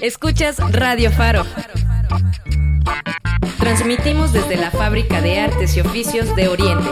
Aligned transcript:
Escuchas 0.00 0.58
Radio 0.72 1.10
Faro. 1.10 1.44
Transmitimos 3.58 4.32
desde 4.32 4.56
la 4.56 4.70
Fábrica 4.70 5.20
de 5.20 5.40
Artes 5.40 5.76
y 5.76 5.80
Oficios 5.80 6.34
de 6.36 6.48
Oriente. 6.48 6.90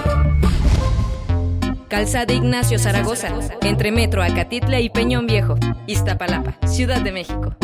Calzada 1.89 2.33
Ignacio 2.33 2.79
Zaragoza, 2.79 3.29
entre 3.61 3.93
Metro 3.93 4.23
Acatitla 4.23 4.81
y 4.81 4.89
Peñón 4.89 5.27
Viejo, 5.27 5.57
Iztapalapa, 5.87 6.57
Ciudad 6.66 7.02
de 7.02 7.12
México. 7.12 7.55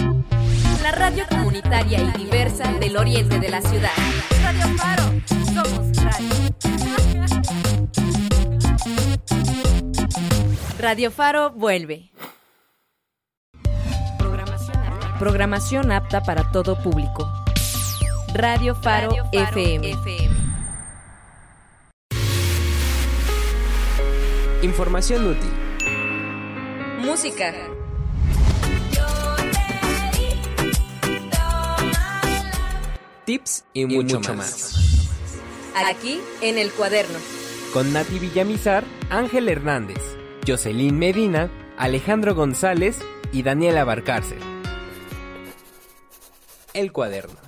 La 0.83 0.93
radio 0.93 1.25
comunitaria 1.29 2.01
y 2.01 2.25
diversa 2.25 2.71
del 2.75 2.97
oriente 2.99 3.39
de 3.39 3.49
la 3.49 3.63
ciudad. 3.63 3.91
Radio 4.43 4.77
Faro, 4.77 5.03
somos 5.55 5.97
radio. 5.97 6.49
Radio 10.79 11.11
Faro 11.11 11.51
vuelve. 11.51 12.11
Programación 15.19 15.91
apta 15.91 16.23
para 16.23 16.53
todo 16.53 16.81
público. 16.81 17.29
Radio 18.35 18.77
Faro, 18.77 19.11
FM. 19.33 19.93
Información 24.63 25.27
útil. 25.27 25.51
Música. 27.01 27.53
Tips 33.25 33.65
y, 33.73 33.87
mucho, 33.87 34.21
más. 34.21 35.09
Aquí 35.85 36.21
en 36.43 36.59
el 36.59 36.71
cuaderno. 36.71 37.19
Con 37.73 37.93
Nati 37.93 38.21
Villamizar, 38.21 38.85
Ángel 39.11 39.49
Hernández, 39.49 39.99
Jocelyn 40.47 40.97
Medina, 40.97 41.51
Alejandro 41.77 42.37
González 42.37 43.01
y 43.33 43.43
Daniela 43.43 43.83
Barcárcel. 43.83 44.58
El 46.75 46.93
cuaderno. 46.93 47.39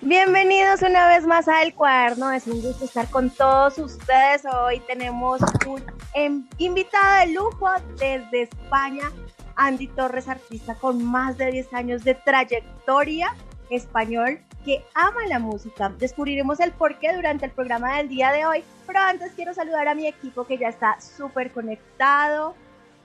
Bienvenidos 0.00 0.82
una 0.82 1.08
vez 1.08 1.26
más 1.26 1.48
a 1.48 1.62
El 1.62 1.74
Cuaderno. 1.74 2.30
Es 2.32 2.46
un 2.46 2.60
gusto 2.60 2.84
estar 2.84 3.08
con 3.10 3.30
todos 3.30 3.78
ustedes. 3.78 4.42
Hoy 4.44 4.80
tenemos 4.80 5.40
un 5.66 5.82
em, 6.14 6.46
invitado 6.58 7.26
de 7.26 7.32
lujo 7.32 7.68
desde 7.98 8.42
España, 8.42 9.10
Andy 9.56 9.88
Torres, 9.88 10.28
artista 10.28 10.74
con 10.76 11.04
más 11.04 11.38
de 11.38 11.50
10 11.50 11.74
años 11.74 12.04
de 12.04 12.14
trayectoria 12.14 13.34
español 13.70 14.40
que 14.64 14.84
ama 14.94 15.26
la 15.28 15.38
música. 15.38 15.92
Descubriremos 15.98 16.60
el 16.60 16.72
porqué 16.72 17.14
durante 17.14 17.46
el 17.46 17.52
programa 17.52 17.96
del 17.96 18.08
día 18.08 18.32
de 18.32 18.46
hoy, 18.46 18.64
pero 18.86 19.00
antes 19.00 19.32
quiero 19.34 19.54
saludar 19.54 19.88
a 19.88 19.94
mi 19.94 20.06
equipo 20.06 20.46
que 20.46 20.58
ya 20.58 20.68
está 20.68 21.00
súper 21.00 21.50
conectado. 21.50 22.54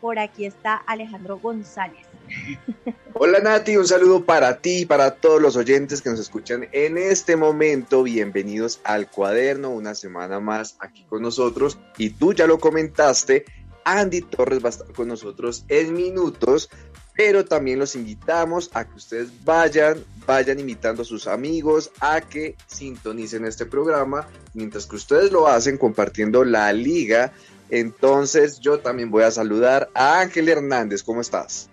Por 0.02 0.20
aquí 0.20 0.46
está 0.46 0.76
Alejandro 0.76 1.40
González. 1.40 2.06
Hola 3.14 3.40
Nati, 3.40 3.78
un 3.78 3.88
saludo 3.88 4.24
para 4.26 4.58
ti 4.58 4.82
y 4.82 4.86
para 4.86 5.16
todos 5.16 5.42
los 5.42 5.56
oyentes 5.56 6.02
que 6.02 6.10
nos 6.10 6.20
escuchan 6.20 6.68
en 6.72 6.98
este 6.98 7.36
momento. 7.36 8.04
Bienvenidos 8.04 8.80
al 8.84 9.10
cuaderno, 9.10 9.72
una 9.72 9.96
semana 9.96 10.40
más 10.40 10.76
aquí 10.80 11.04
con 11.10 11.24
nosotros. 11.24 11.80
Y 11.98 12.12
tú 12.12 12.34
ya 12.34 12.46
lo 12.46 12.60
comentaste, 12.60 13.46
Andy 13.88 14.22
Torres 14.22 14.62
va 14.62 14.68
a 14.68 14.72
estar 14.72 14.92
con 14.94 15.08
nosotros 15.08 15.64
en 15.70 15.94
minutos, 15.94 16.70
pero 17.16 17.46
también 17.46 17.80
los 17.80 17.96
invitamos 17.96 18.70
a 18.74 18.86
que 18.86 18.96
ustedes 18.96 19.30
vayan, 19.46 20.04
vayan 20.26 20.60
invitando 20.60 21.04
a 21.04 21.06
sus 21.06 21.26
amigos 21.26 21.92
a 22.02 22.20
que 22.22 22.56
sintonicen 22.68 23.46
este 23.46 23.66
programa, 23.66 24.28
mientras 24.54 24.86
que 24.86 24.98
ustedes 24.98 25.32
lo 25.32 25.48
hacen 25.48 25.78
compartiendo 25.78 26.44
la 26.44 26.72
liga. 26.74 27.32
Entonces 27.70 28.60
yo 28.60 28.80
también 28.80 29.10
voy 29.10 29.24
a 29.24 29.32
saludar 29.32 29.90
a 29.94 30.20
Ángel 30.20 30.50
Hernández, 30.50 31.02
¿cómo 31.02 31.22
estás? 31.22 31.70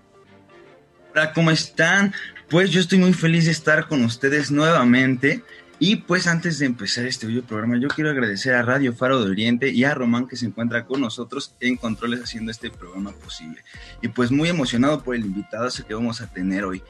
Hola, 1.13 1.33
¿cómo 1.33 1.51
están? 1.51 2.15
Pues 2.49 2.71
yo 2.71 2.81
estoy 2.81 2.99
muy 2.99 3.13
feliz 3.13 3.47
de 3.47 3.53
estar 3.53 3.89
con 3.89 4.05
ustedes 4.05 4.51
nuevamente. 4.51 5.43
Y 5.87 5.97
pues 5.97 6.27
antes 6.27 6.59
de 6.59 6.65
empezar 6.65 7.05
este 7.05 7.27
video 7.27 7.43
programa, 7.43 7.77
yo 7.79 7.89
quiero 7.89 8.09
agradecer 8.09 8.55
a 8.55 8.63
Radio 8.63 8.95
Faro 8.95 9.23
de 9.23 9.31
Oriente 9.31 9.69
y 9.69 9.85
a 9.85 9.93
Román 9.93 10.27
que 10.27 10.35
se 10.35 10.47
encuentra 10.47 10.87
con 10.87 11.03
nosotros 11.03 11.55
en 11.61 11.77
controles 11.77 12.23
haciendo 12.23 12.51
este 12.51 12.71
programa 12.71 13.13
posible. 13.13 13.61
Y 14.01 14.09
pues 14.09 14.31
muy 14.31 14.49
emocionado 14.49 15.03
por 15.03 15.15
el 15.15 15.27
invitado 15.27 15.69
que 15.87 15.93
vamos 15.93 16.23
a 16.23 16.33
tener 16.33 16.65
hoy. 16.65 16.83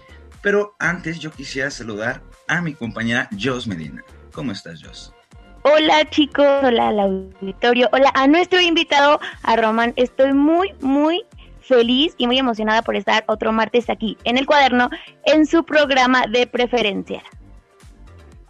Pero 0.43 0.77
antes 0.79 1.19
yo 1.19 1.33
quisiera 1.33 1.73
saludar 1.73 2.23
a 2.47 2.61
mi 2.61 2.73
compañera 2.73 3.29
Jos 3.37 3.67
Medina. 3.67 4.05
¿Cómo 4.33 4.53
estás, 4.53 4.81
Jos? 4.81 5.13
Hola 5.63 6.09
chicos, 6.11 6.47
hola 6.63 6.91
al 6.91 7.01
auditorio, 7.01 7.89
hola 7.91 8.13
a 8.15 8.29
nuestro 8.29 8.61
invitado, 8.61 9.19
a 9.43 9.57
Román. 9.57 9.93
Estoy 9.97 10.35
muy, 10.35 10.73
muy 10.81 11.25
feliz 11.63 12.15
y 12.17 12.29
muy 12.29 12.39
emocionada 12.39 12.83
por 12.83 12.95
estar 12.95 13.25
otro 13.27 13.51
martes 13.51 13.91
aquí 13.91 14.17
en 14.23 14.39
el 14.39 14.47
cuaderno 14.47 14.89
en 15.25 15.47
su 15.47 15.65
programa 15.65 16.29
de 16.29 16.47
preferencia. 16.47 17.25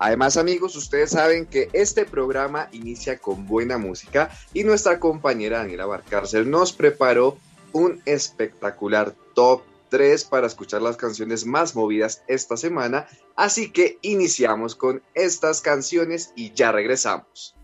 Además 0.05 0.37
amigos, 0.37 0.77
ustedes 0.77 1.13
saben 1.13 1.47
que 1.47 1.71
este 1.73 2.05
programa 2.05 2.69
inicia 2.73 3.19
con 3.19 3.47
buena 3.47 3.79
música 3.79 4.29
y 4.53 4.63
nuestra 4.63 5.01
compañera 5.01 5.61
Daniela 5.61 5.87
Barcárcel 5.87 6.51
nos 6.51 6.75
preparó 6.75 7.39
un 7.73 8.03
espectacular 8.05 9.15
top 9.33 9.63
3 9.89 10.25
para 10.25 10.47
escuchar 10.47 10.83
las 10.83 10.99
canciones 10.99 11.47
más 11.47 11.75
movidas 11.75 12.23
esta 12.29 12.59
semana, 12.59 13.07
así 13.35 13.71
que 13.71 13.97
iniciamos 14.03 14.77
con 14.77 15.03
estas 15.15 15.63
canciones 15.63 16.35
y 16.37 16.53
ya 16.53 16.71
regresamos. 16.71 17.57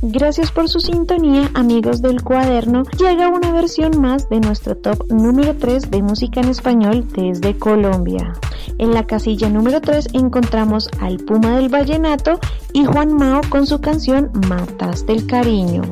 Gracias 0.00 0.52
por 0.52 0.68
su 0.68 0.78
sintonía, 0.78 1.50
amigos 1.54 2.00
del 2.00 2.22
cuaderno. 2.22 2.84
Llega 2.98 3.28
una 3.28 3.50
versión 3.50 4.00
más 4.00 4.28
de 4.28 4.38
nuestro 4.38 4.76
top 4.76 5.10
número 5.10 5.56
3 5.56 5.90
de 5.90 6.02
música 6.02 6.40
en 6.40 6.50
español 6.50 7.04
desde 7.12 7.58
Colombia. 7.58 8.32
En 8.78 8.94
la 8.94 9.04
casilla 9.04 9.48
número 9.48 9.80
3 9.80 10.10
encontramos 10.12 10.88
al 11.00 11.16
Puma 11.16 11.56
del 11.56 11.68
Vallenato 11.68 12.38
y 12.72 12.84
Juan 12.84 13.12
Mao 13.14 13.40
con 13.48 13.66
su 13.66 13.80
canción 13.80 14.30
Matas 14.48 15.04
del 15.04 15.26
Cariño. 15.26 15.82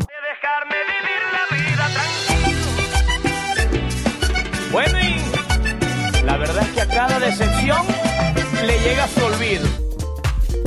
Bueno, 4.70 4.98
y 5.00 6.24
la 6.24 6.36
verdad 6.36 6.62
es 6.62 6.68
que 6.68 6.80
a 6.80 6.86
cada 6.86 7.18
decepción 7.18 7.78
le 8.64 8.78
llega 8.88 9.08
su. 9.08 9.25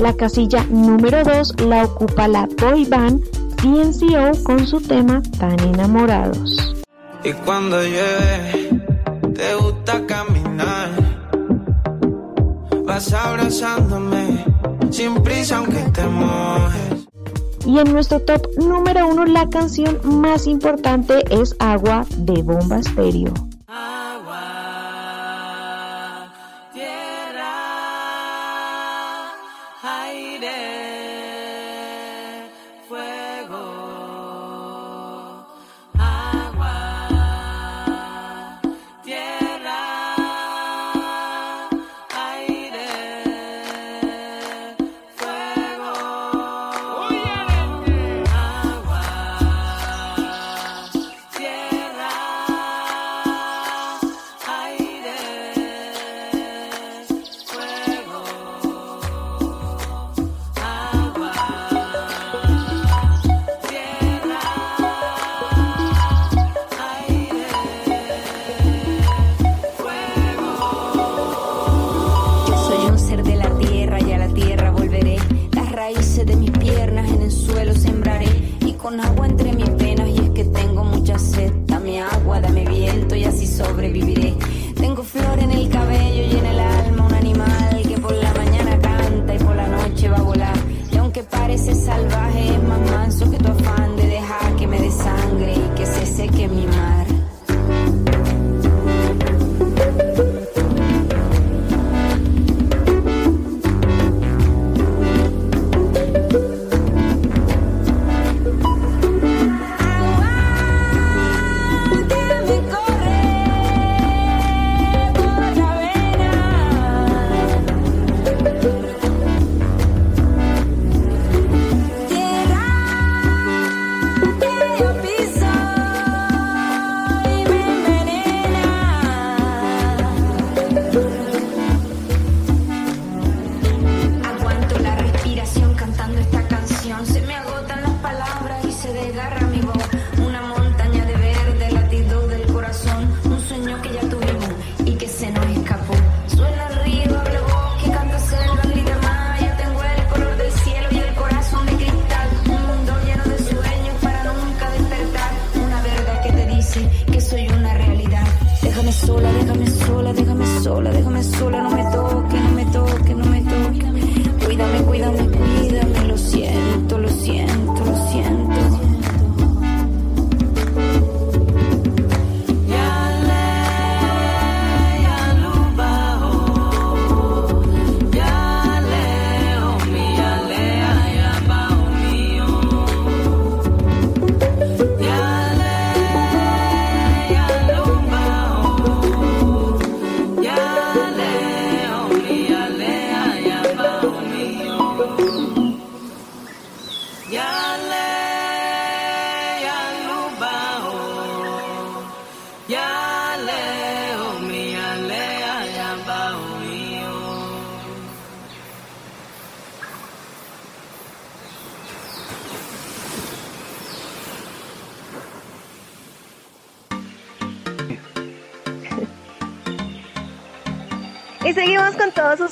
La 0.00 0.14
casilla 0.14 0.64
número 0.70 1.22
2 1.24 1.60
la 1.66 1.84
ocupa 1.84 2.26
la 2.26 2.48
boy 2.58 2.86
band 2.86 3.22
PNCO 3.56 4.42
con 4.44 4.66
su 4.66 4.80
tema 4.80 5.20
Tan 5.38 5.60
enamorados. 5.60 6.74
Y 7.22 7.34
cuando 7.44 7.76
llueve, 7.82 8.80
te 9.34 9.54
gusta 9.56 10.06
caminar. 10.06 10.88
Vas 12.86 13.12
abrazándome 13.12 14.42
sin 14.90 15.22
prisa 15.22 15.58
aunque 15.58 15.80
te 15.92 16.06
mojes. 16.06 17.06
Y 17.66 17.78
en 17.78 17.92
nuestro 17.92 18.20
top 18.20 18.40
número 18.56 19.06
1 19.06 19.26
la 19.26 19.50
canción 19.50 20.00
más 20.02 20.46
importante 20.46 21.22
es 21.28 21.54
Agua 21.58 22.06
de 22.16 22.40
Bomba 22.40 22.78
Estéreo. 22.78 23.34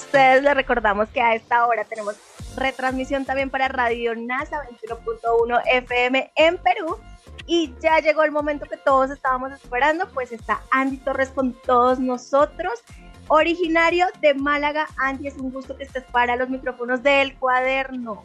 Ustedes. 0.09 0.43
Les 0.43 0.55
recordamos 0.55 1.09
que 1.11 1.21
a 1.21 1.35
esta 1.35 1.67
hora 1.67 1.85
tenemos 1.85 2.17
retransmisión 2.57 3.25
también 3.25 3.51
para 3.51 3.69
Radio 3.69 4.15
NASA 4.17 4.63
21.1 4.81 5.63
FM 5.67 6.33
en 6.35 6.59
Perú. 6.59 6.99
Y 7.47 7.75
ya 7.81 7.99
llegó 8.01 8.25
el 8.25 8.33
momento 8.33 8.67
que 8.67 8.77
todos 8.77 9.11
estábamos 9.11 9.53
esperando, 9.53 10.07
pues 10.13 10.33
está 10.33 10.61
Andy 10.71 10.99
Torres 10.99 11.31
con 11.31 11.55
todos 11.55 11.99
nosotros, 11.99 12.83
originario 13.29 14.07
de 14.21 14.35
Málaga. 14.35 14.87
Andy, 14.99 15.29
es 15.29 15.37
un 15.37 15.51
gusto 15.51 15.77
que 15.77 15.85
estés 15.85 16.05
para 16.05 16.37
los 16.37 16.51
micrófonos 16.51 17.03
del 17.03 17.39
cuaderno. 17.39 18.25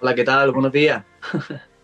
Hola, 0.00 0.14
¿qué 0.14 0.24
tal? 0.24 0.50
Buenos 0.50 0.72
días. 0.72 1.04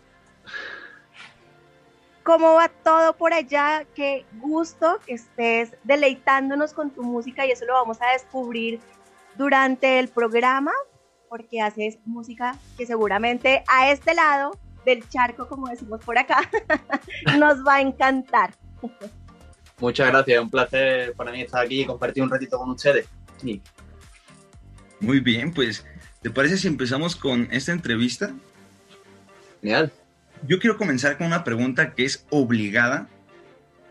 ¿Cómo 2.22 2.54
va 2.54 2.68
todo 2.68 3.16
por 3.16 3.34
allá? 3.34 3.84
Qué 3.94 4.24
gusto 4.40 5.00
que 5.06 5.14
estés 5.14 5.74
deleitándonos 5.82 6.72
con 6.72 6.90
tu 6.90 7.02
música 7.02 7.44
y 7.46 7.50
eso 7.50 7.64
lo 7.64 7.72
vamos 7.72 8.00
a 8.00 8.12
descubrir 8.12 8.80
durante 9.36 9.98
el 9.98 10.08
programa 10.08 10.72
porque 11.28 11.60
haces 11.60 11.98
música 12.04 12.56
que 12.76 12.86
seguramente 12.86 13.64
a 13.66 13.90
este 13.90 14.14
lado 14.14 14.58
del 14.84 15.08
charco, 15.08 15.48
como 15.48 15.68
decimos 15.68 16.00
por 16.04 16.18
acá, 16.18 16.48
nos 17.38 17.66
va 17.66 17.76
a 17.76 17.80
encantar. 17.80 18.54
Muchas 19.80 20.08
gracias, 20.08 20.42
un 20.42 20.50
placer 20.50 21.14
para 21.14 21.32
mí 21.32 21.40
estar 21.40 21.64
aquí 21.64 21.80
y 21.80 21.86
compartir 21.86 22.22
un 22.22 22.30
ratito 22.30 22.58
con 22.58 22.70
ustedes. 22.70 23.08
Muy 25.00 25.20
bien, 25.20 25.52
pues, 25.52 25.84
¿te 26.20 26.30
parece 26.30 26.56
si 26.56 26.68
empezamos 26.68 27.16
con 27.16 27.48
esta 27.50 27.72
entrevista? 27.72 28.32
Genial. 29.60 29.92
Yo 30.44 30.58
quiero 30.58 30.76
comenzar 30.76 31.16
con 31.16 31.28
una 31.28 31.44
pregunta 31.44 31.94
que 31.94 32.04
es 32.04 32.26
obligada, 32.30 33.08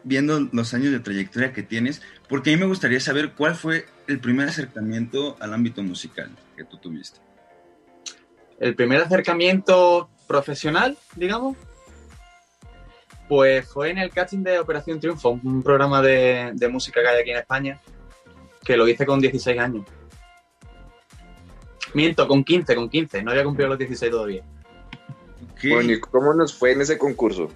viendo 0.04 0.50
los 0.52 0.74
años 0.74 0.92
de 0.92 1.00
trayectoria 1.00 1.54
que 1.54 1.64
tienes, 1.64 2.02
porque 2.28 2.52
a 2.52 2.54
mí 2.54 2.60
me 2.60 2.66
gustaría 2.66 3.00
saber 3.00 3.32
cuál 3.34 3.56
fue 3.56 3.86
el 4.08 4.20
primer 4.20 4.50
acercamiento 4.50 5.38
al 5.40 5.54
ámbito 5.54 5.82
musical 5.82 6.30
que 6.58 6.66
tú 6.66 6.78
tuviste. 6.78 7.20
El 8.60 8.76
primer 8.76 9.02
acercamiento 9.02 10.10
profesional, 10.28 10.98
digamos, 11.16 11.56
pues 13.30 13.66
fue 13.70 13.92
en 13.92 13.98
el 13.98 14.12
casting 14.12 14.44
de 14.44 14.60
Operación 14.60 15.00
Triunfo, 15.00 15.30
un 15.30 15.64
programa 15.64 16.02
de, 16.02 16.52
de 16.54 16.68
música 16.68 17.02
que 17.02 17.08
hay 17.08 17.22
aquí 17.22 17.32
en 17.32 17.38
España, 17.38 17.80
que 18.64 18.76
lo 18.76 18.88
hice 18.90 19.06
con 19.06 19.22
16 19.22 19.58
años. 19.58 19.86
Miento, 21.94 22.28
con 22.28 22.44
15, 22.44 22.76
con 22.76 22.90
15, 22.90 23.24
no 23.24 23.32
había 23.32 23.46
cumplido 23.46 23.70
los 23.70 23.80
16 23.80 24.12
todavía. 24.12 24.44
Bueno, 25.70 25.92
¿y 25.92 26.00
cómo 26.00 26.34
nos 26.34 26.54
fue 26.54 26.72
en 26.72 26.82
ese 26.82 26.98
concurso? 26.98 27.50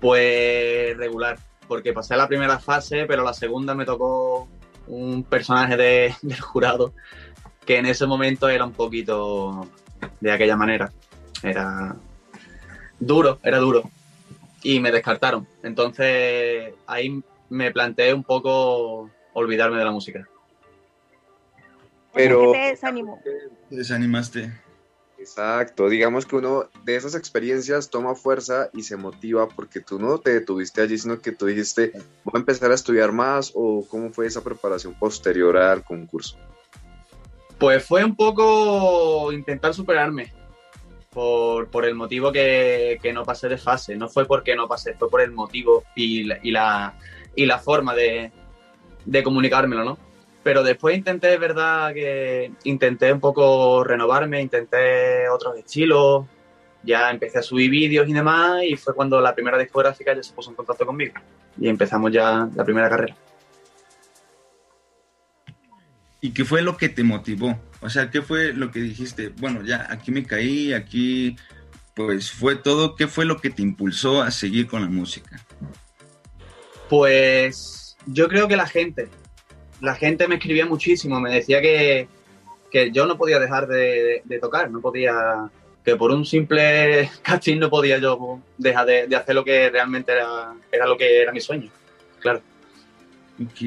Pues 0.00 0.96
regular, 0.96 1.38
porque 1.66 1.92
pasé 1.92 2.16
la 2.16 2.28
primera 2.28 2.58
fase, 2.58 3.06
pero 3.06 3.24
la 3.24 3.34
segunda 3.34 3.74
me 3.74 3.84
tocó 3.84 4.48
un 4.86 5.24
personaje 5.24 5.76
de, 5.76 6.14
del 6.22 6.40
jurado 6.40 6.92
que 7.66 7.78
en 7.78 7.86
ese 7.86 8.06
momento 8.06 8.48
era 8.48 8.64
un 8.64 8.72
poquito 8.72 9.68
de 10.20 10.30
aquella 10.30 10.56
manera. 10.56 10.92
Era 11.42 11.96
duro, 12.98 13.40
era 13.42 13.58
duro. 13.58 13.90
Y 14.62 14.80
me 14.80 14.92
descartaron. 14.92 15.46
Entonces 15.62 16.72
ahí 16.86 17.22
me 17.50 17.72
planteé 17.72 18.14
un 18.14 18.22
poco 18.22 19.10
olvidarme 19.34 19.78
de 19.78 19.84
la 19.84 19.90
música. 19.90 20.26
Pero... 22.14 22.52
¿Qué 22.52 22.58
te 22.58 22.64
desanimó? 22.68 23.20
Te 23.68 23.76
desanimaste. 23.76 24.52
Exacto, 25.26 25.88
digamos 25.88 26.24
que 26.24 26.36
uno 26.36 26.70
de 26.84 26.94
esas 26.94 27.16
experiencias 27.16 27.90
toma 27.90 28.14
fuerza 28.14 28.70
y 28.72 28.84
se 28.84 28.96
motiva 28.96 29.48
porque 29.48 29.80
tú 29.80 29.98
no 29.98 30.18
te 30.18 30.32
detuviste 30.32 30.82
allí, 30.82 30.96
sino 30.96 31.20
que 31.20 31.32
tú 31.32 31.46
dijiste, 31.46 31.90
voy 32.22 32.34
a 32.34 32.38
empezar 32.38 32.70
a 32.70 32.74
estudiar 32.74 33.10
más 33.10 33.50
o 33.52 33.84
cómo 33.90 34.10
fue 34.10 34.26
esa 34.26 34.44
preparación 34.44 34.94
posterior 34.94 35.56
al 35.56 35.82
concurso. 35.82 36.36
Pues 37.58 37.84
fue 37.84 38.04
un 38.04 38.14
poco 38.14 39.32
intentar 39.32 39.74
superarme 39.74 40.32
por, 41.10 41.70
por 41.70 41.84
el 41.86 41.96
motivo 41.96 42.30
que, 42.30 43.00
que, 43.02 43.12
no 43.12 43.24
pasé 43.24 43.48
de 43.48 43.58
fase, 43.58 43.96
no 43.96 44.08
fue 44.08 44.26
porque 44.26 44.54
no 44.54 44.68
pasé, 44.68 44.94
fue 44.94 45.10
por 45.10 45.22
el 45.22 45.32
motivo 45.32 45.82
y 45.96 46.22
la, 46.22 46.38
y 47.34 47.46
la, 47.46 47.58
forma 47.58 47.96
de, 47.96 48.30
de 49.04 49.22
comunicármelo, 49.24 49.84
¿no? 49.84 49.98
Pero 50.46 50.62
después 50.62 50.96
intenté, 50.96 51.34
es 51.34 51.40
verdad 51.40 51.92
que 51.92 52.52
intenté 52.62 53.12
un 53.12 53.18
poco 53.18 53.82
renovarme, 53.82 54.40
intenté 54.40 55.28
otros 55.28 55.58
estilos, 55.58 56.24
ya 56.84 57.10
empecé 57.10 57.40
a 57.40 57.42
subir 57.42 57.68
vídeos 57.68 58.08
y 58.08 58.12
demás, 58.12 58.62
y 58.62 58.76
fue 58.76 58.94
cuando 58.94 59.20
la 59.20 59.34
primera 59.34 59.58
discográfica 59.58 60.14
ya 60.14 60.22
se 60.22 60.32
puso 60.32 60.50
en 60.50 60.54
contacto 60.54 60.86
conmigo 60.86 61.14
y 61.58 61.68
empezamos 61.68 62.12
ya 62.12 62.48
la 62.54 62.64
primera 62.64 62.88
carrera. 62.88 63.16
¿Y 66.20 66.30
qué 66.30 66.44
fue 66.44 66.62
lo 66.62 66.76
que 66.76 66.90
te 66.90 67.02
motivó? 67.02 67.58
O 67.80 67.90
sea, 67.90 68.08
¿qué 68.08 68.22
fue 68.22 68.52
lo 68.52 68.70
que 68.70 68.78
dijiste? 68.78 69.30
Bueno, 69.30 69.64
ya 69.64 69.88
aquí 69.90 70.12
me 70.12 70.24
caí, 70.24 70.72
aquí 70.72 71.34
pues 71.96 72.30
fue 72.30 72.54
todo. 72.54 72.94
¿Qué 72.94 73.08
fue 73.08 73.24
lo 73.24 73.40
que 73.40 73.50
te 73.50 73.62
impulsó 73.62 74.22
a 74.22 74.30
seguir 74.30 74.68
con 74.68 74.82
la 74.82 74.88
música? 74.88 75.44
Pues 76.88 77.96
yo 78.06 78.28
creo 78.28 78.46
que 78.46 78.56
la 78.56 78.68
gente, 78.68 79.08
la 79.80 79.94
gente 79.94 80.28
me 80.28 80.36
escribía 80.36 80.66
muchísimo, 80.66 81.20
me 81.20 81.34
decía 81.34 81.60
que, 81.60 82.08
que 82.70 82.90
yo 82.90 83.06
no 83.06 83.16
podía 83.16 83.38
dejar 83.38 83.66
de, 83.66 84.22
tocar, 84.40 84.70
no 84.70 84.80
podía, 84.80 85.50
que 85.84 85.96
por 85.96 86.10
un 86.10 86.24
simple 86.24 87.10
casting 87.22 87.58
no 87.58 87.70
podía 87.70 87.98
yo 87.98 88.40
dejar 88.58 88.86
de, 88.86 89.06
de, 89.06 89.16
hacer 89.16 89.34
lo 89.34 89.44
que 89.44 89.70
realmente 89.70 90.12
era, 90.12 90.54
era 90.72 90.86
lo 90.86 90.96
que 90.96 91.22
era 91.22 91.32
mi 91.32 91.40
sueño, 91.40 91.70
claro. 92.20 92.40
Ok. 93.42 93.60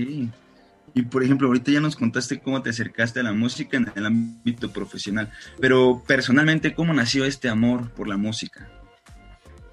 Y 0.95 1.03
por 1.03 1.23
ejemplo, 1.23 1.47
ahorita 1.47 1.71
ya 1.71 1.79
nos 1.79 1.95
contaste 1.95 2.39
cómo 2.39 2.61
te 2.61 2.71
acercaste 2.71 3.19
a 3.19 3.23
la 3.23 3.31
música 3.31 3.77
en 3.77 3.91
el 3.95 4.05
ámbito 4.05 4.71
profesional, 4.71 5.31
pero 5.59 6.01
personalmente, 6.07 6.73
¿cómo 6.73 6.93
nació 6.93 7.25
este 7.25 7.47
amor 7.47 7.91
por 7.91 8.07
la 8.07 8.17
música? 8.17 8.67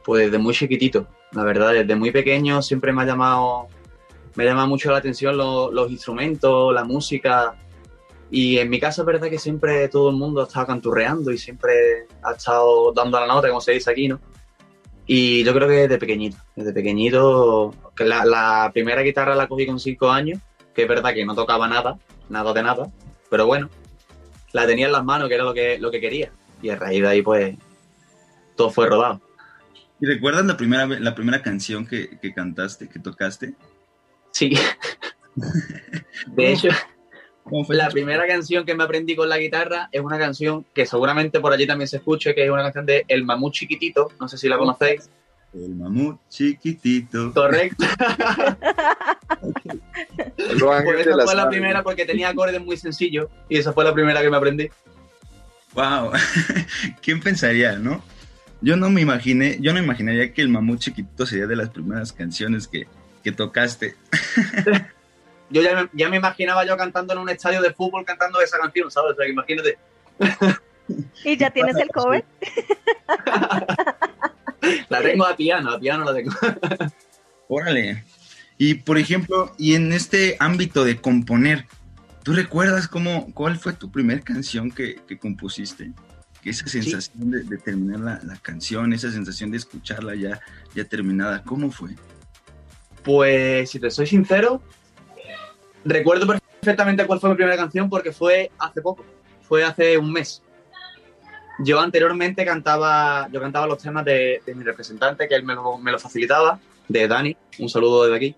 Pues 0.05 0.27
desde 0.27 0.39
muy 0.39 0.55
chiquitito, 0.55 1.09
la 1.33 1.43
verdad, 1.43 1.73
desde 1.73 1.97
muy 1.97 2.11
pequeño 2.11 2.63
siempre 2.63 2.93
me 2.93 3.03
ha 3.03 3.07
llamado 3.07 3.69
me 4.37 4.45
llama 4.45 4.67
mucho 4.67 4.91
la 4.91 4.99
atención 4.99 5.37
lo, 5.37 5.73
los 5.73 5.91
instrumentos, 5.91 6.73
la 6.73 6.85
música. 6.85 7.55
Y 8.31 8.59
en 8.59 8.69
mi 8.71 8.79
casa 8.79 9.03
es 9.03 9.07
verdad 9.07 9.29
que 9.29 9.39
siempre 9.39 9.89
todo 9.89 10.11
el 10.11 10.17
mundo 10.17 10.41
ha 10.41 10.47
estado 10.47 10.67
canturreando 10.67 11.31
y 11.33 11.39
siempre 11.39 12.07
ha 12.23 12.33
estado 12.33 12.93
dando 12.93 13.19
la 13.19 13.27
nota, 13.27 13.49
como 13.49 13.61
se 13.61 13.73
dice 13.73 13.91
aquí, 13.91 14.09
¿no? 14.09 14.21
Y 15.07 15.45
yo 15.45 15.55
creo 15.55 15.69
que 15.69 15.75
desde 15.75 15.99
pequeñito, 15.99 16.37
desde 16.57 16.73
pequeñito, 16.73 17.73
que 17.95 18.05
la, 18.05 18.25
la 18.25 18.71
primera 18.75 19.03
guitarra 19.03 19.37
la 19.37 19.47
cogí 19.47 19.65
con 19.65 19.79
cinco 19.79 20.11
años, 20.11 20.41
que 20.75 20.83
es 20.83 20.89
verdad 20.89 21.15
que 21.15 21.25
no 21.25 21.35
tocaba 21.35 21.69
nada, 21.69 21.99
nada 22.29 22.53
de 22.53 22.63
nada, 22.63 22.91
pero 23.31 23.47
bueno, 23.47 23.71
la 24.53 24.67
tenía 24.67 24.87
en 24.87 24.93
las 24.93 25.05
manos, 25.05 25.29
que 25.29 25.35
era 25.35 25.45
lo 25.45 25.55
que, 25.55 25.79
lo 25.79 25.91
que 25.91 26.01
quería. 26.01 26.33
Y 26.61 26.71
a 26.71 26.77
raíz 26.77 27.03
de 27.03 27.09
ahí, 27.09 27.23
pues, 27.23 27.57
todo 28.57 28.71
fue 28.71 28.89
rodado. 28.89 29.21
¿Y 30.01 30.07
recuerdas 30.07 30.45
la 30.45 30.57
primera, 30.57 30.87
la 30.87 31.15
primera 31.15 31.41
canción 31.41 31.87
que, 31.87 32.19
que 32.19 32.35
cantaste, 32.35 32.89
que 32.89 32.99
tocaste? 32.99 33.55
Sí. 34.31 34.57
De 36.27 36.53
hecho, 36.53 36.69
la 37.69 37.89
primera 37.91 38.27
canción 38.27 38.65
que 38.65 38.75
me 38.75 38.85
aprendí 38.85 39.15
con 39.15 39.29
la 39.29 39.39
guitarra 39.39 39.89
es 39.93 40.01
una 40.01 40.19
canción 40.19 40.65
que 40.75 40.87
seguramente 40.87 41.41
por 41.41 41.53
allí 41.53 41.67
también 41.67 41.89
se 41.89 41.99
escuche, 41.99 42.35
que 42.35 42.45
es 42.45 42.51
una 42.51 42.63
canción 42.63 42.87
de 42.87 43.05
El 43.09 43.25
Mamut 43.25 43.53
Chiquitito, 43.53 44.13
no 44.21 44.29
sé 44.29 44.39
si 44.39 44.49
la 44.49 44.59
conocéis. 44.59 45.11
El 45.55 45.75
Mamut 45.75 46.19
Chiquitito. 46.29 47.33
Correcto. 47.33 47.85
pues 50.37 51.07
esa 51.07 51.25
fue 51.25 51.35
la 51.35 51.49
primera 51.49 51.83
porque 51.83 52.05
tenía 52.05 52.29
acordes 52.29 52.63
muy 52.63 52.77
sencillos 52.77 53.29
y 53.49 53.59
esa 53.59 53.73
fue 53.73 53.85
la 53.85 53.95
primera 53.95 54.21
que 54.23 54.31
me 54.31 54.37
aprendí. 54.37 54.69
Wow, 55.75 56.13
¿quién 57.03 57.21
pensaría, 57.21 57.79
no? 57.79 58.03
Yo 58.63 58.77
no 58.77 58.89
me 58.89 59.03
imaginé, 59.03 59.59
yo 59.61 59.75
no 59.75 59.79
imaginaría 59.79 60.33
que 60.33 60.41
el 60.41 60.49
Mamut 60.49 60.81
Chiquitito 60.81 61.27
sería 61.27 61.47
de 61.47 61.57
las 61.57 61.69
primeras 61.69 62.13
canciones 62.13 62.67
que, 62.67 62.87
que 63.27 63.33
tocaste. 63.33 63.97
yo 65.51 65.61
ya 65.61 65.75
me, 65.75 65.89
ya 65.95 66.09
me, 66.09 66.19
imaginaba 66.19 66.65
yo 66.65 66.77
cantando 66.77 67.13
en 67.13 67.19
un 67.19 67.29
estadio 67.29 67.61
de 67.61 67.75
fútbol 67.75 68.05
cantando 68.05 68.41
esa 68.41 68.57
canción, 68.57 68.89
¿sabes? 68.89 69.15
O 69.15 69.17
sea, 69.17 69.27
imagínate. 69.27 69.79
¿Y 71.25 71.37
ya 71.37 71.51
tienes 71.51 71.75
el 71.75 71.89
cover? 71.89 72.25
la 74.89 75.03
tengo 75.03 75.27
a 75.27 75.35
piano, 75.35 75.73
a 75.73 75.81
piano 75.81 76.05
la 76.05 76.15
tengo. 76.15 76.31
Órale. 77.49 78.05
Y 78.59 78.75
por 78.75 78.97
ejemplo, 78.97 79.53
y 79.59 79.75
en 79.75 79.93
este 79.93 80.37
ámbito 80.39 80.85
de 80.85 81.01
componer, 81.01 81.67
¿tú 82.23 82.33
recuerdas 82.33 82.87
cómo, 82.87 83.35
cuál 83.35 83.59
fue 83.59 83.73
tu 83.73 83.91
primera 83.91 84.21
canción 84.21 84.71
que, 84.71 85.01
que 85.05 85.19
compusiste? 85.19 85.91
Esa 86.45 86.69
sensación 86.69 87.25
sí. 87.25 87.29
de, 87.29 87.43
de, 87.43 87.59
terminar 87.59 87.99
la, 87.99 88.21
la, 88.23 88.37
canción, 88.37 88.93
esa 88.93 89.11
sensación 89.11 89.51
de 89.51 89.57
escucharla 89.57 90.15
ya, 90.15 90.41
ya 90.77 90.85
terminada, 90.85 91.43
¿cómo 91.43 91.73
fue? 91.73 91.97
Pues, 93.07 93.71
si 93.71 93.79
te 93.79 93.89
soy 93.89 94.09
sincero, 94.09 94.61
recuerdo 95.85 96.27
perfectamente 96.27 97.07
cuál 97.07 97.21
fue 97.21 97.31
mi 97.31 97.37
primera 97.37 97.57
canción 97.57 97.89
porque 97.89 98.11
fue 98.11 98.51
hace 98.59 98.83
poco, 98.83 99.05
fue 99.43 99.63
hace 99.63 99.97
un 99.97 100.13
mes. 100.13 100.43
Yo 101.61 101.79
anteriormente 101.79 102.45
cantaba, 102.45 103.29
yo 103.31 103.41
cantaba 103.41 103.69
los 103.69 103.79
temas 103.79 104.05
de, 104.05 104.43
mi 104.57 104.65
representante, 104.65 105.29
que 105.29 105.37
él 105.37 105.45
me 105.45 105.55
lo, 105.55 105.79
me 105.79 105.97
facilitaba, 106.01 106.59
de 106.89 107.07
Dani, 107.07 107.37
un 107.61 107.69
saludo 107.69 108.03
desde 108.03 108.17
aquí. 108.17 108.35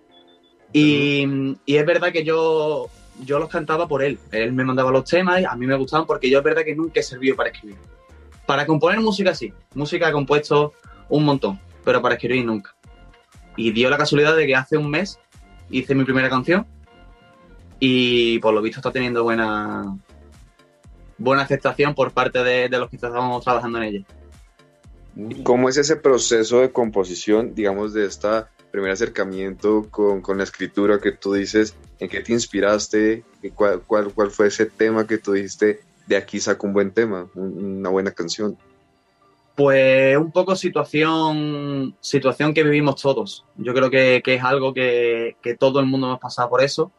Y, 0.70 1.56
y 1.64 1.76
es 1.76 1.86
verdad 1.86 2.12
que 2.12 2.22
yo, 2.22 2.90
yo 3.24 3.38
los 3.38 3.48
cantaba 3.48 3.88
por 3.88 4.02
él. 4.02 4.18
Él 4.32 4.52
me 4.52 4.64
mandaba 4.64 4.90
los 4.90 5.04
temas 5.04 5.40
y 5.40 5.46
a 5.46 5.56
mí 5.56 5.66
me 5.66 5.76
gustaban 5.76 6.06
porque 6.06 6.28
yo 6.28 6.40
es 6.40 6.44
verdad 6.44 6.62
que 6.62 6.76
nunca 6.76 7.00
he 7.00 7.02
servido 7.02 7.36
para 7.36 7.48
escribir. 7.48 7.78
Para 8.44 8.66
componer 8.66 9.00
música 9.00 9.34
sí. 9.34 9.50
Música 9.74 10.10
he 10.10 10.12
compuesto 10.12 10.74
un 11.08 11.24
montón, 11.24 11.58
pero 11.86 12.02
para 12.02 12.16
escribir 12.16 12.44
nunca. 12.44 12.74
Y 13.58 13.72
dio 13.72 13.90
la 13.90 13.98
casualidad 13.98 14.34
de 14.34 14.46
que 14.46 14.56
hace 14.56 14.78
un 14.78 14.88
mes 14.88 15.18
hice 15.68 15.94
mi 15.94 16.04
primera 16.04 16.30
canción 16.30 16.66
y 17.80 18.38
por 18.38 18.54
lo 18.54 18.62
visto 18.62 18.80
está 18.80 18.90
teniendo 18.90 19.22
buena 19.22 19.94
buena 21.18 21.42
aceptación 21.42 21.94
por 21.94 22.12
parte 22.12 22.42
de, 22.42 22.68
de 22.68 22.78
los 22.78 22.88
que 22.88 22.96
estábamos 22.96 23.44
trabajando 23.44 23.78
en 23.78 23.84
ella. 23.84 24.04
¿Cómo 25.42 25.68
es 25.68 25.76
ese 25.76 25.96
proceso 25.96 26.60
de 26.60 26.70
composición, 26.70 27.54
digamos, 27.54 27.92
de 27.92 28.06
este 28.06 28.28
primer 28.70 28.92
acercamiento 28.92 29.88
con, 29.90 30.20
con, 30.20 30.38
la 30.38 30.44
escritura 30.44 31.00
que 31.00 31.10
tú 31.10 31.32
dices? 31.32 31.74
¿En 31.98 32.08
qué 32.08 32.20
te 32.20 32.32
inspiraste? 32.32 33.24
¿Cuál, 33.56 33.80
cuál, 33.80 34.12
cuál 34.14 34.30
fue 34.30 34.46
ese 34.46 34.66
tema 34.66 35.08
que 35.08 35.18
tú 35.18 35.32
dijiste? 35.32 35.80
De 36.06 36.16
aquí 36.16 36.38
saco 36.38 36.68
un 36.68 36.72
buen 36.72 36.92
tema, 36.92 37.28
una 37.34 37.88
buena 37.88 38.12
canción. 38.12 38.56
Pues 39.58 40.16
un 40.16 40.30
poco 40.30 40.54
situación, 40.54 41.96
situación 41.98 42.54
que 42.54 42.62
vivimos 42.62 43.02
todos. 43.02 43.44
Yo 43.56 43.74
creo 43.74 43.90
que, 43.90 44.22
que 44.24 44.34
es 44.36 44.44
algo 44.44 44.72
que, 44.72 45.34
que, 45.42 45.56
todo 45.56 45.80
el 45.80 45.86
mundo 45.86 46.06
hemos 46.06 46.20
pasado 46.20 46.48
por 46.48 46.62
eso. 46.62 46.92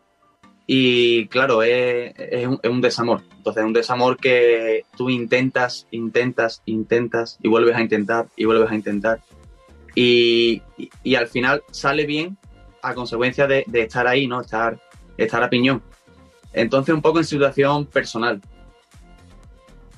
Y 0.68 1.30
claro, 1.30 1.64
es, 1.64 2.12
es, 2.18 2.46
un, 2.46 2.60
es, 2.62 2.70
un, 2.70 2.82
desamor. 2.82 3.24
Entonces, 3.38 3.62
es 3.62 3.66
un 3.66 3.72
desamor 3.72 4.18
que 4.18 4.84
tú 4.98 5.10
intentas, 5.10 5.88
intentas, 5.92 6.62
intentas 6.66 7.40
y 7.42 7.48
vuelves 7.48 7.78
a 7.78 7.82
intentar 7.82 8.28
y 8.36 8.44
vuelves 8.44 8.70
a 8.70 8.76
intentar. 8.76 9.22
Y, 9.96 10.62
y, 10.78 10.90
y 11.02 11.16
al 11.16 11.28
final 11.28 11.64
sale 11.72 12.06
bien 12.06 12.38
a 12.82 12.94
consecuencia 12.94 13.48
de, 13.48 13.64
de, 13.68 13.84
estar 13.84 14.06
ahí, 14.06 14.28
¿no? 14.28 14.42
Estar, 14.42 14.78
estar 15.16 15.42
a 15.42 15.50
piñón. 15.50 15.82
Entonces, 16.52 16.94
un 16.94 17.02
poco 17.02 17.20
en 17.20 17.24
situación 17.24 17.86
personal. 17.86 18.42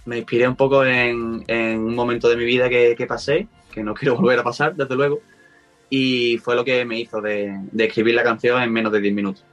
Me 0.05 0.17
inspiré 0.17 0.47
un 0.47 0.55
poco 0.55 0.83
en, 0.83 1.43
en 1.47 1.79
un 1.79 1.95
momento 1.95 2.29
de 2.29 2.35
mi 2.35 2.45
vida 2.45 2.69
que, 2.69 2.95
que, 2.97 3.05
pasé, 3.07 3.47
que 3.71 3.83
no 3.83 3.93
quiero 3.95 4.17
volver 4.17 4.39
a 4.39 4.43
pasar, 4.43 4.75
desde 4.75 4.95
luego. 4.95 5.19
Y 5.89 6.37
fue 6.37 6.55
lo 6.55 6.63
que 6.63 6.85
me 6.85 6.99
hizo 6.99 7.21
de, 7.21 7.53
de 7.71 7.85
escribir 7.85 8.15
la 8.15 8.23
canción 8.23 8.61
en 8.61 8.71
menos 8.71 8.91
de 8.91 9.01
10 9.01 9.13
minutos. 9.13 9.45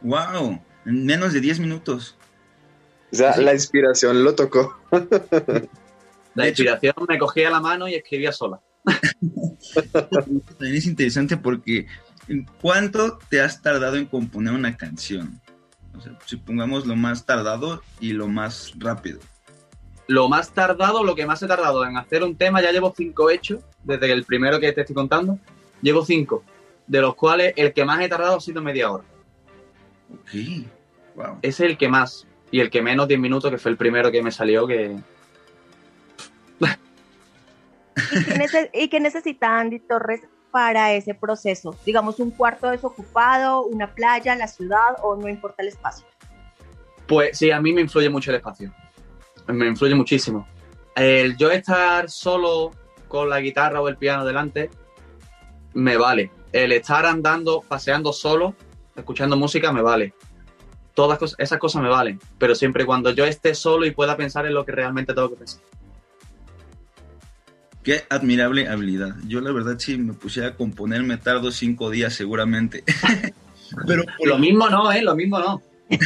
¡Wow! 0.00 0.60
En 0.86 1.04
menos 1.04 1.32
de 1.32 1.40
10 1.40 1.60
minutos. 1.60 2.16
O 3.12 3.16
sea, 3.16 3.32
sí. 3.32 3.42
la 3.42 3.52
inspiración 3.52 4.22
lo 4.22 4.34
tocó. 4.34 4.78
La 6.38 6.46
inspiración 6.46 6.94
me 7.08 7.18
cogía 7.18 7.50
la 7.50 7.58
mano 7.58 7.88
y 7.88 7.96
escribía 7.96 8.30
sola. 8.30 8.60
También 9.92 10.76
es 10.76 10.86
interesante 10.86 11.36
porque 11.36 11.86
¿en 12.28 12.46
cuánto 12.60 13.18
te 13.28 13.40
has 13.40 13.60
tardado 13.60 13.96
en 13.96 14.06
componer 14.06 14.54
una 14.54 14.76
canción? 14.76 15.40
O 15.98 16.00
sea, 16.00 16.12
si 16.24 16.36
pongamos 16.36 16.86
lo 16.86 16.94
más 16.94 17.26
tardado 17.26 17.82
y 17.98 18.12
lo 18.12 18.28
más 18.28 18.72
rápido. 18.78 19.18
Lo 20.06 20.28
más 20.28 20.52
tardado, 20.52 21.02
lo 21.02 21.16
que 21.16 21.26
más 21.26 21.42
he 21.42 21.48
tardado 21.48 21.84
en 21.84 21.96
hacer 21.96 22.22
un 22.22 22.36
tema, 22.36 22.62
ya 22.62 22.70
llevo 22.70 22.94
cinco 22.96 23.30
hechos, 23.30 23.64
desde 23.82 24.12
el 24.12 24.24
primero 24.24 24.60
que 24.60 24.72
te 24.72 24.82
estoy 24.82 24.94
contando, 24.94 25.38
llevo 25.82 26.04
cinco, 26.04 26.44
de 26.86 27.00
los 27.00 27.16
cuales 27.16 27.52
el 27.56 27.72
que 27.72 27.84
más 27.84 28.00
he 28.00 28.08
tardado 28.08 28.36
ha 28.36 28.40
sido 28.40 28.62
media 28.62 28.92
hora. 28.92 29.04
Ok, 30.12 30.66
wow. 31.16 31.38
Ese 31.42 31.64
es 31.64 31.70
el 31.72 31.76
que 31.76 31.88
más. 31.88 32.26
Y 32.50 32.60
el 32.60 32.70
que 32.70 32.80
menos 32.80 33.08
10 33.08 33.20
minutos, 33.20 33.50
que 33.50 33.58
fue 33.58 33.72
el 33.72 33.76
primero 33.76 34.10
que 34.10 34.22
me 34.22 34.30
salió, 34.30 34.66
que. 34.66 34.96
¿Y 38.12 38.24
qué, 38.24 38.38
neces 38.38 38.70
¿Y 38.72 38.88
qué 38.88 39.00
necesita 39.00 39.58
Andy 39.58 39.80
Torres 39.80 40.22
para 40.50 40.92
ese 40.92 41.14
proceso? 41.14 41.74
Digamos, 41.84 42.20
un 42.20 42.30
cuarto 42.30 42.70
desocupado, 42.70 43.64
una 43.64 43.94
playa, 43.94 44.34
la 44.34 44.48
ciudad 44.48 44.96
o 45.02 45.16
no 45.16 45.28
importa 45.28 45.62
el 45.62 45.68
espacio. 45.68 46.06
Pues 47.06 47.38
sí, 47.38 47.50
a 47.50 47.60
mí 47.60 47.72
me 47.72 47.80
influye 47.80 48.10
mucho 48.10 48.30
el 48.30 48.36
espacio. 48.36 48.72
Me 49.46 49.66
influye 49.66 49.94
muchísimo. 49.94 50.46
El 50.94 51.36
yo 51.36 51.50
estar 51.50 52.10
solo 52.10 52.72
con 53.08 53.30
la 53.30 53.40
guitarra 53.40 53.80
o 53.80 53.88
el 53.88 53.96
piano 53.96 54.24
delante, 54.24 54.70
me 55.74 55.96
vale. 55.96 56.30
El 56.52 56.72
estar 56.72 57.06
andando, 57.06 57.62
paseando 57.66 58.12
solo, 58.12 58.54
escuchando 58.94 59.36
música, 59.36 59.72
me 59.72 59.82
vale. 59.82 60.12
Todas 60.94 61.34
esas 61.38 61.58
cosas 61.58 61.82
me 61.82 61.88
valen, 61.88 62.20
pero 62.38 62.54
siempre 62.54 62.84
cuando 62.84 63.10
yo 63.10 63.24
esté 63.24 63.54
solo 63.54 63.86
y 63.86 63.92
pueda 63.92 64.16
pensar 64.16 64.46
en 64.46 64.54
lo 64.54 64.64
que 64.64 64.72
realmente 64.72 65.14
tengo 65.14 65.30
que 65.30 65.36
pensar. 65.36 65.62
Qué 67.88 68.04
admirable 68.10 68.68
habilidad. 68.68 69.14
Yo 69.26 69.40
la 69.40 69.50
verdad 69.50 69.78
si 69.78 69.96
me 69.96 70.12
pusiera 70.12 70.48
a 70.48 70.54
componer 70.56 71.04
me 71.04 71.16
tardo 71.16 71.50
cinco 71.50 71.88
días 71.88 72.12
seguramente. 72.12 72.84
pero 73.86 74.02
lo 74.26 74.36
mismo 74.36 74.68
no, 74.68 74.92
¿eh? 74.92 75.00
Lo 75.00 75.16
mismo 75.16 75.38
no. 75.38 75.62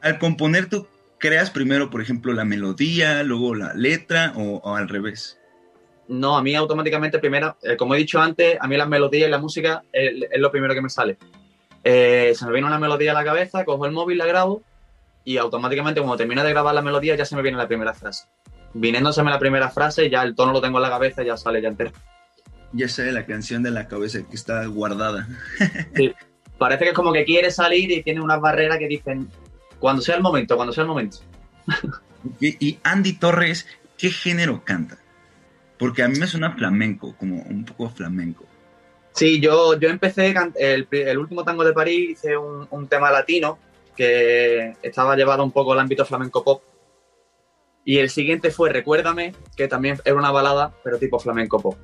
al 0.00 0.18
componer 0.18 0.70
tú 0.70 0.86
creas 1.18 1.50
primero, 1.50 1.90
por 1.90 2.00
ejemplo, 2.00 2.32
la 2.32 2.46
melodía, 2.46 3.22
luego 3.22 3.54
la 3.54 3.74
letra 3.74 4.32
o, 4.34 4.62
o 4.64 4.74
al 4.74 4.88
revés. 4.88 5.38
No, 6.08 6.38
a 6.38 6.42
mí 6.42 6.54
automáticamente 6.54 7.18
primero, 7.18 7.58
eh, 7.60 7.76
como 7.76 7.94
he 7.94 7.98
dicho 7.98 8.18
antes, 8.18 8.56
a 8.58 8.66
mí 8.66 8.78
las 8.78 8.88
melodías 8.88 9.28
y 9.28 9.30
la 9.30 9.38
música 9.38 9.84
es, 9.92 10.22
es 10.32 10.40
lo 10.40 10.50
primero 10.50 10.72
que 10.72 10.80
me 10.80 10.88
sale. 10.88 11.18
Eh, 11.82 12.32
se 12.34 12.46
me 12.46 12.52
viene 12.52 12.66
una 12.66 12.78
melodía 12.78 13.10
a 13.10 13.14
la 13.14 13.24
cabeza, 13.24 13.66
cojo 13.66 13.84
el 13.84 13.92
móvil, 13.92 14.16
la 14.16 14.24
grabo 14.24 14.62
y 15.22 15.36
automáticamente 15.36 16.00
cuando 16.00 16.16
termino 16.16 16.42
de 16.42 16.48
grabar 16.48 16.74
la 16.74 16.80
melodía 16.80 17.14
ya 17.14 17.26
se 17.26 17.36
me 17.36 17.42
viene 17.42 17.58
la 17.58 17.68
primera 17.68 17.92
frase. 17.92 18.24
Viniéndoseme 18.74 19.30
la 19.30 19.38
primera 19.38 19.70
frase, 19.70 20.10
ya 20.10 20.22
el 20.22 20.34
tono 20.34 20.52
lo 20.52 20.60
tengo 20.60 20.78
en 20.78 20.82
la 20.82 20.90
cabeza, 20.90 21.22
ya 21.22 21.36
sale 21.36 21.62
ya 21.62 21.68
entero. 21.68 21.92
Ya 22.72 22.88
sale 22.88 23.12
la 23.12 23.24
canción 23.24 23.62
de 23.62 23.70
la 23.70 23.86
cabeza 23.86 24.18
que 24.28 24.34
está 24.34 24.66
guardada. 24.66 25.28
sí, 25.94 26.12
parece 26.58 26.84
que 26.84 26.90
es 26.90 26.96
como 26.96 27.12
que 27.12 27.24
quiere 27.24 27.50
salir 27.50 27.90
y 27.90 28.02
tiene 28.02 28.20
unas 28.20 28.40
barreras 28.40 28.78
que 28.78 28.88
dicen, 28.88 29.28
cuando 29.78 30.02
sea 30.02 30.16
el 30.16 30.22
momento, 30.22 30.56
cuando 30.56 30.72
sea 30.72 30.82
el 30.82 30.88
momento. 30.88 31.18
y, 32.40 32.66
y 32.66 32.78
Andy 32.82 33.14
Torres, 33.14 33.66
¿qué 33.96 34.10
género 34.10 34.64
canta? 34.64 34.98
Porque 35.78 36.02
a 36.02 36.08
mí 36.08 36.18
me 36.18 36.26
suena 36.26 36.52
flamenco, 36.52 37.14
como 37.16 37.42
un 37.42 37.64
poco 37.64 37.90
flamenco. 37.90 38.44
Sí, 39.12 39.40
yo, 39.40 39.78
yo 39.78 39.88
empecé, 39.88 40.34
el, 40.56 40.88
el 40.90 41.18
último 41.18 41.44
tango 41.44 41.64
de 41.64 41.72
París, 41.72 42.10
hice 42.10 42.36
un, 42.36 42.66
un, 42.68 42.88
tema 42.88 43.12
latino 43.12 43.58
que 43.96 44.74
estaba 44.82 45.14
llevado 45.14 45.44
un 45.44 45.52
poco 45.52 45.72
al 45.72 45.78
ámbito 45.78 46.04
flamenco 46.04 46.42
pop. 46.42 46.62
Y 47.84 47.98
el 47.98 48.10
siguiente 48.10 48.50
fue 48.50 48.70
Recuérdame, 48.70 49.34
que 49.56 49.68
también 49.68 50.00
era 50.04 50.16
una 50.16 50.30
balada, 50.30 50.72
pero 50.82 50.98
tipo 50.98 51.18
flamenco 51.18 51.60
pop. 51.60 51.76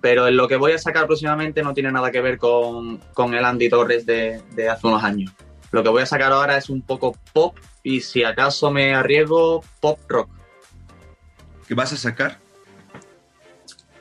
Pero 0.00 0.26
en 0.26 0.36
lo 0.36 0.48
que 0.48 0.56
voy 0.56 0.72
a 0.72 0.78
sacar 0.78 1.06
próximamente 1.06 1.62
no 1.62 1.74
tiene 1.74 1.92
nada 1.92 2.10
que 2.10 2.20
ver 2.20 2.38
con, 2.38 2.98
con 3.12 3.34
el 3.34 3.44
Andy 3.44 3.68
Torres 3.68 4.06
de, 4.06 4.42
de 4.54 4.68
hace 4.68 4.86
unos 4.86 5.04
años. 5.04 5.32
Lo 5.70 5.82
que 5.82 5.88
voy 5.88 6.02
a 6.02 6.06
sacar 6.06 6.32
ahora 6.32 6.56
es 6.56 6.68
un 6.68 6.82
poco 6.82 7.16
pop 7.32 7.56
y 7.82 8.00
si 8.00 8.24
acaso 8.24 8.70
me 8.70 8.94
arriesgo, 8.94 9.62
pop 9.80 9.98
rock. 10.08 10.28
¿Qué 11.66 11.74
vas 11.74 11.92
a 11.92 11.96
sacar? 11.96 12.38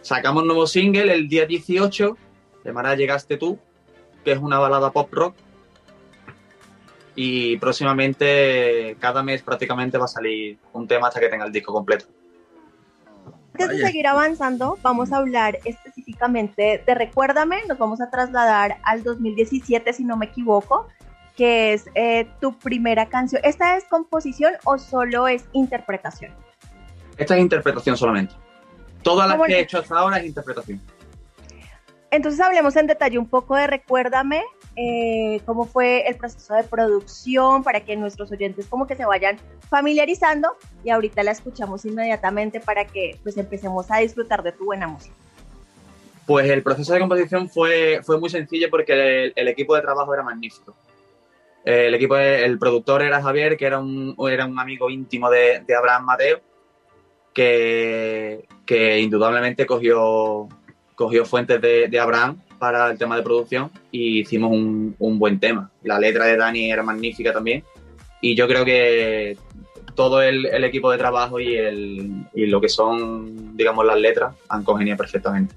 Sacamos 0.02 0.42
un 0.42 0.48
nuevo 0.48 0.68
single 0.68 1.14
el 1.14 1.30
día 1.30 1.46
18, 1.46 2.18
llamará 2.66 2.96
Llegaste 2.96 3.38
tú, 3.38 3.60
que 4.26 4.32
es 4.32 4.40
una 4.40 4.60
balada 4.60 4.92
pop 4.92 5.14
rock. 5.14 5.36
Y 7.16 7.58
próximamente, 7.58 8.96
cada 9.00 9.22
mes 9.22 9.42
prácticamente 9.42 9.98
va 9.98 10.06
a 10.06 10.08
salir 10.08 10.58
un 10.74 10.88
tema 10.88 11.08
hasta 11.08 11.20
que 11.20 11.28
tenga 11.28 11.46
el 11.46 11.52
disco 11.52 11.74
completo. 11.74 12.06
Antes 13.54 13.70
de 13.70 13.86
seguir 13.86 14.08
avanzando, 14.08 14.78
vamos 14.82 15.12
a 15.12 15.18
hablar 15.18 15.60
específicamente 15.66 16.82
de 16.86 16.96
Recuérdame, 16.96 17.64
nos 17.68 17.78
vamos 17.78 18.00
a 18.00 18.10
trasladar 18.10 18.78
al 18.84 19.04
2017, 19.04 19.92
si 19.92 20.06
no 20.06 20.16
me 20.16 20.28
equivoco, 20.28 20.88
que 21.36 21.74
es 21.74 21.90
eh, 21.96 22.28
tu 22.40 22.58
primera 22.58 23.08
canción. 23.10 23.42
¿Esta 23.44 23.76
es 23.76 23.84
composición 23.86 24.54
o 24.64 24.78
solo 24.78 25.28
es 25.28 25.44
interpretación? 25.52 26.32
Esta 27.18 27.36
es 27.36 27.42
interpretación 27.42 27.98
solamente. 27.98 28.34
Todas 29.04 29.28
las 29.28 29.42
que 29.46 29.54
he 29.54 29.60
hecho 29.62 29.80
hasta 29.80 29.98
ahora 29.98 30.18
es 30.20 30.26
interpretación. 30.26 30.80
Entonces 32.12 32.42
hablemos 32.42 32.76
en 32.76 32.88
detalle 32.88 33.18
un 33.18 33.28
poco 33.28 33.56
de 33.56 33.68
Recuérdame, 33.68 34.44
eh, 34.76 35.42
cómo 35.46 35.66
fue 35.66 36.08
el 36.08 36.16
proceso 36.18 36.54
de 36.54 36.64
producción 36.64 37.64
para 37.64 37.80
que 37.80 37.96
nuestros 37.96 38.32
oyentes 38.32 38.68
como 38.68 38.86
que 38.86 38.96
se 38.96 39.06
vayan 39.06 39.38
familiarizando 39.70 40.58
y 40.84 40.90
ahorita 40.90 41.24
la 41.24 41.32
escuchamos 41.32 41.86
inmediatamente 41.86 42.60
para 42.60 42.86
que 42.86 43.18
pues 43.24 43.38
empecemos 43.38 43.90
a 43.90 44.00
disfrutar 44.00 44.44
de 44.44 44.52
tu 44.52 44.66
buena 44.66 44.88
música. 44.88 45.16
Pues 46.26 46.50
el 46.50 46.62
proceso 46.62 46.94
de 46.94 47.00
composición 47.00 47.50
fue, 47.50 48.02
fue 48.04 48.20
muy 48.20 48.30
sencillo 48.30 48.70
porque 48.70 48.94
el, 48.94 49.34
el 49.36 49.48
equipo 49.48 49.76
de 49.76 49.82
trabajo 49.82 50.14
era 50.14 50.22
magnífico. 50.22 50.76
El 51.64 51.94
equipo, 51.94 52.18
el 52.18 52.58
productor 52.58 53.04
era 53.04 53.22
Javier, 53.22 53.56
que 53.56 53.66
era 53.66 53.80
un, 53.80 54.16
era 54.30 54.46
un 54.46 54.60
amigo 54.60 54.90
íntimo 54.90 55.30
de, 55.30 55.64
de 55.66 55.76
Abraham 55.76 56.06
Mateo, 56.06 56.42
que, 57.34 58.48
que 58.66 59.00
indudablemente 59.00 59.66
cogió, 59.66 60.50
cogió 61.02 61.26
fuentes 61.26 61.60
de, 61.60 61.88
de, 61.88 62.00
Abraham 62.00 62.40
para 62.60 62.92
el 62.92 62.98
tema 63.00 63.16
de 63.16 63.24
producción 63.24 63.72
y 63.90 64.20
hicimos 64.20 64.52
un, 64.52 64.96
un, 65.00 65.18
buen 65.18 65.40
tema. 65.40 65.72
La 65.82 65.98
letra 65.98 66.26
de 66.26 66.38
Dani 66.38 66.72
era 66.72 66.84
magnífica 66.84 67.34
también 67.34 67.64
y 68.22 68.36
yo 68.36 68.48
creo 68.48 68.64
que 68.64 69.36
todo 69.96 70.22
el, 70.22 70.46
el 70.46 70.64
equipo 70.64 70.92
de 70.92 71.00
trabajo 71.00 71.40
y, 71.40 71.56
el, 71.56 72.28
y, 72.36 72.46
lo 72.46 72.62
que 72.62 72.70
son, 72.70 73.58
digamos, 73.58 73.84
las 73.84 73.98
letras 73.98 74.36
han 74.48 74.64
congeniado 74.64 75.00
perfectamente. 75.00 75.56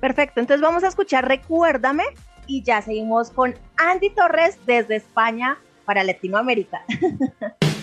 Perfecto, 0.00 0.40
entonces 0.40 0.62
vamos 0.62 0.82
a 0.82 0.88
escuchar 0.88 1.28
Recuérdame 1.28 2.04
y 2.46 2.62
ya 2.62 2.80
seguimos 2.80 3.28
con 3.28 3.54
Andy 3.76 4.14
Torres 4.14 4.58
desde 4.64 4.96
España 4.96 5.58
para 5.84 6.04
Latinoamérica. 6.04 6.84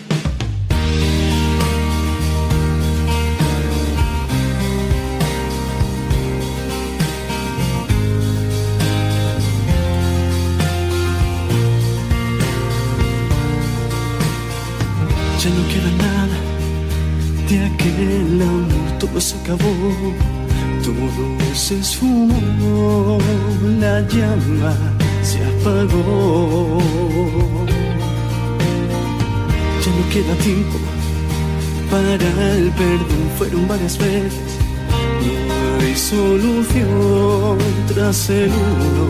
Ya 15.48 15.54
no 15.54 15.64
queda 15.72 15.90
nada 16.06 16.38
de 17.48 17.56
aquel 17.64 18.42
amor, 18.42 18.98
todo 18.98 19.18
se 19.18 19.34
acabó, 19.38 19.74
todo 20.84 21.54
se 21.54 21.78
esfumó, 21.78 23.18
la 23.80 24.02
llama 24.08 24.76
se 25.22 25.38
apagó. 25.46 26.78
Ya 29.82 29.90
no 29.96 30.04
queda 30.12 30.34
tiempo 30.44 30.78
para 31.90 32.12
el 32.12 32.70
perdón, 32.72 33.24
fueron 33.38 33.66
varias 33.66 33.96
veces. 33.96 34.58
No 35.78 35.86
hay 35.86 35.96
solución 35.96 37.58
tras 37.94 38.28
el 38.28 38.50
uno, 38.50 39.06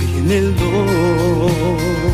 viene 0.00 0.38
el 0.38 0.56
dos. 0.56 2.05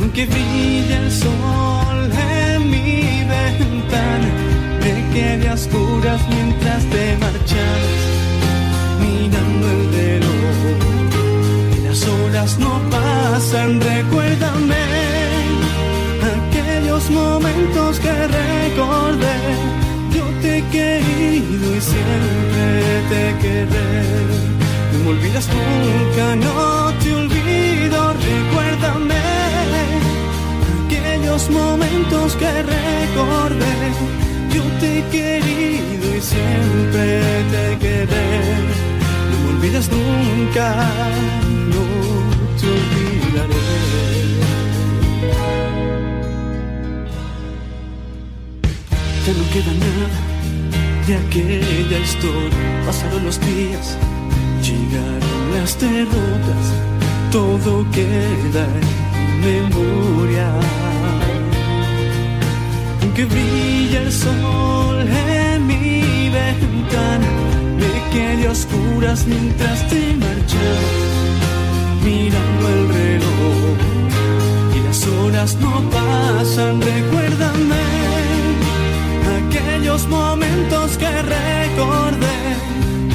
Aunque 0.00 0.24
brilla 0.24 0.98
el 1.04 1.12
sol 1.12 2.10
en 2.10 2.70
mi 2.70 3.22
ventana, 3.34 4.28
me 4.80 4.94
quedé 5.12 5.48
a 5.48 5.54
oscuras 5.54 6.20
mientras 6.28 6.84
te 6.86 7.16
marchabas, 7.18 8.02
mirando 9.02 9.64
el 9.70 9.82
reloj. 9.98 10.58
Y 11.76 11.78
las 11.86 12.08
horas 12.08 12.58
no 12.58 12.80
pasan, 12.90 13.80
recuérdame 13.80 14.84
aquellos 16.34 17.10
momentos 17.10 18.00
que 18.00 18.12
recordé. 18.12 19.38
Yo 20.14 20.24
te 20.40 20.58
he 20.58 20.62
querido 20.76 21.76
y 21.76 21.80
siempre 21.80 22.66
te 23.10 23.22
querré. 23.42 24.00
No 24.92 24.98
me 25.04 25.08
olvidas 25.10 25.46
nunca, 25.48 26.36
no 26.36 26.92
te 26.99 26.99
aquellos 31.30 31.50
momentos 31.50 32.36
que 32.36 32.62
recordé. 32.62 33.92
Yo 34.52 34.62
te 34.80 34.98
he 34.98 35.02
querido 35.08 36.16
y 36.16 36.20
siempre 36.20 37.20
te 37.50 37.78
quedé. 37.78 38.30
No 39.30 39.38
me 39.38 39.56
olvidas 39.56 39.88
nunca, 39.90 40.74
no 41.74 41.84
te 42.58 42.66
olvidaré. 42.66 43.54
Ya 49.26 49.32
no 49.32 49.44
queda 49.52 49.72
nada 49.84 50.08
de 51.06 51.16
aquella 51.16 51.98
historia. 51.98 52.82
Pasaron 52.86 53.24
los 53.24 53.40
días, 53.40 53.96
llegaron 54.62 55.54
las 55.54 55.78
derrotas, 55.78 56.66
todo 57.30 57.86
queda 57.92 58.66
en 59.22 59.40
memoria. 59.40 60.89
Aunque 63.10 63.24
brilla 63.24 64.02
el 64.02 64.12
sol 64.12 65.00
en 65.00 65.66
mi 65.66 66.30
ventana, 66.30 67.26
me 67.76 67.92
quedé 68.12 68.46
a 68.46 68.52
oscuras 68.52 69.26
mientras 69.26 69.88
te 69.88 70.14
marchabas, 70.14 70.96
mirando 72.04 72.68
el 72.68 72.88
reloj. 72.88 73.78
Y 74.76 74.86
las 74.86 75.06
horas 75.08 75.56
no 75.56 75.82
pasan, 75.90 76.80
recuérdame 76.80 77.82
aquellos 79.40 80.06
momentos 80.06 80.96
que 80.96 81.10
recordé. 81.10 82.40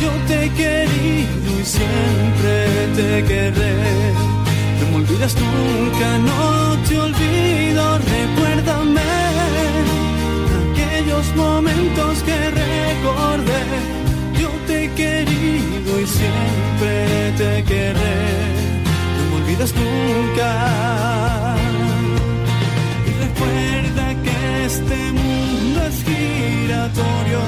Yo 0.01 0.11
te 0.27 0.43
he 0.43 0.49
querido 0.49 1.61
y 1.61 1.63
siempre 1.63 2.53
te 2.97 3.23
querré. 3.23 3.75
No 4.81 4.87
me 4.91 4.95
olvidas 5.05 5.35
nunca, 5.35 6.17
no 6.17 6.77
te 6.85 6.99
olvido, 6.99 7.97
aquellos 11.15 11.35
momentos 11.35 12.23
que 12.23 12.51
recordé. 12.51 13.63
Yo 14.39 14.49
te 14.67 14.85
he 14.85 14.91
querido 14.91 16.01
y 16.01 16.07
siempre 16.07 17.31
te 17.37 17.63
querré. 17.63 18.17
No 19.17 19.29
me 19.29 19.43
olvidas 19.43 19.73
nunca. 19.75 21.55
Y 23.07 23.11
recuerda 23.23 24.15
que 24.23 24.65
este 24.65 25.11
mundo 25.11 25.81
es 25.87 26.03
giratorio 26.03 27.39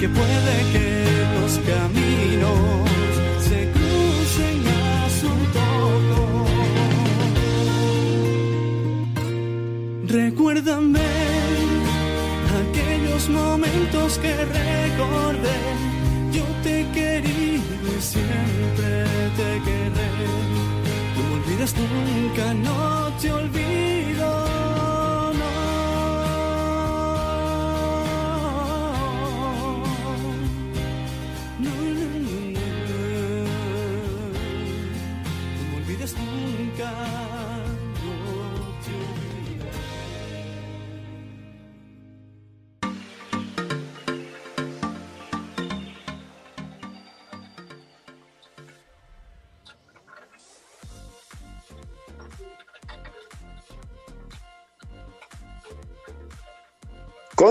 que 0.00 0.08
puede 0.08 0.33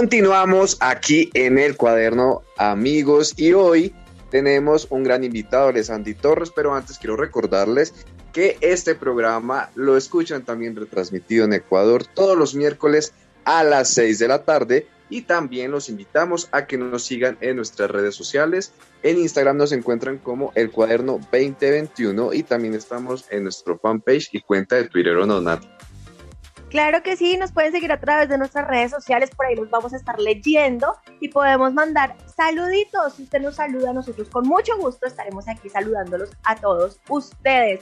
Continuamos 0.03 0.75
aquí 0.81 1.29
en 1.33 1.57
el 1.57 1.77
cuaderno, 1.77 2.41
amigos, 2.57 3.35
y 3.37 3.53
hoy 3.53 3.95
tenemos 4.31 4.85
un 4.89 5.05
gran 5.05 5.23
invitado, 5.23 5.69
él 5.69 5.77
es 5.77 5.89
Andy 5.89 6.13
Torres, 6.13 6.51
pero 6.53 6.75
antes 6.75 6.99
quiero 6.99 7.15
recordarles 7.15 7.93
que 8.33 8.57
este 8.59 8.95
programa 8.95 9.69
lo 9.75 9.95
escuchan 9.95 10.43
también 10.43 10.75
retransmitido 10.75 11.45
en 11.45 11.53
Ecuador 11.53 12.03
todos 12.05 12.37
los 12.37 12.53
miércoles 12.53 13.13
a 13.45 13.63
las 13.63 13.93
6 13.93 14.19
de 14.19 14.27
la 14.27 14.43
tarde 14.43 14.87
y 15.09 15.21
también 15.21 15.71
los 15.71 15.87
invitamos 15.87 16.49
a 16.51 16.67
que 16.67 16.77
nos 16.77 17.05
sigan 17.05 17.37
en 17.39 17.55
nuestras 17.55 17.89
redes 17.89 18.13
sociales. 18.13 18.73
En 19.03 19.17
Instagram 19.17 19.55
nos 19.55 19.71
encuentran 19.71 20.17
como 20.17 20.51
el 20.55 20.69
cuaderno 20.69 21.13
2021 21.31 22.33
y 22.33 22.43
también 22.43 22.73
estamos 22.73 23.23
en 23.29 23.43
nuestro 23.43 23.79
fanpage 23.79 24.31
y 24.33 24.41
cuenta 24.41 24.75
de 24.75 24.89
Twitter 24.89 25.15
o 25.15 25.25
no, 25.25 25.39
Nat. 25.39 25.72
Claro 26.73 27.03
que 27.03 27.15
sí, 27.15 27.38
nos 27.38 27.51
pueden 27.51 27.71
seguir 27.71 27.91
a 27.91 27.99
través 27.99 28.29
de 28.29 28.38
nuestras 28.39 28.67
redes 28.67 28.89
sociales, 28.89 29.29
por 29.29 29.45
ahí 29.45 29.55
los 29.55 29.69
vamos 29.69 29.93
a 29.93 29.95
estar 29.95 30.19
leyendo 30.19 30.95
y 31.19 31.27
podemos 31.27 31.71
mandar 31.71 32.15
saluditos. 32.36 33.13
Si 33.13 33.21
usted 33.21 33.43
nos 33.43 33.57
saluda, 33.57 33.93
nosotros 33.93 34.27
con 34.27 34.47
mucho 34.47 34.75
gusto 34.79 35.05
estaremos 35.05 35.47
aquí 35.47 35.69
saludándolos 35.69 36.31
a 36.43 36.55
todos 36.55 36.99
ustedes. 37.09 37.81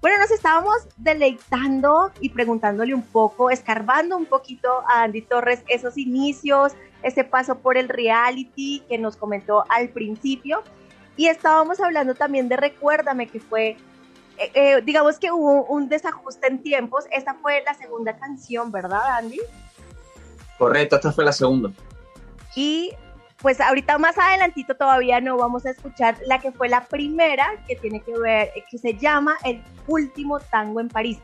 Bueno, 0.00 0.16
nos 0.16 0.30
estábamos 0.30 0.76
deleitando 0.96 2.10
y 2.22 2.30
preguntándole 2.30 2.94
un 2.94 3.02
poco, 3.02 3.50
escarbando 3.50 4.16
un 4.16 4.24
poquito 4.24 4.82
a 4.88 5.02
Andy 5.02 5.20
Torres 5.20 5.62
esos 5.68 5.98
inicios, 5.98 6.72
ese 7.02 7.24
paso 7.24 7.58
por 7.58 7.76
el 7.76 7.90
reality 7.90 8.82
que 8.88 8.96
nos 8.96 9.14
comentó 9.14 9.66
al 9.68 9.90
principio. 9.90 10.62
Y 11.18 11.26
estábamos 11.26 11.80
hablando 11.80 12.14
también 12.14 12.48
de 12.48 12.56
Recuérdame, 12.56 13.26
que 13.26 13.40
fue 13.40 13.76
eh, 14.42 14.50
eh, 14.54 14.82
digamos 14.82 15.18
que 15.18 15.30
hubo 15.30 15.64
un 15.66 15.88
desajuste 15.88 16.48
en 16.48 16.62
tiempos. 16.62 17.04
Esta 17.10 17.34
fue 17.34 17.62
la 17.64 17.74
segunda 17.74 18.16
canción, 18.16 18.72
¿verdad, 18.72 19.18
Andy? 19.18 19.40
Correcto, 20.58 20.96
esta 20.96 21.12
fue 21.12 21.24
la 21.24 21.32
segunda. 21.32 21.70
Y 22.54 22.92
pues 23.38 23.60
ahorita 23.60 23.98
más 23.98 24.16
adelantito 24.18 24.76
todavía 24.76 25.20
no 25.20 25.36
vamos 25.36 25.66
a 25.66 25.70
escuchar 25.70 26.16
la 26.26 26.38
que 26.38 26.52
fue 26.52 26.68
la 26.68 26.84
primera, 26.84 27.46
que 27.66 27.76
tiene 27.76 28.00
que 28.00 28.16
ver, 28.16 28.50
que 28.70 28.78
se 28.78 28.94
llama 28.94 29.36
El 29.44 29.62
último 29.86 30.38
tango 30.38 30.80
en 30.80 30.88
París. 30.88 31.18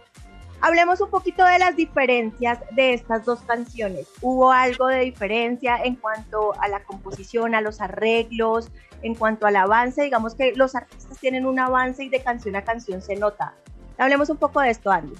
Hablemos 0.60 1.00
un 1.00 1.10
poquito 1.10 1.44
de 1.44 1.58
las 1.58 1.76
diferencias 1.76 2.58
de 2.72 2.94
estas 2.94 3.24
dos 3.24 3.40
canciones. 3.40 4.08
¿Hubo 4.20 4.50
algo 4.50 4.88
de 4.88 5.00
diferencia 5.00 5.76
en 5.82 5.94
cuanto 5.94 6.52
a 6.60 6.66
la 6.68 6.82
composición, 6.82 7.54
a 7.54 7.60
los 7.60 7.80
arreglos, 7.80 8.68
en 9.02 9.14
cuanto 9.14 9.46
al 9.46 9.54
avance? 9.54 10.02
Digamos 10.02 10.34
que 10.34 10.52
los 10.56 10.74
artistas 10.74 11.16
tienen 11.18 11.46
un 11.46 11.60
avance 11.60 12.02
y 12.02 12.08
de 12.08 12.20
canción 12.22 12.56
a 12.56 12.64
canción 12.64 13.00
se 13.00 13.14
nota. 13.14 13.54
Hablemos 13.98 14.30
un 14.30 14.36
poco 14.36 14.60
de 14.60 14.70
esto, 14.70 14.90
Andy. 14.90 15.14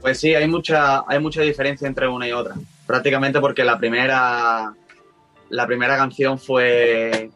Pues 0.00 0.18
sí, 0.18 0.34
hay 0.34 0.48
mucha, 0.48 1.04
hay 1.06 1.20
mucha 1.20 1.42
diferencia 1.42 1.86
entre 1.86 2.08
una 2.08 2.26
y 2.26 2.32
otra. 2.32 2.54
Prácticamente 2.86 3.38
porque 3.38 3.64
la 3.64 3.78
primera, 3.78 4.74
la 5.50 5.66
primera 5.66 5.96
canción 5.96 6.38
fue, 6.38 7.30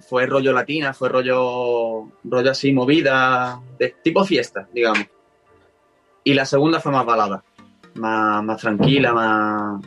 fue 0.00 0.26
rollo 0.26 0.52
latina, 0.52 0.92
fue 0.92 1.08
rollo, 1.08 2.08
rollo 2.24 2.50
así 2.50 2.72
movida, 2.72 3.60
de 3.78 3.94
tipo 4.02 4.24
fiesta, 4.24 4.68
digamos. 4.72 5.06
Y 6.24 6.34
la 6.34 6.44
segunda 6.46 6.80
fue 6.80 6.92
más 6.92 7.04
balada, 7.04 7.42
más, 7.94 8.44
más 8.44 8.60
tranquila, 8.60 9.12
más... 9.12 9.84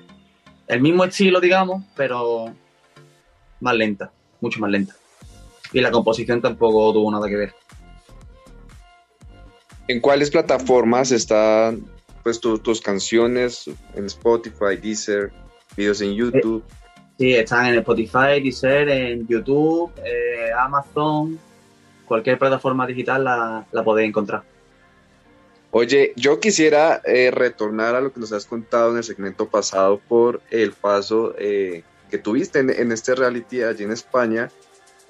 El 0.68 0.82
mismo 0.82 1.04
estilo, 1.04 1.40
digamos, 1.40 1.84
pero 1.96 2.54
más 3.62 3.76
lenta, 3.76 4.12
mucho 4.42 4.60
más 4.60 4.72
lenta. 4.72 4.94
Y 5.72 5.80
la 5.82 5.92
composición 5.92 6.42
tampoco 6.42 6.92
tuvo 6.92 7.12
nada 7.12 7.28
que 7.28 7.36
ver. 7.36 7.54
¿En 9.88 10.02
cuáles 10.02 10.32
plataformas 10.32 11.12
están 11.12 11.86
pues 12.24 12.40
tus 12.42 12.82
canciones? 12.82 13.70
En 13.94 14.06
Spotify, 14.06 14.78
Deezer, 14.82 15.32
videos 15.78 16.02
en 16.02 16.16
YouTube. 16.16 16.64
Sí, 17.20 17.34
están 17.34 17.68
en 17.68 17.76
Spotify, 17.76 18.42
Deezer, 18.42 18.90
en 18.90 19.28
YouTube, 19.28 19.92
eh, 20.04 20.52
Amazon, 20.58 21.40
cualquier 22.06 22.40
plataforma 22.40 22.88
digital 22.88 23.24
la, 23.24 23.66
la 23.72 23.84
podéis 23.84 24.10
encontrar. 24.10 24.44
Oye, 25.78 26.14
yo 26.16 26.40
quisiera 26.40 27.02
eh, 27.04 27.32
retornar 27.32 27.96
a 27.96 28.00
lo 28.00 28.14
que 28.14 28.22
nos 28.22 28.32
has 28.32 28.46
contado 28.46 28.92
en 28.92 28.98
el 28.98 29.04
segmento 29.04 29.50
pasado 29.50 30.00
por 30.00 30.40
el 30.50 30.72
paso 30.72 31.36
eh, 31.38 31.84
que 32.10 32.18
tuviste 32.18 32.60
en, 32.60 32.94
este 32.94 33.14
reality 33.14 33.62
allí 33.62 33.84
en 33.84 33.92
España. 33.92 34.50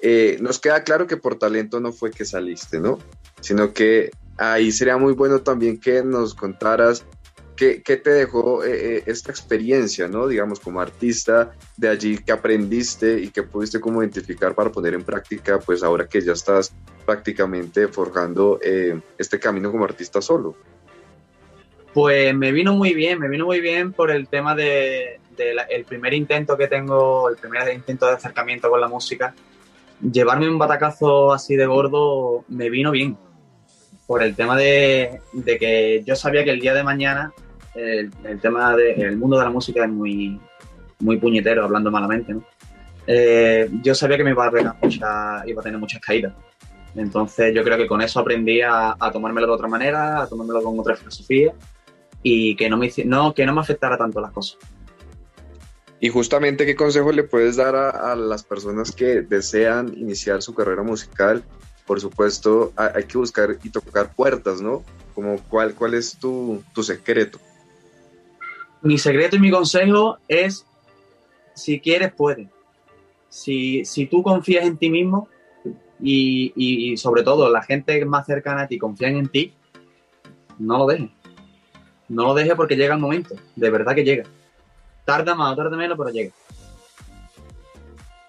Eh, 0.02 0.38
nos 0.40 0.58
queda 0.58 0.82
claro 0.82 1.06
que 1.06 1.16
por 1.16 1.38
talento 1.38 1.78
no 1.78 1.92
fue 1.92 2.10
que 2.10 2.24
saliste, 2.24 2.80
¿no? 2.80 2.98
Sino 3.40 3.72
que 3.72 4.10
ahí 4.38 4.72
sería 4.72 4.96
muy 4.96 5.12
bueno 5.12 5.40
también 5.40 5.78
que 5.78 6.02
nos 6.02 6.34
contaras 6.34 7.04
¿Qué, 7.56 7.80
te 7.80 8.10
dejó 8.10 8.62
eh, 8.64 8.98
eh, 8.98 9.02
esta 9.06 9.30
experiencia, 9.30 10.06
¿no? 10.08 10.28
Digamos, 10.28 10.60
como 10.60 10.80
artista 10.80 11.52
de 11.76 11.88
allí, 11.88 12.18
que 12.18 12.30
aprendiste 12.30 13.18
y 13.18 13.30
que 13.30 13.42
pudiste 13.42 13.80
como 13.80 14.02
identificar 14.02 14.54
para 14.54 14.70
poner 14.70 14.92
en 14.92 15.02
práctica, 15.02 15.58
pues 15.58 15.82
ahora 15.82 16.06
que 16.06 16.20
ya 16.20 16.32
estás 16.32 16.74
prácticamente 17.06 17.88
forjando 17.88 18.58
eh, 18.62 19.00
este 19.16 19.40
camino 19.40 19.72
como 19.72 19.84
artista 19.84 20.20
solo? 20.20 20.54
Pues 21.94 22.34
me 22.34 22.52
vino 22.52 22.74
muy 22.74 22.92
bien, 22.92 23.18
me 23.18 23.28
vino 23.28 23.46
muy 23.46 23.60
bien 23.60 23.94
por 23.94 24.10
el 24.10 24.28
tema 24.28 24.54
de, 24.54 25.18
el 25.70 25.84
primer 25.86 26.12
intento 26.12 26.58
que 26.58 26.68
tengo, 26.68 27.30
el 27.30 27.36
primer 27.36 27.72
intento 27.72 28.06
de 28.06 28.12
acercamiento 28.12 28.68
con 28.68 28.82
la 28.82 28.88
música. 28.88 29.34
Llevarme 30.02 30.50
un 30.50 30.58
batacazo 30.58 31.32
así 31.32 31.56
de 31.56 31.64
gordo 31.64 32.44
me 32.48 32.68
vino 32.68 32.90
bien, 32.90 33.16
por 34.06 34.22
el 34.22 34.36
tema 34.36 34.58
de, 34.58 35.20
de, 35.32 35.58
que 35.58 36.02
yo 36.04 36.16
sabía 36.16 36.44
que 36.44 36.50
el 36.50 36.60
día 36.60 36.74
de 36.74 36.82
mañana 36.82 37.32
el, 37.76 38.40
tema 38.40 38.74
del 38.74 39.16
mundo 39.16 39.38
de 39.38 39.44
la 39.44 39.50
música 39.50 39.84
es 39.84 39.90
muy, 39.90 40.40
muy 41.00 41.18
puñetero, 41.18 41.64
hablando 41.64 41.90
malamente, 41.90 42.34
¿no? 42.34 42.44
Eh, 43.06 43.70
yo 43.82 43.94
sabía 43.94 44.16
que 44.16 44.24
me 44.24 44.30
iba 44.30 44.46
a, 44.46 45.44
iba 45.46 45.60
a 45.60 45.62
tener 45.62 45.78
muchas 45.78 46.00
caídas. 46.00 46.32
Entonces 46.94 47.54
yo 47.54 47.62
creo 47.62 47.76
que 47.76 47.86
con 47.86 48.00
eso 48.00 48.20
aprendí 48.20 48.62
a, 48.62 48.96
tomármelo 49.12 49.46
de 49.46 49.52
otra 49.52 49.68
manera, 49.68 50.22
a 50.22 50.26
tomármelo 50.26 50.62
con 50.62 50.78
otra 50.80 50.96
filosofía 50.96 51.52
y 52.22 52.56
que 52.56 52.68
no 52.68 52.76
me, 52.78 52.90
no, 53.04 53.34
que 53.34 53.44
no 53.46 53.54
me 53.54 53.60
afectara 53.60 53.98
tanto 53.98 54.20
las 54.20 54.32
cosas. 54.32 54.58
Y 56.00 56.08
justamente, 56.08 56.66
¿qué 56.66 56.74
consejo 56.74 57.12
le 57.12 57.22
puedes 57.22 57.56
dar 57.56 57.76
a, 57.76 58.12
a, 58.12 58.16
las 58.16 58.42
personas 58.42 58.92
que 58.92 59.22
desean 59.22 59.94
iniciar 59.96 60.42
su 60.42 60.54
carrera 60.54 60.82
musical? 60.82 61.44
Por 61.86 62.00
supuesto, 62.00 62.72
hay, 62.76 63.04
que 63.04 63.16
buscar 63.16 63.56
y 63.62 63.70
tocar 63.70 64.12
puertas, 64.14 64.60
¿no? 64.60 64.82
Como 65.14 65.38
cuál, 65.48 65.74
cuál 65.74 65.94
es 65.94 66.18
tu, 66.18 66.62
tu 66.74 66.82
secreto 66.82 67.38
mi 68.82 68.98
secreto 68.98 69.36
y 69.36 69.40
mi 69.40 69.50
consejo 69.50 70.18
es, 70.28 70.66
si 71.54 71.80
quieres, 71.80 72.12
puedes. 72.12 72.48
Si, 73.28 73.84
si 73.84 74.06
tú 74.06 74.22
confías 74.22 74.64
en 74.64 74.76
ti 74.76 74.88
mismo 74.88 75.28
y, 76.00 76.52
y, 76.56 76.96
sobre 76.96 77.22
todo 77.22 77.50
la 77.50 77.62
gente 77.62 78.04
más 78.04 78.26
cercana 78.26 78.62
a 78.62 78.68
ti 78.68 78.78
confían 78.78 79.16
en 79.16 79.28
ti, 79.28 79.54
no 80.58 80.78
lo 80.78 80.86
dejes. 80.86 81.10
No 82.08 82.24
lo 82.24 82.34
dejes 82.34 82.54
porque 82.54 82.76
llega 82.76 82.94
el 82.94 83.00
momento. 83.00 83.34
De 83.56 83.70
verdad 83.70 83.94
que 83.94 84.04
llega. 84.04 84.24
Tarda 85.04 85.34
más 85.34 85.52
o 85.52 85.56
tarda 85.56 85.76
menos, 85.76 85.98
pero 85.98 86.10
llega. 86.10 86.32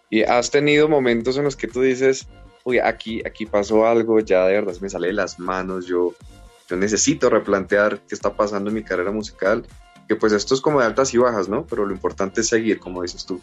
Y 0.09 0.23
has 0.23 0.49
tenido 0.49 0.87
momentos 0.87 1.37
en 1.37 1.43
los 1.43 1.55
que 1.55 1.67
tú 1.67 1.81
dices, 1.81 2.27
uy, 2.63 2.79
aquí, 2.79 3.21
aquí 3.25 3.45
pasó 3.45 3.85
algo, 3.85 4.19
ya 4.19 4.45
de 4.45 4.53
verdad 4.53 4.75
me 4.79 4.89
sale 4.89 5.07
de 5.07 5.13
las 5.13 5.37
manos, 5.37 5.85
yo, 5.85 6.13
yo 6.69 6.77
necesito 6.77 7.29
replantear 7.29 7.99
qué 8.07 8.15
está 8.15 8.35
pasando 8.35 8.69
en 8.69 8.75
mi 8.75 8.83
carrera 8.83 9.11
musical 9.11 9.65
que 10.07 10.15
pues 10.15 10.33
esto 10.33 10.53
es 10.53 10.61
como 10.61 10.79
de 10.79 10.85
altas 10.85 11.13
y 11.13 11.17
bajas, 11.17 11.49
¿no? 11.49 11.65
Pero 11.65 11.85
lo 11.85 11.93
importante 11.93 12.41
es 12.41 12.47
seguir, 12.47 12.79
como 12.79 13.01
dices 13.01 13.25
tú. 13.25 13.41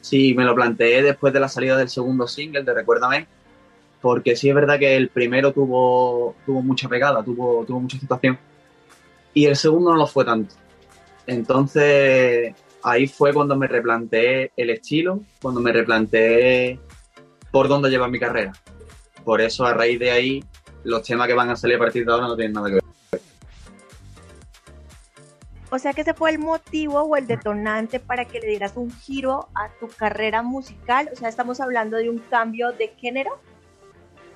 Sí, 0.00 0.34
me 0.34 0.44
lo 0.44 0.54
planteé 0.54 1.02
después 1.02 1.32
de 1.32 1.40
la 1.40 1.48
salida 1.48 1.76
del 1.76 1.88
segundo 1.88 2.26
single 2.26 2.62
de 2.62 2.72
Recuérdame, 2.72 3.26
porque 4.00 4.36
sí 4.36 4.48
es 4.48 4.54
verdad 4.54 4.78
que 4.78 4.96
el 4.96 5.10
primero 5.10 5.52
tuvo, 5.52 6.34
tuvo 6.46 6.62
mucha 6.62 6.88
pegada, 6.88 7.22
tuvo, 7.22 7.64
tuvo 7.66 7.80
mucha 7.80 7.98
situación, 7.98 8.38
y 9.34 9.46
el 9.46 9.56
segundo 9.56 9.90
no 9.90 9.96
lo 9.96 10.06
fue 10.06 10.24
tanto. 10.24 10.54
Entonces 11.26 12.54
ahí 12.82 13.06
fue 13.06 13.34
cuando 13.34 13.56
me 13.56 13.66
replanteé 13.66 14.52
el 14.56 14.70
estilo, 14.70 15.20
cuando 15.42 15.60
me 15.60 15.72
replanteé 15.72 16.78
por 17.50 17.68
dónde 17.68 17.90
lleva 17.90 18.08
mi 18.08 18.18
carrera. 18.18 18.52
Por 19.24 19.40
eso 19.40 19.66
a 19.66 19.74
raíz 19.74 19.98
de 19.98 20.10
ahí 20.10 20.44
los 20.84 21.02
temas 21.02 21.26
que 21.26 21.34
van 21.34 21.50
a 21.50 21.56
salir 21.56 21.76
a 21.76 21.80
partir 21.80 22.06
de 22.06 22.12
ahora 22.12 22.28
no 22.28 22.36
tienen 22.36 22.54
nada 22.54 22.68
que 22.68 22.74
ver. 22.74 22.87
O 25.70 25.78
sea 25.78 25.92
que 25.92 26.00
ese 26.00 26.14
fue 26.14 26.30
el 26.30 26.38
motivo 26.38 27.02
o 27.02 27.16
el 27.16 27.26
detonante 27.26 28.00
para 28.00 28.24
que 28.24 28.40
le 28.40 28.46
dieras 28.46 28.72
un 28.76 28.90
giro 28.90 29.48
a 29.54 29.68
tu 29.78 29.88
carrera 29.88 30.42
musical. 30.42 31.10
O 31.12 31.16
sea, 31.16 31.28
estamos 31.28 31.60
hablando 31.60 31.98
de 31.98 32.08
un 32.08 32.18
cambio 32.18 32.72
de 32.72 32.88
género. 32.96 33.38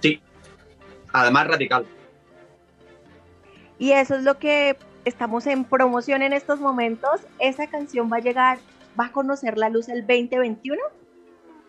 Sí, 0.01 0.21
además 1.13 1.47
radical. 1.47 1.87
Y 3.79 3.93
eso 3.93 4.17
es 4.17 4.25
lo 4.25 4.39
que 4.39 4.77
estamos 5.05 5.47
en 5.47 5.65
promoción 5.65 6.23
en 6.23 6.33
estos 6.35 6.61
momentos. 6.61 7.23
Esa 7.39 7.67
canción 7.67 8.11
va 8.13 8.19
a 8.19 8.21
llegar, 8.21 8.59
va 8.99 9.07
a 9.07 9.13
conocer 9.13 9.57
la 9.57 9.71
luz 9.71 9.89
el 9.89 10.07
2021. 10.07 10.81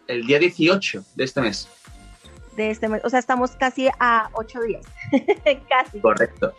El 0.08 0.26
día 0.26 0.39
18 0.39 1.04
de 1.15 1.23
este 1.23 1.41
mes. 1.41 1.69
De 2.58 2.69
este 2.69 2.88
mes, 2.88 3.04
o 3.04 3.10
sea, 3.10 3.19
estamos 3.19 3.52
casi 3.52 3.88
a 3.99 4.30
ocho 4.34 4.62
días. 4.62 4.86
casi. 5.69 5.99
Correcto. 6.02 6.54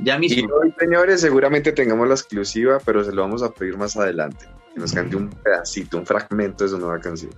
Ya 0.00 0.18
mismo. 0.18 0.48
Y 0.48 0.50
hoy, 0.52 0.74
señores, 0.78 1.20
seguramente 1.20 1.72
tengamos 1.72 2.06
la 2.06 2.14
exclusiva, 2.14 2.78
pero 2.84 3.02
se 3.02 3.12
lo 3.12 3.22
vamos 3.22 3.42
a 3.42 3.50
pedir 3.50 3.76
más 3.76 3.96
adelante. 3.96 4.46
Que 4.74 4.80
nos 4.80 4.92
cante 4.92 5.16
un 5.16 5.28
pedacito, 5.28 5.98
un 5.98 6.06
fragmento 6.06 6.64
de 6.64 6.70
su 6.70 6.78
nueva 6.78 7.00
canción. 7.00 7.32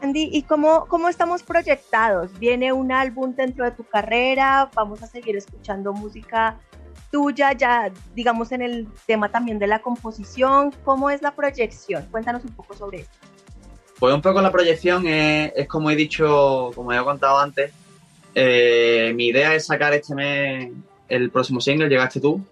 Andy, 0.00 0.28
¿y 0.32 0.42
cómo, 0.42 0.86
cómo 0.86 1.08
estamos 1.08 1.42
proyectados? 1.42 2.38
¿Viene 2.38 2.72
un 2.72 2.92
álbum 2.92 3.34
dentro 3.34 3.64
de 3.64 3.70
tu 3.70 3.84
carrera? 3.84 4.70
¿Vamos 4.74 5.02
a 5.02 5.06
seguir 5.06 5.36
escuchando 5.36 5.92
música 5.92 6.58
tuya, 7.10 7.52
ya 7.52 7.90
digamos 8.14 8.52
en 8.52 8.60
el 8.60 8.88
tema 9.06 9.30
también 9.30 9.58
de 9.58 9.66
la 9.66 9.80
composición? 9.80 10.74
¿Cómo 10.84 11.10
es 11.10 11.22
la 11.22 11.34
proyección? 11.34 12.06
Cuéntanos 12.10 12.44
un 12.44 12.52
poco 12.52 12.74
sobre 12.74 12.98
esto. 12.98 13.16
Pues 13.98 14.12
un 14.12 14.20
poco 14.20 14.42
la 14.42 14.50
proyección 14.50 15.06
es, 15.06 15.52
es 15.54 15.68
como 15.68 15.90
he 15.90 15.96
dicho, 15.96 16.72
como 16.74 16.92
he 16.92 17.02
contado 17.02 17.38
antes, 17.38 17.72
eh, 18.34 19.12
mi 19.14 19.28
idea 19.28 19.54
es 19.54 19.66
sacar 19.66 19.94
este 19.94 20.14
mes 20.14 20.72
el 21.14 21.30
próximo 21.30 21.60
single, 21.60 21.88
Llegaste 21.88 22.20
tú. 22.20 22.44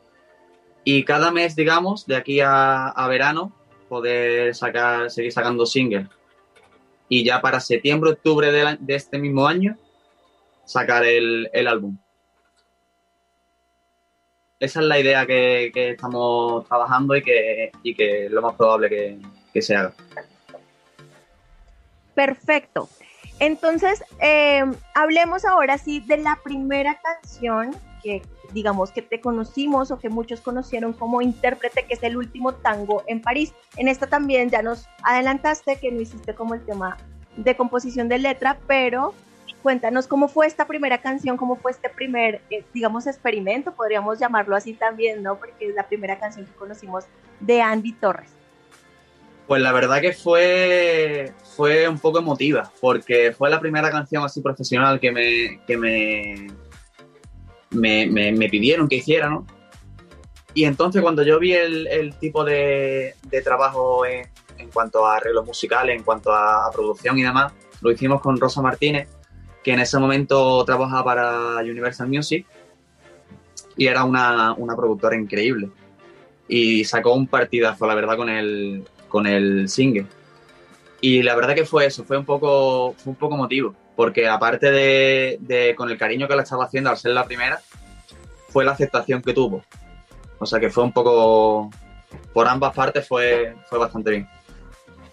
Y 0.84 1.04
cada 1.04 1.30
mes, 1.30 1.54
digamos, 1.54 2.06
de 2.06 2.16
aquí 2.16 2.40
a, 2.40 3.06
verano, 3.08 3.52
poder 3.88 4.54
sacar, 4.54 5.10
seguir 5.10 5.32
sacando 5.32 5.64
singles. 5.66 6.08
Y 7.08 7.24
ya 7.24 7.40
para 7.40 7.60
septiembre, 7.60 8.12
octubre 8.12 8.50
de, 8.50 8.78
este 8.88 9.18
mismo 9.18 9.46
año, 9.46 9.76
sacar 10.64 11.04
el, 11.04 11.48
álbum. 11.68 11.96
Esa 14.58 14.80
es 14.80 14.86
la 14.86 14.98
idea 14.98 15.26
que, 15.26 15.70
estamos 15.74 16.66
trabajando 16.66 17.16
y 17.16 17.22
que, 17.22 17.72
y 17.82 17.94
que 17.94 18.26
es 18.26 18.30
lo 18.30 18.42
más 18.42 18.54
probable 18.54 18.88
que, 18.88 19.18
que 19.52 19.62
se 19.62 19.76
haga. 19.76 19.94
Perfecto. 22.14 22.88
Entonces, 23.38 24.04
eh, 24.20 24.62
hablemos 24.94 25.44
ahora 25.44 25.78
sí 25.78 26.00
de 26.00 26.18
la 26.18 26.38
primera 26.44 27.00
canción 27.00 27.74
que 28.02 28.22
digamos, 28.52 28.92
que 28.92 29.02
te 29.02 29.20
conocimos 29.20 29.90
o 29.90 29.98
que 29.98 30.08
muchos 30.08 30.40
conocieron 30.40 30.92
como 30.92 31.22
intérprete, 31.22 31.84
que 31.86 31.94
es 31.94 32.02
el 32.02 32.16
último 32.16 32.52
tango 32.54 33.02
en 33.06 33.20
París. 33.20 33.52
En 33.76 33.88
esta 33.88 34.06
también 34.06 34.50
ya 34.50 34.62
nos 34.62 34.86
adelantaste 35.02 35.76
que 35.76 35.90
no 35.90 36.00
hiciste 36.00 36.34
como 36.34 36.54
el 36.54 36.64
tema 36.64 36.96
de 37.36 37.56
composición 37.56 38.08
de 38.08 38.18
letra, 38.18 38.58
pero 38.66 39.14
cuéntanos 39.62 40.06
cómo 40.06 40.28
fue 40.28 40.46
esta 40.46 40.66
primera 40.66 40.98
canción, 40.98 41.36
cómo 41.36 41.56
fue 41.56 41.70
este 41.70 41.88
primer, 41.88 42.42
eh, 42.50 42.64
digamos, 42.74 43.06
experimento, 43.06 43.72
podríamos 43.72 44.18
llamarlo 44.18 44.56
así 44.56 44.74
también, 44.74 45.22
¿no? 45.22 45.38
Porque 45.38 45.68
es 45.68 45.74
la 45.74 45.86
primera 45.86 46.18
canción 46.18 46.46
que 46.46 46.52
conocimos 46.52 47.04
de 47.40 47.62
Andy 47.62 47.92
Torres. 47.92 48.30
Pues 49.46 49.60
la 49.62 49.72
verdad 49.72 50.00
que 50.00 50.12
fue, 50.12 51.32
fue 51.56 51.88
un 51.88 51.98
poco 51.98 52.18
emotiva, 52.18 52.72
porque 52.80 53.32
fue 53.32 53.50
la 53.50 53.60
primera 53.60 53.90
canción 53.90 54.24
así 54.24 54.40
profesional 54.40 55.00
que 55.00 55.10
me, 55.10 55.60
que 55.66 55.76
me, 55.76 56.46
me, 57.72 58.06
me, 58.06 58.48
pidieron 58.48 58.88
que 58.88 58.96
hiciera, 58.96 59.28
¿no? 59.28 59.46
Y 60.54 60.64
entonces 60.64 61.00
cuando 61.02 61.22
yo 61.22 61.38
vi 61.38 61.54
el, 61.54 61.86
el 61.86 62.14
tipo 62.16 62.44
de, 62.44 63.14
de 63.22 63.42
trabajo 63.42 64.04
en, 64.04 64.28
en, 64.58 64.68
cuanto 64.70 65.06
a 65.06 65.16
arreglos 65.16 65.46
musicales, 65.46 65.96
en 65.96 66.02
cuanto 66.02 66.32
a, 66.32 66.70
producción 66.72 67.18
y 67.18 67.22
demás, 67.22 67.52
lo 67.80 67.90
hicimos 67.90 68.20
con 68.20 68.38
Rosa 68.38 68.60
Martínez, 68.60 69.08
que 69.64 69.72
en 69.72 69.80
ese 69.80 69.98
momento 69.98 70.64
trabajaba 70.64 71.04
para 71.04 71.56
Universal 71.62 72.08
Music 72.08 72.46
y 73.76 73.86
era 73.86 74.04
una, 74.04 74.52
una 74.52 74.76
productora 74.76 75.16
increíble. 75.16 75.70
Y 76.48 76.84
sacó 76.84 77.14
un 77.14 77.26
partidazo, 77.26 77.86
la 77.86 77.94
verdad, 77.94 78.16
con 78.16 78.28
el, 78.28 78.84
con 79.08 79.26
el 79.26 79.68
single. 79.68 80.06
Y 81.00 81.22
la 81.22 81.34
verdad 81.34 81.54
que 81.54 81.64
fue 81.64 81.86
eso, 81.86 82.04
fue 82.04 82.18
un 82.18 82.24
poco, 82.24 82.94
fue 82.98 83.12
un 83.12 83.16
poco 83.16 83.36
motivo, 83.36 83.74
porque 83.96 84.28
aparte 84.28 84.70
de, 84.70 85.38
de, 85.40 85.74
con 85.74 85.90
el 85.90 85.98
cariño 85.98 86.28
que 86.28 86.36
la 86.36 86.42
estaba 86.42 86.64
haciendo 86.64 86.90
al 86.90 86.96
ser 86.96 87.12
la 87.12 87.24
primera, 87.24 87.60
fue 88.48 88.64
la 88.64 88.72
aceptación 88.72 89.22
que 89.22 89.32
tuvo. 89.32 89.62
O 90.38 90.46
sea 90.46 90.60
que 90.60 90.70
fue 90.70 90.84
un 90.84 90.92
poco, 90.92 91.70
por 92.32 92.48
ambas 92.48 92.74
partes 92.74 93.06
fue, 93.06 93.54
fue 93.68 93.78
bastante 93.78 94.10
bien. 94.10 94.28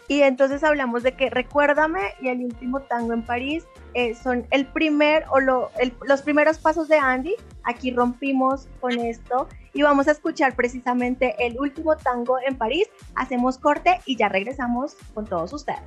Y 0.07 0.23
entonces 0.23 0.63
hablamos 0.63 1.03
de 1.03 1.11
que 1.11 1.29
Recuérdame 1.29 2.15
y 2.19 2.29
el 2.29 2.43
último 2.43 2.79
tango 2.81 3.13
en 3.13 3.21
París 3.21 3.65
eh, 3.93 4.15
son 4.15 4.47
el 4.49 4.65
primer 4.65 5.25
o 5.29 5.39
lo, 5.39 5.69
el, 5.77 5.93
los 6.03 6.23
primeros 6.23 6.57
pasos 6.57 6.87
de 6.87 6.97
Andy. 6.97 7.35
Aquí 7.63 7.91
rompimos 7.91 8.67
con 8.81 8.97
esto 8.97 9.47
y 9.71 9.83
vamos 9.83 10.07
a 10.07 10.11
escuchar 10.11 10.55
precisamente 10.55 11.35
el 11.37 11.59
último 11.59 11.95
tango 11.95 12.39
en 12.39 12.57
París. 12.57 12.89
Hacemos 13.15 13.59
corte 13.59 13.99
y 14.05 14.17
ya 14.17 14.29
regresamos 14.29 14.95
con 15.13 15.27
todos 15.27 15.53
ustedes. 15.53 15.79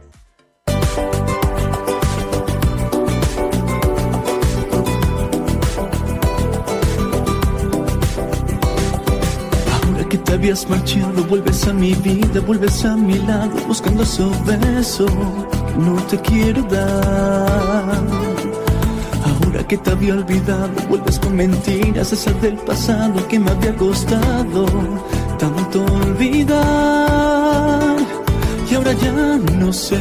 Que 10.12 10.18
te 10.18 10.34
habías 10.34 10.68
marchado, 10.68 11.24
vuelves 11.24 11.66
a 11.66 11.72
mi 11.72 11.94
vida, 11.94 12.38
vuelves 12.46 12.84
a 12.84 12.94
mi 12.94 13.18
lado, 13.20 13.52
buscando 13.66 14.04
su 14.04 14.30
beso 14.44 15.06
no 15.78 15.94
te 16.02 16.20
quiero 16.20 16.60
dar. 16.64 17.98
Ahora 19.24 19.66
que 19.66 19.78
te 19.78 19.90
había 19.90 20.12
olvidado, 20.12 20.68
vuelves 20.90 21.18
con 21.18 21.34
mentiras, 21.34 22.12
esas 22.12 22.38
del 22.42 22.56
pasado 22.56 23.26
que 23.26 23.38
me 23.38 23.52
había 23.52 23.74
costado 23.74 24.66
tanto 25.38 25.82
olvidar. 25.82 27.96
Y 28.70 28.74
ahora 28.74 28.92
ya 28.92 29.12
no 29.58 29.72
sé 29.72 29.98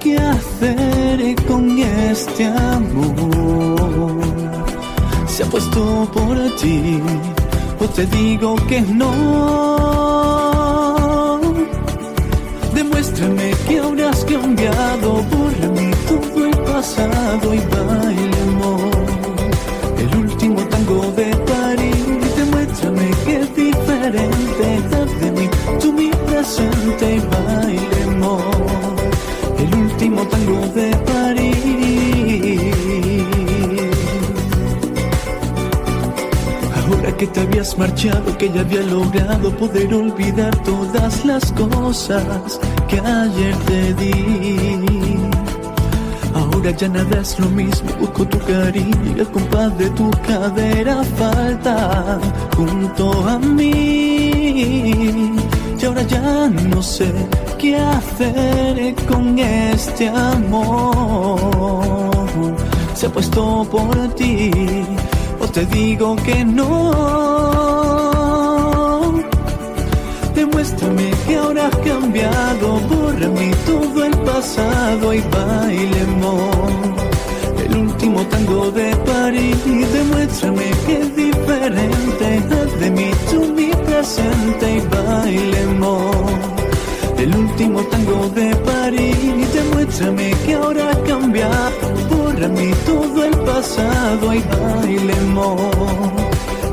qué 0.00 0.18
hacer 0.18 1.36
con 1.46 1.78
este 1.78 2.46
amor. 2.46 4.18
Se 5.28 5.44
ha 5.44 5.46
puesto 5.46 6.10
por 6.12 6.36
ti 6.56 7.00
o 7.82 7.88
te 7.88 8.06
digo 8.06 8.54
que 8.68 8.80
no. 8.80 9.10
Demuéstrame 12.74 13.50
que 13.66 13.78
ahora 13.78 14.10
has 14.10 14.24
cambiado, 14.24 15.24
mí 15.76 15.90
todo 16.08 16.46
el 16.46 16.56
pasado 16.58 17.54
y 17.54 17.58
bailemos 17.58 18.82
el 19.98 20.16
último 20.16 20.60
tango 20.68 21.12
de 21.12 21.30
París. 21.50 22.36
Demuéstrame 22.36 23.10
que 23.24 23.40
es 23.40 23.56
diferente, 23.56 24.64
haz 24.96 25.20
de 25.20 25.32
mí 25.32 25.48
tú 25.80 25.92
mi 25.92 26.10
presente 26.26 27.16
y 27.16 27.20
bailemos 27.20 27.91
que 37.22 37.28
te 37.28 37.40
habías 37.42 37.78
marchado, 37.78 38.36
que 38.36 38.50
ya 38.50 38.62
había 38.62 38.82
logrado 38.82 39.56
poder 39.56 39.94
olvidar 39.94 40.56
todas 40.64 41.24
las 41.24 41.52
cosas 41.52 42.58
que 42.88 42.98
ayer 42.98 43.54
te 43.68 43.94
di. 43.94 45.20
Ahora 46.34 46.72
ya 46.72 46.88
nada 46.88 47.20
es 47.20 47.38
lo 47.38 47.48
mismo, 47.50 47.92
busco 48.00 48.26
tu 48.26 48.38
cariño 48.40 49.14
y 49.16 49.20
el 49.20 49.28
compás 49.30 49.78
de 49.78 49.88
tu 49.90 50.10
cadera 50.26 51.04
falta 51.16 52.18
junto 52.56 53.12
a 53.28 53.38
mí. 53.38 53.70
Y 55.80 55.84
ahora 55.84 56.02
ya 56.02 56.48
no 56.48 56.82
sé 56.82 57.12
qué 57.56 57.76
hacer 57.76 58.96
con 59.06 59.38
este 59.38 60.08
amor. 60.08 60.72
Se 62.94 63.06
ha 63.06 63.10
puesto 63.10 63.64
por 63.70 64.12
ti 64.16 64.50
te 65.52 65.66
digo 65.66 66.16
que 66.16 66.44
no. 66.44 66.92
Demuéstrame 70.34 71.10
que 71.26 71.36
ahora 71.36 71.66
has 71.66 71.76
cambiado, 71.76 72.80
borra 72.88 73.28
mí 73.28 73.50
todo 73.66 74.04
el 74.04 74.16
pasado 74.18 75.12
y 75.12 75.20
bailemos 75.20 76.42
el 77.64 77.76
último 77.76 78.24
tango 78.26 78.70
de 78.70 78.96
París. 78.96 79.56
Demuéstrame 79.92 80.70
que 80.86 81.00
es 81.02 81.16
diferente, 81.16 82.42
haz 82.50 82.80
de 82.80 82.90
mí 82.90 83.10
tú 83.30 83.52
mi 83.54 83.70
presente 83.86 84.76
y 84.76 84.80
bailemos 84.94 86.16
el 87.18 87.36
último 87.36 87.82
tango 87.84 88.28
de 88.30 88.56
París. 88.56 89.52
Demuéstrame 89.52 90.34
que 90.46 90.54
ahora 90.54 90.90
has 90.90 90.98
cambiado, 90.98 91.71
borra 92.32 92.48
mí 92.48 92.70
todo 92.86 93.24
el 93.24 93.36
pasado 93.38 94.34
y 94.34 94.40
bailemos 94.40 95.60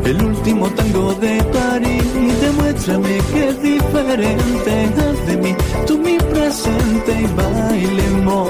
el 0.06 0.24
último 0.24 0.70
tango 0.72 1.14
de 1.16 1.44
París. 1.44 2.04
Demuéstrame 2.42 3.18
que 3.34 3.50
es 3.50 3.62
diferente, 3.62 4.90
de 5.28 5.38
mí 5.38 5.56
tú 5.86 5.98
mi 5.98 6.18
presente 6.18 7.22
y 7.22 7.28
bailemos 7.36 8.50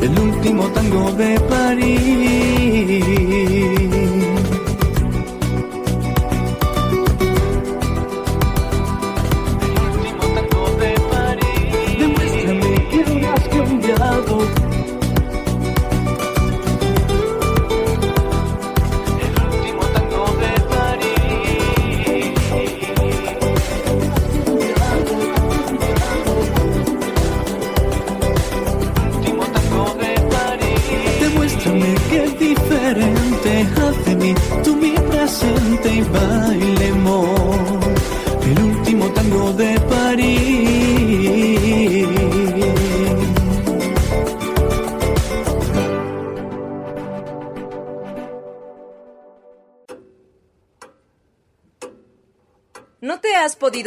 el 0.00 0.18
último 0.18 0.68
tango 0.68 1.12
de 1.12 1.40
París. 1.40 2.06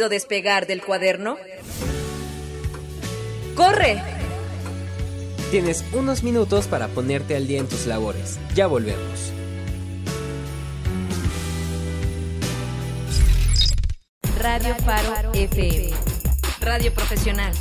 Podido 0.00 0.08
despegar 0.08 0.66
del 0.66 0.82
cuaderno? 0.82 1.36
¡Corre! 3.54 4.02
Tienes 5.50 5.84
unos 5.92 6.22
minutos 6.22 6.68
para 6.68 6.88
ponerte 6.88 7.36
al 7.36 7.46
día 7.46 7.60
en 7.60 7.68
tus 7.68 7.84
labores. 7.86 8.38
Ya 8.54 8.66
volvemos. 8.66 9.32
Radio 14.38 14.74
Faro 14.86 15.32
FM. 15.34 15.90
Radio 16.62 16.94
profesional. 16.94 17.52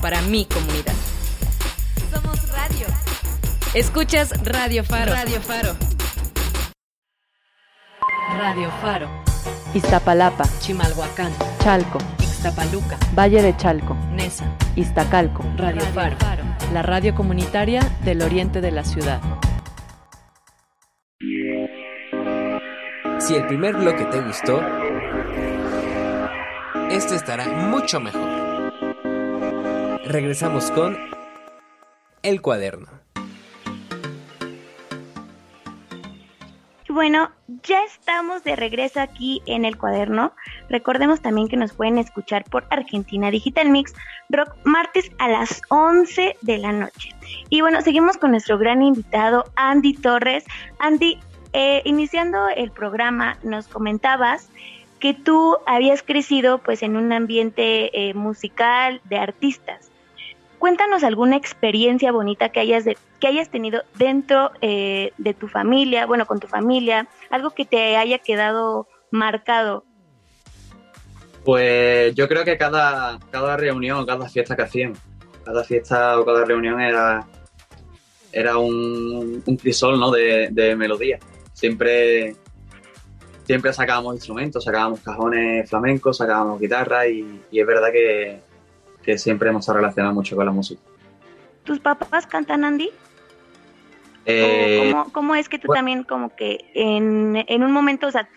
Para 0.00 0.22
mi 0.22 0.44
comunidad. 0.44 0.94
Somos 2.12 2.48
radio. 2.50 2.86
Escuchas 3.74 4.30
Radio 4.44 4.84
Faro. 4.84 5.12
Radio 5.12 5.40
Faro. 5.40 5.76
Radio 8.38 8.70
Faro. 8.80 9.27
Iztapalapa, 9.74 10.44
Chimalhuacán, 10.60 11.32
Chalco, 11.62 11.98
Ixtapaluca, 12.20 12.96
Valle 13.14 13.42
de 13.42 13.56
Chalco, 13.56 13.94
Nesa, 14.12 14.46
Iztacalco, 14.76 15.44
Radio 15.56 15.82
Faro. 15.92 16.16
la 16.72 16.82
radio 16.82 17.14
comunitaria 17.14 17.80
del 18.04 18.22
oriente 18.22 18.60
de 18.60 18.70
la 18.70 18.84
ciudad. 18.84 19.20
Si 23.18 23.34
el 23.34 23.46
primer 23.46 23.76
bloque 23.76 24.04
te 24.06 24.20
gustó, 24.22 24.62
este 26.90 27.16
estará 27.16 27.46
mucho 27.48 28.00
mejor. 28.00 28.72
Regresamos 30.06 30.70
con 30.70 30.96
El 32.22 32.40
cuaderno. 32.40 32.97
Bueno, 36.88 37.30
ya 37.64 37.84
estamos 37.84 38.44
de 38.44 38.56
regreso 38.56 39.00
aquí 39.00 39.42
en 39.44 39.66
el 39.66 39.76
cuaderno. 39.76 40.32
Recordemos 40.70 41.20
también 41.20 41.46
que 41.46 41.58
nos 41.58 41.74
pueden 41.74 41.98
escuchar 41.98 42.44
por 42.44 42.66
Argentina 42.70 43.30
Digital 43.30 43.68
Mix 43.68 43.92
Rock 44.30 44.56
martes 44.64 45.10
a 45.18 45.28
las 45.28 45.60
11 45.68 46.36
de 46.40 46.58
la 46.58 46.72
noche. 46.72 47.10
Y 47.50 47.60
bueno, 47.60 47.82
seguimos 47.82 48.16
con 48.16 48.30
nuestro 48.30 48.56
gran 48.56 48.80
invitado 48.82 49.44
Andy 49.56 49.94
Torres. 49.94 50.44
Andy, 50.78 51.18
eh, 51.52 51.82
iniciando 51.84 52.48
el 52.48 52.70
programa, 52.70 53.36
nos 53.42 53.68
comentabas 53.68 54.48
que 54.98 55.12
tú 55.12 55.58
habías 55.66 56.02
crecido 56.02 56.56
pues 56.58 56.82
en 56.82 56.96
un 56.96 57.12
ambiente 57.12 58.08
eh, 58.08 58.14
musical 58.14 59.02
de 59.04 59.18
artistas. 59.18 59.87
Cuéntanos 60.58 61.04
alguna 61.04 61.36
experiencia 61.36 62.10
bonita 62.10 62.48
que 62.48 62.60
hayas, 62.60 62.84
que 63.20 63.26
hayas 63.26 63.48
tenido 63.48 63.82
dentro 63.96 64.50
eh, 64.60 65.12
de 65.16 65.34
tu 65.34 65.46
familia, 65.46 66.06
bueno, 66.06 66.26
con 66.26 66.40
tu 66.40 66.48
familia, 66.48 67.08
algo 67.30 67.50
que 67.50 67.64
te 67.64 67.96
haya 67.96 68.18
quedado 68.18 68.88
marcado. 69.10 69.84
Pues 71.44 72.14
yo 72.16 72.28
creo 72.28 72.44
que 72.44 72.58
cada, 72.58 73.18
cada 73.30 73.56
reunión, 73.56 74.04
cada 74.04 74.28
fiesta 74.28 74.56
que 74.56 74.62
hacíamos, 74.62 74.98
cada 75.44 75.62
fiesta 75.62 76.18
o 76.18 76.24
cada 76.24 76.44
reunión 76.44 76.80
era, 76.80 77.24
era 78.32 78.58
un, 78.58 79.42
un 79.46 79.56
crisol 79.56 79.98
¿no? 80.00 80.10
de, 80.10 80.48
de 80.50 80.74
melodía. 80.74 81.20
Siempre, 81.52 82.34
siempre 83.44 83.72
sacábamos 83.72 84.16
instrumentos, 84.16 84.64
sacábamos 84.64 85.00
cajones 85.00 85.70
flamencos, 85.70 86.16
sacábamos 86.16 86.60
guitarra 86.60 87.06
y 87.06 87.40
es 87.52 87.66
verdad 87.66 87.92
que, 87.92 88.47
que 89.02 89.18
siempre 89.18 89.50
hemos 89.50 89.66
relacionado 89.66 90.14
mucho 90.14 90.36
con 90.36 90.46
la 90.46 90.52
música. 90.52 90.80
¿Tus 91.64 91.80
papás 91.80 92.26
cantan, 92.26 92.64
Andy? 92.64 92.90
Eh, 94.24 94.90
¿Cómo, 94.92 95.12
cómo, 95.12 95.34
es 95.34 95.48
que 95.48 95.58
tú 95.58 95.68
bueno. 95.68 95.78
también 95.78 96.04
como 96.04 96.34
que 96.34 96.70
en, 96.74 97.44
en, 97.48 97.62
un 97.62 97.72
momento, 97.72 98.06
o 98.06 98.10
sea, 98.10 98.28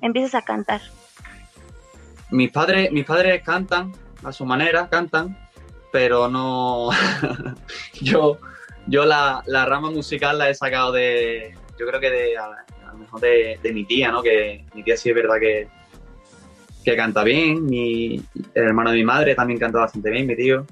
empiezas 0.00 0.34
a 0.34 0.42
cantar? 0.42 0.80
Mis 2.30 2.50
padres, 2.50 2.92
mis 2.92 3.04
padres 3.04 3.42
cantan 3.42 3.92
a 4.24 4.32
su 4.32 4.44
manera, 4.44 4.88
cantan, 4.88 5.36
pero 5.90 6.28
no... 6.28 6.90
yo 8.00 8.38
yo 8.86 9.04
la, 9.04 9.42
la, 9.46 9.64
rama 9.64 9.90
musical 9.90 10.38
la 10.38 10.48
he 10.48 10.54
sacado 10.54 10.92
de, 10.92 11.54
yo 11.78 11.86
creo 11.86 12.00
que 12.00 12.10
de, 12.10 12.36
a, 12.36 12.44
a 12.44 12.92
lo 12.92 12.98
mejor 12.98 13.20
de, 13.20 13.58
de, 13.62 13.72
mi 13.72 13.84
tía, 13.84 14.10
¿no? 14.10 14.22
Que 14.22 14.64
mi 14.74 14.82
tía 14.82 14.96
sí 14.96 15.10
es 15.10 15.14
verdad 15.14 15.38
que, 15.38 15.68
que 16.84 16.96
canta 16.96 17.24
bien, 17.24 17.66
mi 17.66 18.16
el 18.54 18.64
hermano 18.64 18.90
de 18.90 18.96
mi 18.96 19.04
madre 19.04 19.34
también 19.34 19.58
canta 19.58 19.78
bastante 19.78 20.10
bien, 20.10 20.26
mi 20.26 20.36
tío. 20.36 20.66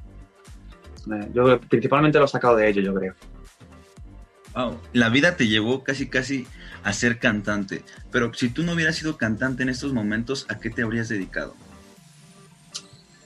Eh, 1.12 1.28
yo 1.32 1.60
principalmente 1.60 2.18
lo 2.18 2.24
he 2.24 2.28
sacado 2.28 2.56
de 2.56 2.68
ellos, 2.68 2.84
yo 2.84 2.94
creo. 2.94 3.14
Wow, 4.54 4.80
la 4.92 5.08
vida 5.08 5.36
te 5.36 5.46
llevó 5.46 5.84
casi 5.84 6.08
casi 6.08 6.46
a 6.82 6.92
ser 6.92 7.18
cantante, 7.18 7.82
pero 8.10 8.32
si 8.34 8.50
tú 8.50 8.62
no 8.62 8.72
hubieras 8.72 8.96
sido 8.96 9.16
cantante 9.16 9.62
en 9.62 9.68
estos 9.68 9.92
momentos, 9.92 10.46
¿a 10.48 10.58
qué 10.58 10.70
te 10.70 10.82
habrías 10.82 11.08
dedicado? 11.08 11.54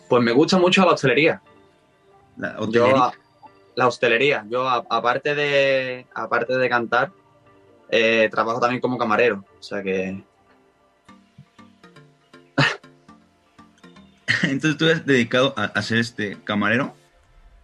Pues 0.09 0.23
me 0.23 0.33
gusta 0.33 0.59
mucho 0.59 0.85
la 0.85 0.92
hostelería. 0.92 1.40
La 2.37 2.57
hostelería. 2.59 2.94
Yo, 2.94 3.12
la 3.75 3.87
hostelería. 3.87 4.47
Yo, 4.49 4.68
a, 4.68 4.85
aparte, 4.88 5.35
de, 5.35 6.07
aparte 6.14 6.57
de 6.57 6.68
cantar, 6.68 7.11
eh, 7.90 8.29
trabajo 8.31 8.61
también 8.61 8.81
como 8.81 8.99
camarero. 8.99 9.44
O 9.59 9.62
sea 9.62 9.83
que. 9.83 10.23
Entonces, 14.51 14.77
¿tú 14.79 14.87
has 14.87 15.05
dedicado 15.07 15.55
a, 15.57 15.65
a, 15.65 15.83
ser 15.83 15.99
este 15.99 16.37
camarero? 16.45 16.95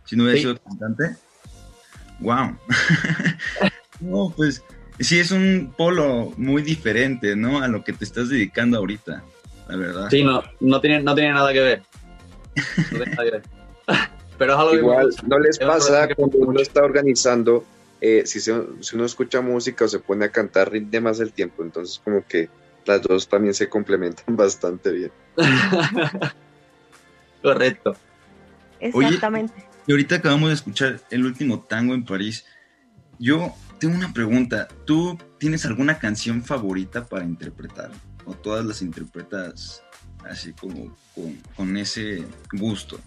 Si 0.05 0.17
no 0.17 0.25
hubieras 0.25 0.41
Sí. 0.43 0.47
sido 0.49 0.59
cantante. 0.63 1.17
¡Wow! 2.21 2.57
no, 4.01 4.33
pues 4.37 4.63
sí 4.99 5.19
es 5.19 5.31
un 5.31 5.73
polo 5.77 6.33
muy 6.37 6.63
diferente, 6.63 7.35
¿no? 7.37 7.61
A 7.63 7.69
lo 7.69 7.83
que 7.83 7.93
te 7.93 8.05
estás 8.05 8.29
dedicando 8.29 8.77
ahorita, 8.79 9.23
la 9.69 9.77
verdad. 9.77 10.09
Sí, 10.11 10.23
no, 10.23 10.43
no, 10.61 10.81
tiene, 10.81 11.03
no 11.03 11.15
tiene 11.15 11.33
nada 11.33 11.53
que 11.53 11.61
ver. 11.61 11.83
No 12.77 12.85
tiene 12.99 13.07
nada 13.07 13.25
que 13.25 13.31
ver. 13.31 13.43
Pero 14.39 14.53
es 14.55 14.59
algo 14.59 14.75
Igual. 14.75 15.09
¿no 15.27 15.39
les 15.39 15.59
pasa 15.59 16.09
cuando 16.15 16.39
uno 16.39 16.61
está 16.61 16.83
organizando, 16.83 17.65
eh, 18.01 18.23
si, 18.27 18.41
se- 18.41 18.65
si 18.81 18.97
uno 18.97 19.05
escucha 19.05 19.41
música 19.43 19.85
o 19.85 19.89
se 19.89 19.99
pone 19.99 20.25
a 20.27 20.31
cantar, 20.31 20.71
rinde 20.73 21.01
más 21.01 21.21
el 21.21 21.33
tiempo? 21.33 21.63
Entonces, 21.63 22.01
como 22.03 22.25
que 22.27 22.49
las 22.87 23.03
dos 23.03 23.29
también 23.29 23.53
se 23.55 23.69
complementan 23.69 24.37
bastante 24.37 24.91
bien. 24.91 25.13
Correcto. 27.43 27.97
Oye, 28.95 29.07
Exactamente. 29.07 29.55
Y 29.87 29.93
ahorita 29.93 30.17
acabamos 30.17 30.49
de 30.51 30.55
escuchar 30.55 31.01
el 31.11 31.25
último 31.25 31.61
tango 31.61 31.95
en 31.95 32.05
París. 32.05 32.45
Yo 33.19 33.55
tengo 33.79 33.95
una 33.97 34.13
pregunta. 34.13 34.69
¿Tú 34.87 35.19
tienes 35.39 35.65
alguna 35.67 35.99
canción 35.99 36.43
favorita 36.43 37.05
para 37.07 37.25
interpretar? 37.25 37.91
¿O 38.25 38.35
todas 38.35 38.65
las 38.65 38.83
interpretas 38.83 39.83
así 40.29 40.53
como 40.53 40.97
con, 41.15 41.37
con 41.57 41.77
ese 41.77 42.25
gusto? 42.53 42.99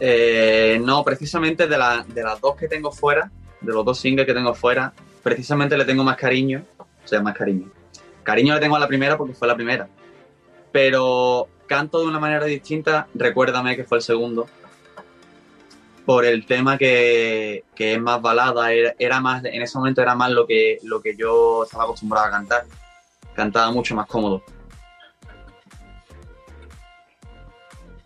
Eh, 0.00 0.80
no, 0.84 1.04
precisamente 1.04 1.66
de, 1.66 1.76
la- 1.78 2.04
de 2.06 2.22
las 2.22 2.40
dos 2.40 2.56
que 2.56 2.68
tengo 2.68 2.92
fuera, 2.92 3.30
de 3.60 3.72
los 3.72 3.84
dos 3.84 3.98
singles 3.98 4.26
que 4.26 4.34
tengo 4.34 4.54
fuera, 4.54 4.92
precisamente 5.22 5.76
le 5.76 5.84
tengo 5.84 6.04
más 6.04 6.16
cariño. 6.16 6.64
O 6.78 7.08
sea, 7.08 7.20
más 7.20 7.34
cariño. 7.36 7.70
Cariño 8.22 8.54
le 8.54 8.60
tengo 8.60 8.76
a 8.76 8.78
la 8.78 8.86
primera 8.88 9.16
porque 9.16 9.34
fue 9.34 9.48
la 9.48 9.56
primera. 9.56 9.88
Pero 10.72 11.48
canto 11.66 12.00
de 12.00 12.06
una 12.06 12.18
manera 12.18 12.44
distinta. 12.44 13.06
Recuérdame 13.14 13.76
que 13.76 13.84
fue 13.84 13.98
el 13.98 14.02
segundo. 14.02 14.46
Por 16.04 16.24
el 16.24 16.46
tema 16.46 16.78
que, 16.78 17.64
que 17.74 17.94
es 17.94 18.00
más 18.00 18.20
balada. 18.20 18.72
Era, 18.72 19.20
más, 19.20 19.44
en 19.44 19.62
ese 19.62 19.78
momento 19.78 20.02
era 20.02 20.14
más 20.14 20.30
lo 20.30 20.46
que, 20.46 20.78
lo 20.82 21.00
que 21.00 21.16
yo 21.16 21.64
estaba 21.64 21.84
acostumbrado 21.84 22.26
a 22.26 22.30
cantar. 22.30 22.64
Cantaba 23.34 23.70
mucho 23.70 23.94
más 23.94 24.06
cómodo. 24.06 24.42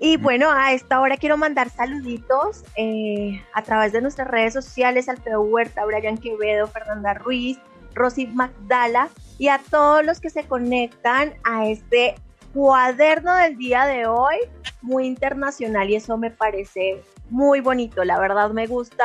Y 0.04 0.16
bueno, 0.16 0.50
a 0.50 0.72
esta 0.72 1.00
hora 1.00 1.16
quiero 1.16 1.36
mandar 1.36 1.70
saluditos 1.70 2.64
eh, 2.74 3.40
a 3.54 3.62
través 3.62 3.92
de 3.92 4.00
nuestras 4.00 4.26
redes 4.26 4.52
sociales, 4.52 5.08
Alfredo 5.08 5.42
Huerta, 5.42 5.84
Brian 5.84 6.18
Quevedo, 6.18 6.66
Fernanda 6.66 7.14
Ruiz, 7.14 7.60
Rosy 7.94 8.26
Magdala 8.26 9.10
y 9.38 9.46
a 9.46 9.60
todos 9.70 10.04
los 10.04 10.18
que 10.18 10.28
se 10.28 10.42
conectan 10.42 11.34
a 11.44 11.66
este 11.66 12.16
cuaderno 12.53 13.34
del 13.36 13.57
día 13.57 13.86
de 13.86 14.07
hoy, 14.07 14.36
muy 14.82 15.07
internacional 15.07 15.90
y 15.90 15.96
eso 15.96 16.16
me 16.18 16.30
parece 16.30 17.03
muy 17.30 17.61
bonito, 17.61 18.05
la 18.05 18.18
verdad 18.18 18.50
me 18.50 18.66
gusta 18.66 19.05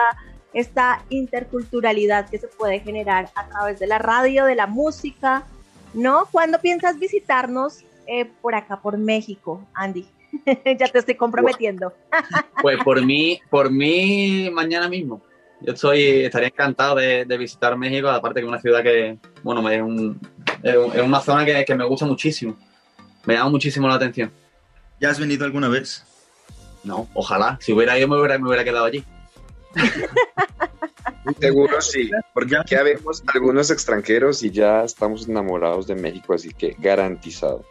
esta 0.53 1.03
interculturalidad 1.09 2.29
que 2.29 2.39
se 2.39 2.47
puede 2.47 2.79
generar 2.79 3.29
a 3.35 3.47
través 3.47 3.79
de 3.79 3.87
la 3.87 3.99
radio, 3.99 4.45
de 4.45 4.55
la 4.55 4.67
música, 4.67 5.43
¿no? 5.93 6.27
¿Cuándo 6.31 6.59
piensas 6.59 6.99
visitarnos 6.99 7.83
eh, 8.07 8.25
por 8.41 8.55
acá, 8.55 8.79
por 8.81 8.97
México, 8.97 9.61
Andy? 9.73 10.07
ya 10.79 10.87
te 10.87 10.99
estoy 10.99 11.15
comprometiendo. 11.15 11.93
Pues 12.61 12.77
por 12.83 13.05
mí, 13.05 13.39
por 13.51 13.69
mí 13.69 14.49
mañana 14.51 14.89
mismo. 14.89 15.21
Yo 15.61 15.73
estoy, 15.73 16.25
estaría 16.25 16.47
encantado 16.49 16.95
de, 16.95 17.23
visitar 17.37 17.77
México, 17.77 18.09
aparte 18.09 18.39
que 18.39 18.45
es 18.45 18.49
una 18.49 18.59
ciudad 18.59 18.81
que, 18.81 19.17
bueno, 19.43 19.67
es 19.69 19.81
un- 19.81 20.19
es 20.63 21.03
una 21.03 21.19
zona 21.19 21.45
que, 21.45 21.63
que 21.65 21.75
me 21.75 21.85
gusta 21.85 22.05
muchísimo. 22.05 22.57
Me 23.27 23.35
llama 23.35 23.51
muchísimo 23.51 23.87
la 23.87 23.93
atención. 23.95 24.31
¿Ya 24.99 25.09
has 25.11 25.19
venido 25.19 25.45
alguna 25.45 25.67
vez? 25.67 26.03
No, 26.83 27.07
ojalá. 27.13 27.59
Si 27.61 27.73
hubiera 27.73 27.97
ido 27.99 28.07
me 28.07 28.17
hubiera, 28.17 28.39
me 28.39 28.47
hubiera 28.47 28.63
quedado 28.63 28.85
allí. 28.85 29.03
Seguro 31.39 31.81
sí, 31.81 32.09
porque 32.33 32.55
aquí 32.57 32.75
vemos 32.75 33.21
algunos 33.33 33.69
extranjeros 33.69 34.43
y 34.43 34.49
ya 34.51 34.83
estamos 34.83 35.27
enamorados 35.27 35.85
de 35.87 35.95
México, 35.95 36.33
así 36.33 36.51
que 36.53 36.75
garantizado. 36.79 37.65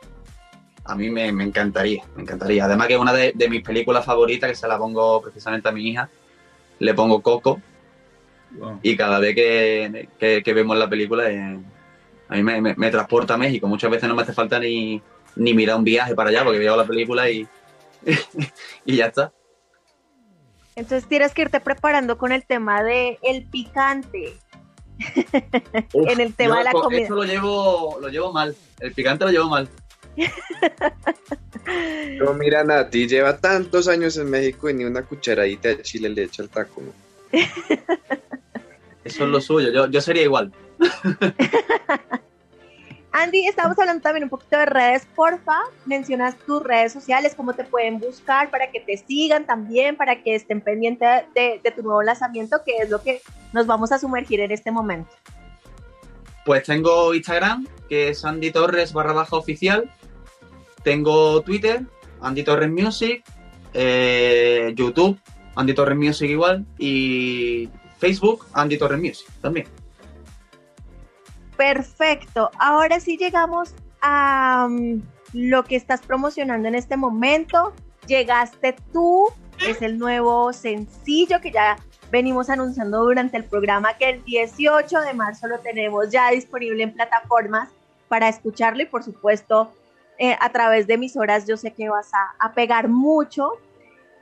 A 0.84 0.94
mí 0.94 1.11
me, 1.11 1.32
me 1.32 1.44
encantaría, 1.44 2.04
me 2.14 2.22
encantaría. 2.22 2.64
Además 2.66 2.86
que 2.86 2.94
es 2.94 3.00
una 3.00 3.12
de, 3.12 3.32
de 3.34 3.48
mis 3.48 3.62
películas 3.62 4.04
favoritas, 4.04 4.50
que 4.50 4.54
se 4.57 4.68
la 4.68 4.78
pongo 4.78 5.20
precisamente 5.22 5.68
a 5.68 5.72
mi 5.72 5.88
hija, 5.88 6.09
le 6.78 6.94
pongo 6.94 7.20
Coco 7.22 7.61
Wow. 8.59 8.78
y 8.80 8.96
cada 8.96 9.18
vez 9.18 9.34
que, 9.34 10.09
que- 10.20 10.40
que 10.44 10.54
vemos 10.54 10.78
la 10.78 10.88
película 10.88 11.28
eh, 11.28 11.59
a 12.28 12.34
mí 12.36 12.42
me, 12.44 12.61
me- 12.61 12.74
me 12.76 12.90
transporta 12.92 13.34
a 13.34 13.36
México. 13.36 13.66
Muchas 13.66 13.90
veces 13.90 14.09
no 14.09 14.14
me 14.14 14.22
hace 14.22 14.32
falta 14.32 14.61
ni, 14.61 15.02
ni 15.37 15.55
mirar 15.55 15.76
un 15.76 15.84
viaje 15.84 16.14
para 16.14 16.30
allá 16.30 16.43
porque 16.45 16.59
veo 16.59 16.76
la 16.76 16.84
película 16.87 17.30
y, 17.30 17.47
y 18.84 18.97
ya 18.97 19.07
está. 19.07 19.32
Entonces 20.74 21.09
tienes 21.09 21.32
que 21.32 21.43
irte 21.43 21.61
preparando 21.61 22.18
con 22.18 22.32
el 22.32 22.45
tema 22.45 22.82
de 22.82 23.18
el 23.22 23.47
picante. 23.47 24.37
Uf, 25.93 26.09
En 26.11 26.20
el 26.20 26.34
tema 26.34 26.55
yo 26.55 26.59
de 26.59 26.64
la 26.64 26.72
co- 26.72 26.82
comida. 26.82 27.03
Esto 27.03 27.14
lo 27.14 27.24
llevo, 27.24 27.99
lo 28.01 28.09
llevo 28.09 28.32
mal. 28.32 28.55
El 28.80 28.93
picante 28.93 29.24
lo 29.24 29.30
llevo 29.30 29.49
mal. 29.49 29.68
Pero 31.64 32.32
mira, 32.34 32.62
Nati, 32.64 33.07
lleva 33.09 33.37
tantos 33.39 33.89
años 33.89 34.16
en 34.16 34.30
México 34.30 34.70
y 34.70 34.74
ni 34.74 34.84
una 34.84 35.03
cucharadita 35.03 35.68
de 35.70 35.82
chile 35.82 36.09
le 36.09 36.22
echa 36.24 36.43
al 36.43 36.49
taco, 36.49 36.80
¿no? 36.82 36.93
Eso 39.05 39.24
es 39.24 39.30
lo 39.30 39.41
suyo, 39.41 39.70
yo, 39.72 39.87
yo 39.89 40.01
sería 40.01 40.22
igual. 40.22 40.53
Andy, 43.19 43.47
estamos 43.47 43.79
hablando 43.79 44.03
también 44.03 44.25
un 44.25 44.29
poquito 44.29 44.59
de 44.59 44.67
redes, 44.67 45.07
porfa. 45.17 45.62
Mencionas 45.87 46.37
tus 46.45 46.62
redes 46.62 46.93
sociales, 46.93 47.35
cómo 47.35 47.55
te 47.55 47.64
pueden 47.64 47.99
buscar 47.99 48.51
para 48.51 48.71
que 48.71 48.79
te 48.79 48.99
sigan 48.99 49.47
también, 49.47 49.97
para 49.97 50.23
que 50.23 50.35
estén 50.35 50.61
pendientes 50.61 51.25
de, 51.35 51.73
tu 51.75 51.83
nuevo 51.83 52.03
lanzamiento, 52.03 52.59
que 52.62 52.77
es 52.77 52.91
lo 52.91 53.03
que 53.03 53.23
nos 53.55 53.67
vamos 53.67 53.91
a 53.91 53.99
sumergir 53.99 54.41
en 54.41 54.51
este 54.51 54.71
momento. 54.71 55.09
Pues 56.45 56.64
tengo 56.64 57.14
Instagram, 57.14 57.67
que 57.89 58.11
es 58.11 58.23
Andy 58.23 58.51
Torres 58.51 58.93
barra 58.93 59.14
baja 59.14 59.35
oficial. 59.35 59.91
Tengo 60.83 61.41
Twitter, 61.41 61.87
Andy 62.21 62.43
Torres 62.43 62.71
Music. 62.71 63.25
eh, 63.73 64.75
YouTube, 64.77 65.19
Andy 65.55 65.73
Torres 65.73 65.97
Music 65.97 66.29
igual. 66.29 66.67
Y 66.77 67.71
Facebook, 67.97 68.47
Andy 68.53 68.77
Torres 68.77 69.01
Music 69.01 69.27
también. 69.41 69.67
Perfecto. 71.57 72.50
Ahora 72.59 73.00
sí 73.00 73.16
llegamos 73.16 73.74
a 74.00 74.68
mm, 74.68 75.02
lo 75.32 75.64
que 75.64 75.76
estás 75.76 76.00
promocionando 76.02 76.68
en 76.68 76.74
este 76.74 76.96
momento. 76.96 77.72
Llegaste 78.07 78.76
tú, 78.92 79.26
es 79.66 79.82
el 79.82 79.98
nuevo 79.98 80.52
sencillo 80.52 81.40
que 81.40 81.50
ya 81.50 81.76
venimos 82.11 82.50
anunciando 82.50 83.02
durante 83.02 83.36
el 83.36 83.44
programa 83.44 83.94
que 83.94 84.11
el 84.11 84.24
18 84.24 85.00
de 85.00 85.14
marzo 85.14 85.48
lo 85.48 85.59
tenemos 85.59 86.11
ya 86.11 86.30
disponible 86.30 86.84
en 86.84 86.92
plataformas 86.92 87.70
para 88.09 88.28
escucharlo 88.28 88.82
y 88.82 88.86
por 88.86 89.02
supuesto 89.02 89.72
eh, 90.18 90.36
a 90.40 90.50
través 90.50 90.86
de 90.86 90.94
emisoras 90.94 91.46
yo 91.46 91.57
sé 91.57 91.72
que 91.72 91.88
vas 91.88 92.12
a, 92.14 92.34
a 92.38 92.52
pegar 92.52 92.88
mucho. 92.88 93.52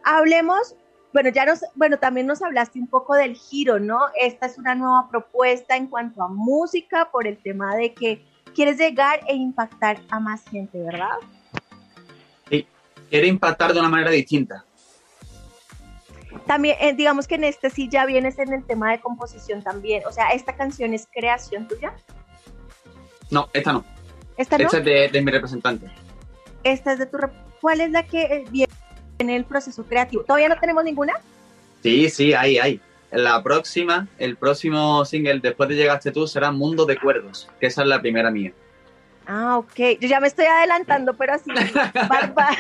Hablemos, 0.03 0.76
bueno, 1.15 1.31
ya 1.31 1.47
nos, 1.47 1.65
bueno, 1.77 1.97
también 1.97 2.27
nos 2.27 2.43
hablaste 2.43 2.81
un 2.81 2.89
poco 2.89 3.15
del 3.15 3.37
giro, 3.37 3.79
¿no? 3.79 4.01
Esta 4.21 4.47
es 4.47 4.59
una 4.59 4.75
nueva 4.75 5.09
propuesta 5.09 5.77
en 5.77 5.87
cuanto 5.87 6.25
a 6.25 6.29
música 6.29 7.09
por 7.12 7.29
el 7.29 7.39
tema 7.39 7.77
de 7.77 7.95
que 7.95 8.27
quieres 8.53 8.79
llegar 8.79 9.21
e 9.29 9.35
impactar 9.37 10.01
a 10.11 10.19
más 10.19 10.43
gente, 10.51 10.83
¿verdad? 10.83 11.15
Sí, 12.51 12.67
quiero 13.09 13.29
impactar 13.29 13.73
de 13.73 13.79
una 13.79 13.89
manera 13.89 14.11
distinta. 14.11 14.65
También, 16.47 16.77
eh, 16.81 16.93
digamos 16.95 17.29
que 17.29 17.37
en 17.37 17.45
este 17.45 17.71
sí 17.71 17.89
ya 17.89 18.07
vienes 18.07 18.37
en 18.41 18.53
el 18.53 18.65
tema 18.65 18.91
de 18.91 19.01
composición 19.01 19.62
también. 19.62 20.03
O 20.09 20.11
sea, 20.11 20.31
¿esta 20.31 20.57
canción 20.57 20.95
es 20.95 21.07
creación 21.12 21.69
tuya? 21.69 21.95
No, 23.31 23.49
esta 23.53 23.73
no. 23.73 23.85
¿Esta 24.37 24.59
no? 24.59 24.65
Esta 24.65 24.79
es 24.79 24.85
de, 24.85 25.09
de 25.12 25.23
mi 25.23 25.31
representante. 25.31 25.87
Esta 26.65 26.95
es 26.95 26.99
de 26.99 27.07
tu... 27.07 27.19
rep- 27.19 27.45
¿Cuál 27.61 27.81
es 27.83 27.93
la 27.93 28.03
que 28.03 28.23
eh, 28.23 28.45
viene 28.51 28.74
en 29.25 29.31
el 29.31 29.45
proceso 29.45 29.85
creativo? 29.85 30.22
¿Todavía 30.25 30.49
no 30.49 30.59
tenemos 30.59 30.85
ninguna? 30.85 31.14
Sí, 31.83 32.09
sí, 32.11 32.33
ahí, 32.35 32.59
ahí. 32.59 32.81
La 33.11 33.43
próxima, 33.43 34.09
el 34.18 34.37
próximo 34.37 35.05
single 35.05 35.39
después 35.41 35.68
de 35.68 35.77
Llegaste 35.77 36.11
tú 36.11 36.27
será 36.27 36.51
Mundo 36.51 36.85
de 36.87 36.99
Cuerdos, 36.99 37.49
que 37.61 37.66
esa 37.66 37.83
es 37.83 37.89
la 37.89 38.01
primera 38.01 38.31
mía. 38.31 38.53
Ah, 39.27 39.57
ok. 39.59 39.99
Yo 40.01 40.09
ya 40.09 40.20
me 40.20 40.27
estoy 40.27 40.45
adelantando, 40.47 41.14
pero 41.14 41.35
así... 41.35 41.51
para, 42.09 42.35
para- 42.35 42.57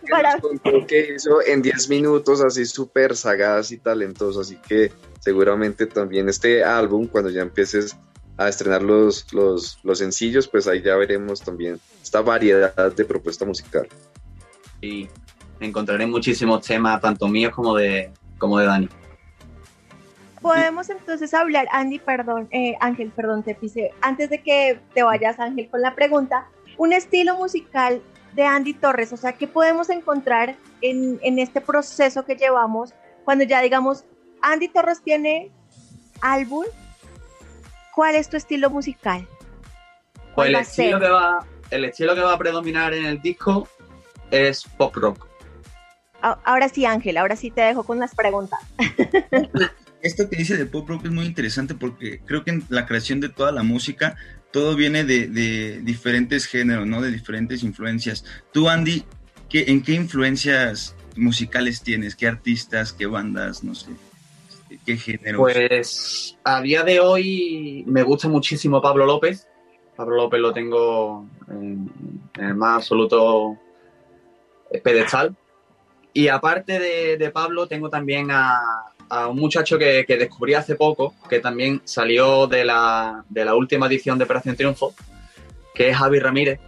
Que 0.00 0.10
para- 0.10 0.86
que 0.86 1.14
hizo 1.14 1.40
en 1.46 1.62
10 1.62 1.88
minutos, 1.90 2.40
así 2.40 2.64
súper 2.66 3.14
sagaz 3.16 3.70
y 3.70 3.78
talentoso. 3.78 4.40
Así 4.40 4.56
que 4.66 4.90
seguramente 5.20 5.86
también 5.86 6.28
este 6.28 6.64
álbum, 6.64 7.06
cuando 7.06 7.30
ya 7.30 7.42
empieces 7.42 7.96
a 8.36 8.48
estrenar 8.48 8.82
los, 8.82 9.32
los, 9.32 9.78
los 9.84 9.98
sencillos, 9.98 10.48
pues 10.48 10.66
ahí 10.66 10.80
ya 10.82 10.96
veremos 10.96 11.40
también 11.42 11.78
esta 12.02 12.20
variedad 12.20 12.92
de 12.92 13.04
propuesta 13.04 13.44
musical. 13.44 13.86
Y 14.80 15.08
encontraré 15.60 16.06
muchísimos 16.06 16.66
temas, 16.66 17.00
tanto 17.00 17.28
míos 17.28 17.52
como 17.54 17.74
de, 17.74 18.12
como 18.38 18.58
de 18.58 18.66
Dani. 18.66 18.88
Podemos 20.40 20.88
entonces 20.88 21.34
hablar, 21.34 21.66
Andy, 21.72 21.98
perdón, 21.98 22.48
eh, 22.52 22.76
Ángel, 22.80 23.10
perdón, 23.10 23.42
te 23.42 23.54
pise. 23.54 23.92
Antes 24.00 24.30
de 24.30 24.40
que 24.40 24.78
te 24.94 25.02
vayas, 25.02 25.40
Ángel, 25.40 25.68
con 25.68 25.82
la 25.82 25.94
pregunta, 25.94 26.46
un 26.76 26.92
estilo 26.92 27.36
musical 27.36 28.00
de 28.34 28.44
Andy 28.44 28.74
Torres, 28.74 29.12
o 29.12 29.16
sea, 29.16 29.32
¿qué 29.32 29.48
podemos 29.48 29.90
encontrar 29.90 30.54
en, 30.80 31.18
en 31.22 31.38
este 31.40 31.60
proceso 31.60 32.24
que 32.24 32.36
llevamos 32.36 32.94
cuando 33.24 33.44
ya 33.44 33.60
digamos, 33.60 34.04
Andy 34.40 34.68
Torres 34.68 35.02
tiene 35.02 35.50
álbum? 36.20 36.64
¿Cuál 37.94 38.14
es 38.14 38.30
tu 38.30 38.36
estilo 38.36 38.70
musical? 38.70 39.26
Pues 40.14 40.32
¿Cuál 40.34 40.48
el 40.48 40.56
estilo, 40.56 41.00
que 41.00 41.08
va, 41.08 41.44
el 41.70 41.84
estilo 41.84 42.14
que 42.14 42.20
va 42.20 42.32
a 42.32 42.38
predominar 42.38 42.94
en 42.94 43.04
el 43.04 43.20
disco 43.20 43.68
es 44.30 44.64
pop 44.76 44.94
rock. 44.96 45.27
Ahora 46.20 46.68
sí, 46.68 46.84
Ángel, 46.84 47.16
ahora 47.16 47.36
sí 47.36 47.50
te 47.50 47.60
dejo 47.60 47.84
con 47.84 47.98
las 47.98 48.14
preguntas. 48.14 48.60
Esto 50.02 50.28
que 50.28 50.36
dice 50.36 50.56
de 50.56 50.66
pop 50.66 50.88
rock 50.88 51.06
es 51.06 51.10
muy 51.10 51.26
interesante 51.26 51.74
porque 51.74 52.20
creo 52.24 52.44
que 52.44 52.50
en 52.52 52.64
la 52.68 52.86
creación 52.86 53.20
de 53.20 53.28
toda 53.28 53.50
la 53.50 53.62
música 53.62 54.16
todo 54.52 54.76
viene 54.76 55.04
de, 55.04 55.26
de 55.26 55.80
diferentes 55.80 56.46
géneros, 56.46 56.86
¿no? 56.86 57.02
De 57.02 57.10
diferentes 57.10 57.62
influencias. 57.62 58.24
Tú, 58.52 58.68
Andy, 58.68 59.04
¿qué, 59.48 59.64
¿en 59.68 59.82
qué 59.82 59.92
influencias 59.92 60.94
musicales 61.16 61.82
tienes? 61.82 62.14
¿Qué 62.14 62.26
artistas? 62.26 62.92
¿Qué 62.92 63.06
bandas? 63.06 63.64
No 63.64 63.74
sé. 63.74 63.90
¿Qué 64.86 64.96
géneros? 64.96 65.40
Pues 65.40 66.36
a 66.44 66.60
día 66.60 66.82
de 66.84 67.00
hoy 67.00 67.84
me 67.86 68.02
gusta 68.02 68.28
muchísimo 68.28 68.80
Pablo 68.80 69.04
López. 69.04 69.48
Pablo 69.96 70.16
López 70.16 70.40
lo 70.40 70.52
tengo 70.52 71.26
en, 71.48 71.90
en 72.36 72.44
el 72.44 72.54
más 72.54 72.76
absoluto 72.76 73.58
pedestal. 74.82 75.36
Y 76.18 76.26
aparte 76.26 76.80
de, 76.80 77.16
de 77.16 77.30
Pablo, 77.30 77.68
tengo 77.68 77.88
también 77.90 78.32
a, 78.32 78.60
a 79.08 79.28
un 79.28 79.36
muchacho 79.36 79.78
que, 79.78 80.04
que 80.04 80.16
descubrí 80.16 80.52
hace 80.54 80.74
poco, 80.74 81.14
que 81.30 81.38
también 81.38 81.80
salió 81.84 82.48
de 82.48 82.64
la, 82.64 83.24
de 83.28 83.44
la 83.44 83.54
última 83.54 83.86
edición 83.86 84.18
de 84.18 84.24
Operación 84.24 84.56
Triunfo, 84.56 84.92
que 85.76 85.90
es 85.90 85.96
Javi 85.96 86.18
Ramírez, 86.18 86.58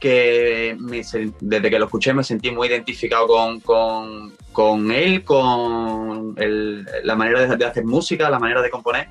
que 0.00 0.74
me 0.80 1.02
desde 1.40 1.68
que 1.70 1.78
lo 1.78 1.84
escuché 1.84 2.14
me 2.14 2.24
sentí 2.24 2.50
muy 2.50 2.68
identificado 2.68 3.26
con, 3.26 3.60
con- 3.60 4.32
con 4.52 4.90
él, 4.90 5.22
con 5.22 6.34
el- 6.38 6.86
la 7.02 7.14
manera 7.14 7.56
de 7.56 7.64
hacer 7.66 7.84
música, 7.84 8.30
la 8.30 8.38
manera 8.38 8.62
de 8.62 8.70
componer. 8.70 9.08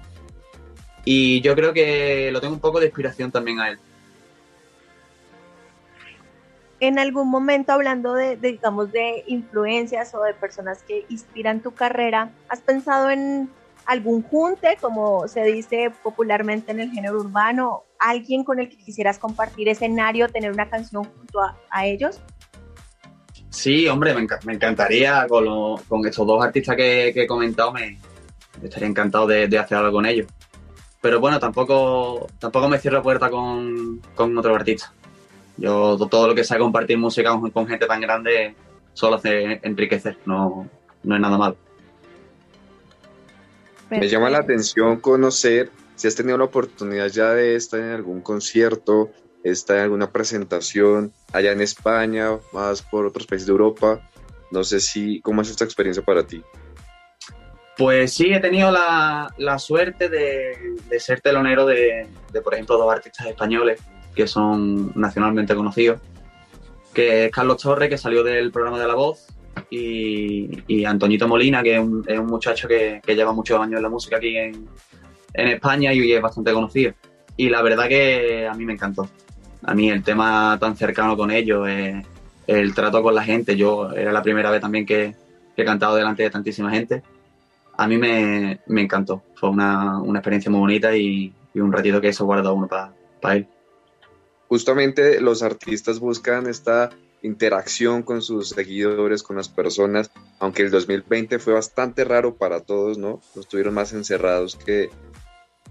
Y 1.06 1.40
yo 1.42 1.54
creo 1.54 1.72
que 1.72 2.32
lo 2.32 2.42
tengo 2.42 2.56
un 2.56 2.60
poco 2.62 2.80
de 2.80 2.88
inspiración 2.88 3.32
también 3.32 3.60
a 3.60 3.70
él. 3.70 3.78
En 6.80 7.00
algún 7.00 7.30
momento 7.30 7.72
hablando 7.72 8.14
de, 8.14 8.38
digamos, 8.38 8.92
de 8.92 9.24
influencias 9.28 10.14
o 10.14 10.22
de 10.22 10.34
personas 10.34 10.84
que 10.84 11.06
inspiran 11.10 11.62
tu 11.62 11.72
carrera, 11.74 12.32
¿has 12.50 12.62
pensado 12.62 13.10
en 13.10 13.50
algún 13.86 14.22
junte, 14.22 14.78
como 14.80 15.28
se 15.28 15.44
dice 15.46 15.92
popularmente 16.04 16.72
en 16.72 16.82
el 16.82 16.92
género 16.92 17.20
urbano, 17.20 17.84
alguien 18.00 18.44
con 18.44 18.60
el 18.60 18.70
que 18.70 18.78
quisieras 18.78 19.18
compartir 19.18 19.70
escenario, 19.70 20.28
tener 20.28 20.52
una 20.52 20.70
canción 20.70 21.04
junto 21.06 21.40
a, 21.72 21.86
ellos? 21.86 22.22
Sí, 23.50 23.88
hombre, 23.88 24.14
me, 24.14 24.22
enca- 24.22 24.44
me 24.44 24.54
encantaría 24.54 25.26
con, 25.28 25.46
lo- 25.46 25.80
estos 26.06 26.28
dos 26.28 26.44
artistas 26.44 26.76
que, 26.76 27.08
he 27.10 27.28
comentado, 27.28 27.72
me 27.72 27.98
estaría 28.62 28.88
encantado 28.90 29.26
de, 29.26 29.58
hacer 29.58 29.78
algo 29.78 29.94
con 29.94 30.06
ellos. 30.06 30.28
Pero 31.02 31.20
bueno, 31.20 31.40
tampoco, 31.40 32.28
tampoco 32.40 32.68
me 32.68 32.80
cierro 32.80 33.02
puerta 33.02 33.30
con, 33.30 34.02
con 34.16 34.38
otros 34.38 34.56
artistas. 34.58 34.92
Yo 35.58 35.98
todo 36.10 36.28
lo 36.28 36.36
que 36.36 36.44
sea 36.44 36.60
compartir 36.60 36.98
música 36.98 37.32
con, 37.32 37.50
con 37.52 37.68
gente 37.68 37.88
tan 37.88 38.00
grande 38.00 38.56
solo 38.94 39.16
hace 39.16 39.60
enriquecer, 39.64 40.18
no, 40.26 40.70
no 41.04 41.16
es 41.16 41.22
nada 41.22 41.38
malo. 41.38 41.56
Me 43.90 44.08
llama 44.08 44.30
la 44.30 44.40
atención 44.40 45.00
conocer 45.00 45.72
si 45.96 46.08
has 46.08 46.16
tenido 46.16 46.38
la 46.38 46.44
oportunidad 46.44 47.08
ya 47.08 47.32
de 47.32 47.56
estar 47.56 47.80
en 47.80 47.90
algún 47.90 48.22
concierto, 48.22 49.12
estar 49.44 49.78
en 49.78 49.84
alguna 49.84 50.12
presentación 50.12 51.12
allá 51.34 51.52
en 51.52 51.62
España, 51.62 52.38
más 52.52 52.82
por 52.82 53.06
otros 53.06 53.26
países 53.26 53.48
de 53.48 53.52
Europa. 53.52 54.02
No 54.52 54.64
sé 54.64 54.80
si, 54.80 55.22
¿cómo 55.22 55.42
es 55.42 55.50
esta 55.50 55.64
experiencia 55.64 56.04
para 56.04 56.24
ti? 56.24 56.44
Pues 57.78 58.14
sí, 58.14 58.34
he 58.34 58.40
tenido 58.40 58.72
la, 58.72 59.34
la 59.38 59.60
suerte 59.60 60.10
de, 60.10 60.76
de 60.90 61.00
ser 61.00 61.22
telonero 61.22 61.66
de, 61.66 62.08
de, 62.32 62.42
por 62.42 62.54
ejemplo, 62.54 62.78
dos 62.78 62.92
artistas 62.92 63.28
españoles 63.28 63.80
que 64.18 64.28
son 64.28 64.92
nacionalmente 64.96 65.56
conocidos, 65.56 66.02
que 66.94 67.26
es 67.26 67.32
Carlos 67.32 67.62
Torres, 67.62 67.90
que 67.90 67.98
salió 67.98 68.24
del 68.24 68.52
programa 68.52 68.80
de 68.80 68.88
La 68.88 68.96
Voz, 68.96 69.28
y, 69.70 70.64
y 70.68 70.86
Antoñito 70.86 71.28
Molina, 71.28 71.64
que 71.64 71.76
es 71.76 71.80
un, 71.80 72.04
es 72.08 72.20
un 72.20 72.28
muchacho 72.28 72.68
que, 72.68 73.02
que 73.06 73.16
lleva 73.16 73.32
muchos 73.32 73.60
años 73.60 73.78
en 73.78 73.84
la 73.84 73.90
música 73.90 74.18
aquí 74.18 74.36
en, 74.38 74.68
en 75.34 75.48
España 75.48 75.94
y 75.94 76.12
es 76.12 76.22
bastante 76.22 76.52
conocido. 76.52 76.94
Y 77.38 77.50
la 77.50 77.62
verdad 77.62 77.88
que 77.88 78.48
a 78.48 78.54
mí 78.54 78.66
me 78.66 78.74
encantó. 78.74 79.08
A 79.64 79.74
mí 79.74 79.90
el 79.90 80.04
tema 80.04 80.58
tan 80.60 80.76
cercano 80.76 81.16
con 81.16 81.32
ellos, 81.32 81.68
eh, 81.68 82.04
el 82.46 82.74
trato 82.74 83.02
con 83.02 83.16
la 83.16 83.24
gente, 83.24 83.56
yo 83.56 83.92
era 83.92 84.12
la 84.12 84.22
primera 84.22 84.52
vez 84.52 84.62
también 84.62 84.86
que, 84.86 85.16
que 85.56 85.62
he 85.62 85.66
cantado 85.66 85.96
delante 85.96 86.24
de 86.24 86.30
tantísima 86.30 86.72
gente 86.72 87.04
a 87.78 87.88
mí 87.88 87.98
me, 87.98 88.60
me 88.66 88.82
encantó. 88.82 89.24
Fue 89.36 89.50
una, 89.50 90.00
una, 90.02 90.20
experiencia 90.20 90.52
muy 90.52 90.60
bonita 90.60 90.96
y, 90.96 91.32
y, 91.54 91.60
un 91.60 91.72
ratito 91.72 92.02
que 92.02 92.10
eso 92.10 92.26
guarda 92.26 92.52
uno 92.52 92.68
para 92.68 92.92
pa 93.22 93.36
él. 93.36 93.48
Justamente 94.48 95.20
los 95.22 95.44
artistas 95.44 96.00
buscan 96.00 96.48
esta 96.48 96.90
interacción 97.22 98.04
con 98.04 98.22
sus 98.22 98.50
seguidores, 98.50 99.24
con 99.24 99.36
las 99.36 99.50
personas, 99.50 100.12
aunque 100.40 100.64
el 100.64 100.72
2020 100.72 101.40
fue 101.40 101.54
bastante 101.54 102.04
raro 102.04 102.36
para 102.36 102.62
todos, 102.62 102.98
¿no? 102.98 103.22
Estuvieron 103.36 103.74
más 103.74 103.94
encerrados 103.94 104.56
que, 104.56 104.90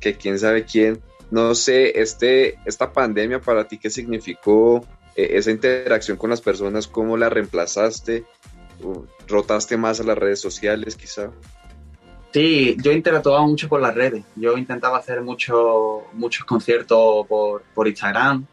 que 0.00 0.16
quién 0.16 0.38
sabe 0.38 0.64
quién. 0.64 1.00
No 1.30 1.54
sé, 1.54 2.00
este, 2.00 2.58
esta 2.66 2.92
pandemia 2.92 3.40
para 3.40 3.66
ti, 3.66 3.78
¿qué 3.78 3.90
significó 3.90 4.84
eh, 5.16 5.30
esa 5.32 5.50
interacción 5.50 6.16
con 6.16 6.30
las 6.30 6.40
personas? 6.40 6.86
¿Cómo 6.86 7.16
la 7.16 7.28
reemplazaste? 7.28 8.24
¿Rotaste 9.26 9.76
más 9.76 10.00
a 10.00 10.04
las 10.04 10.18
redes 10.18 10.40
sociales 10.40 10.96
quizá? 10.96 11.30
Sí, 12.32 12.76
yo 12.82 12.92
interactuaba 12.92 13.46
mucho 13.46 13.68
por 13.68 13.80
las 13.80 13.94
redes. 13.94 14.24
Yo 14.36 14.58
intentaba 14.58 14.98
hacer 14.98 15.22
mucho, 15.22 16.02
muchos 16.12 16.44
conciertos 16.44 17.26
por, 17.26 17.62
por 17.74 17.88
Instagram, 17.88 18.46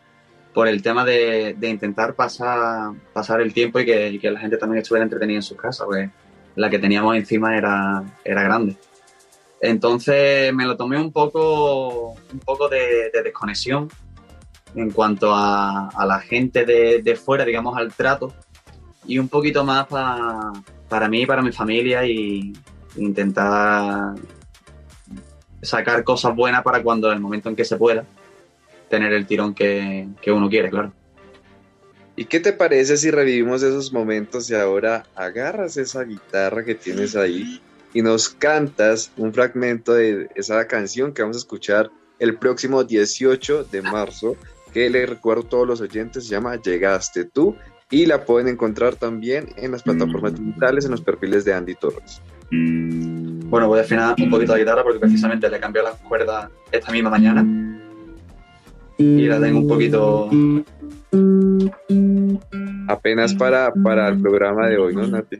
por 0.54 0.68
el 0.68 0.82
tema 0.82 1.04
de, 1.04 1.56
de, 1.58 1.70
intentar 1.70 2.14
pasar, 2.14 2.92
pasar 3.12 3.42
el 3.42 3.54
tiempo 3.54 3.80
y 3.80 3.86
que, 3.86 4.32
la 4.32 4.40
gente 4.40 4.58
también 4.58 4.82
estuviera 4.82 5.04
entretenida 5.04 5.38
en 5.38 5.44
sus 5.44 5.58
casas, 5.58 5.86
porque 5.86 6.10
la 6.56 6.70
que 6.70 6.80
teníamos 6.80 7.16
encima 7.16 7.58
era, 7.58 8.04
era 8.24 8.44
grande. 8.44 8.78
Entonces 9.60 10.54
me 10.54 10.66
lo 10.66 10.78
tomé 10.78 11.00
un 11.00 11.12
poco, 11.12 12.12
un 12.12 12.40
poco 12.46 12.70
de, 12.70 13.10
de 13.12 13.24
desconexión 13.24 13.90
en 14.76 14.92
cuanto 14.92 15.34
a, 15.34 15.90
a 15.90 16.06
la 16.06 16.20
gente 16.20 16.66
de, 16.66 17.02
de, 17.02 17.16
fuera, 17.16 17.46
digamos, 17.46 17.78
al 17.78 17.94
trato, 17.94 18.34
y 19.06 19.20
un 19.20 19.28
poquito 19.28 19.64
más 19.64 19.88
pa, 19.88 20.54
para 20.90 21.08
mí, 21.08 21.26
para 21.26 21.42
mi 21.42 21.52
familia 21.52 22.06
y 22.06 22.54
intentar 22.98 24.14
sacar 25.62 26.04
cosas 26.04 26.36
buenas 26.36 26.62
para 26.62 26.84
cuando 26.84 27.12
el 27.12 27.20
momento 27.20 27.50
en 27.50 27.56
que 27.56 27.66
se 27.66 27.78
pueda 27.78 28.06
tener 28.94 29.12
el 29.12 29.26
tirón 29.26 29.56
que, 29.56 30.08
que, 30.22 30.32
uno 30.32 30.48
quiere, 30.48 30.70
claro. 30.70 30.94
¿Y 32.16 32.26
qué 32.26 32.40
te 32.40 32.54
parece 32.54 32.96
si 32.96 33.10
revivimos 33.10 33.64
esos 33.64 33.92
momentos 33.92 34.52
y 34.52 34.54
ahora 34.54 35.08
agarras 35.16 35.78
esa 35.78 36.04
guitarra 36.04 36.64
que 36.64 36.76
tienes 36.76 37.16
ahí 37.16 37.60
y 37.92 38.04
nos 38.04 38.30
cantas 38.30 39.12
un 39.18 39.34
fragmento 39.34 39.96
de 39.96 40.30
esa 40.36 40.68
canción 40.68 41.12
que 41.12 41.24
vamos 41.24 41.38
a 41.38 41.40
escuchar 41.40 41.90
el 42.20 42.36
próximo 42.36 42.84
18 42.84 43.64
de 43.64 43.82
marzo, 43.82 44.38
que 44.72 44.92
le 44.92 45.08
recuerdo 45.08 45.42
a 45.42 45.50
todos 45.50 45.68
los 45.68 45.82
oyentes, 45.82 46.26
se 46.28 46.30
llama 46.30 46.56
Llegaste 46.58 47.26
tú 47.26 47.56
y 47.90 48.06
la 48.06 48.26
pueden 48.26 48.48
encontrar 48.48 48.96
también 48.96 49.50
en 49.58 49.72
las 49.72 49.82
plataformas 49.82 50.36
digitales, 50.36 50.86
en 50.86 50.92
los 50.92 51.02
perfiles 51.02 51.46
de 51.46 51.54
Andy 51.56 51.74
Torres. 51.74 52.22
Bueno, 52.52 53.68
voy 53.68 53.80
a 53.80 53.82
afinar 53.82 54.14
un 54.20 54.30
poquito 54.30 54.52
la 54.52 54.60
guitarra 54.60 54.84
porque 54.84 55.00
precisamente 55.00 55.50
le 55.50 55.60
cambié 55.60 55.82
las 55.82 55.96
cuerdas 55.96 56.52
esta 56.72 56.92
misma 56.92 57.10
mañana 57.10 57.73
y 58.98 59.26
la 59.28 59.40
tengo 59.40 59.60
un 59.60 59.68
poquito 59.68 60.30
apenas 62.88 63.34
para, 63.34 63.74
para 63.74 64.10
el 64.10 64.22
programa 64.22 64.68
de 64.68 64.78
hoy, 64.78 64.96
¿no, 64.96 65.08
Nati? 65.08 65.38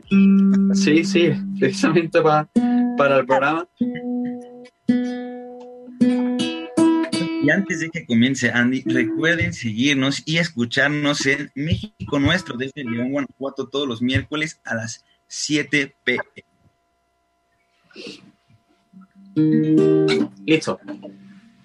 Sí, 0.74 1.04
sí, 1.04 1.30
precisamente 1.58 2.20
para, 2.20 2.48
para 2.96 3.18
el 3.18 3.26
programa. 3.26 3.68
Y 7.42 7.50
antes 7.50 7.80
de 7.80 7.90
que 7.90 8.06
comience 8.06 8.50
Andy, 8.50 8.82
recuerden 8.86 9.52
seguirnos 9.52 10.22
y 10.24 10.38
escucharnos 10.38 11.26
en 11.26 11.50
México 11.54 12.18
Nuestro 12.18 12.56
desde 12.56 12.84
León, 12.84 13.10
Guanajuato 13.10 13.68
todos 13.68 13.86
los 13.86 14.00
miércoles 14.00 14.60
a 14.64 14.74
las 14.74 15.04
7 15.26 15.94
pm. 16.04 16.24
Listo. 20.46 20.80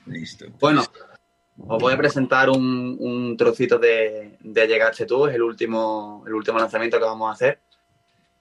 Listo. 0.05 0.45
Bueno, 0.59 0.83
os 1.67 1.81
voy 1.81 1.93
a 1.93 1.97
presentar 1.97 2.49
un, 2.49 2.97
un 2.99 3.37
trocito 3.37 3.77
de, 3.77 4.37
de 4.39 4.67
Llegaste 4.67 5.05
tú, 5.05 5.27
es 5.27 5.35
el 5.35 5.41
último, 5.41 6.23
el 6.25 6.33
último 6.33 6.57
lanzamiento 6.57 6.97
que 6.97 7.05
vamos 7.05 7.29
a 7.29 7.33
hacer. 7.33 7.59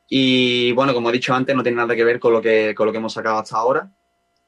Y 0.09 0.73
bueno, 0.73 0.95
como 0.95 1.11
he 1.11 1.13
dicho 1.13 1.35
antes, 1.35 1.55
no 1.55 1.63
tiene 1.63 1.77
nada 1.77 1.95
que 1.95 2.05
ver 2.05 2.19
con 2.19 2.33
lo 2.33 2.41
que, 2.41 2.75
con 2.75 2.87
lo 2.87 2.93
que 2.93 2.99
hemos 2.99 3.13
sacado 3.13 3.39
hasta 3.39 3.57
ahora 3.57 3.91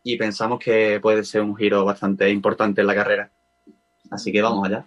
y 0.03 0.17
pensamos 0.17 0.59
que 0.59 0.99
puede 1.01 1.25
ser 1.25 1.43
un 1.43 1.57
giro 1.57 1.85
bastante 1.85 2.31
importante 2.31 2.81
en 2.81 2.87
la 2.87 2.95
carrera. 2.95 3.31
Así 4.11 4.33
que 4.33 4.43
vamos 4.43 4.67
allá. 4.67 4.87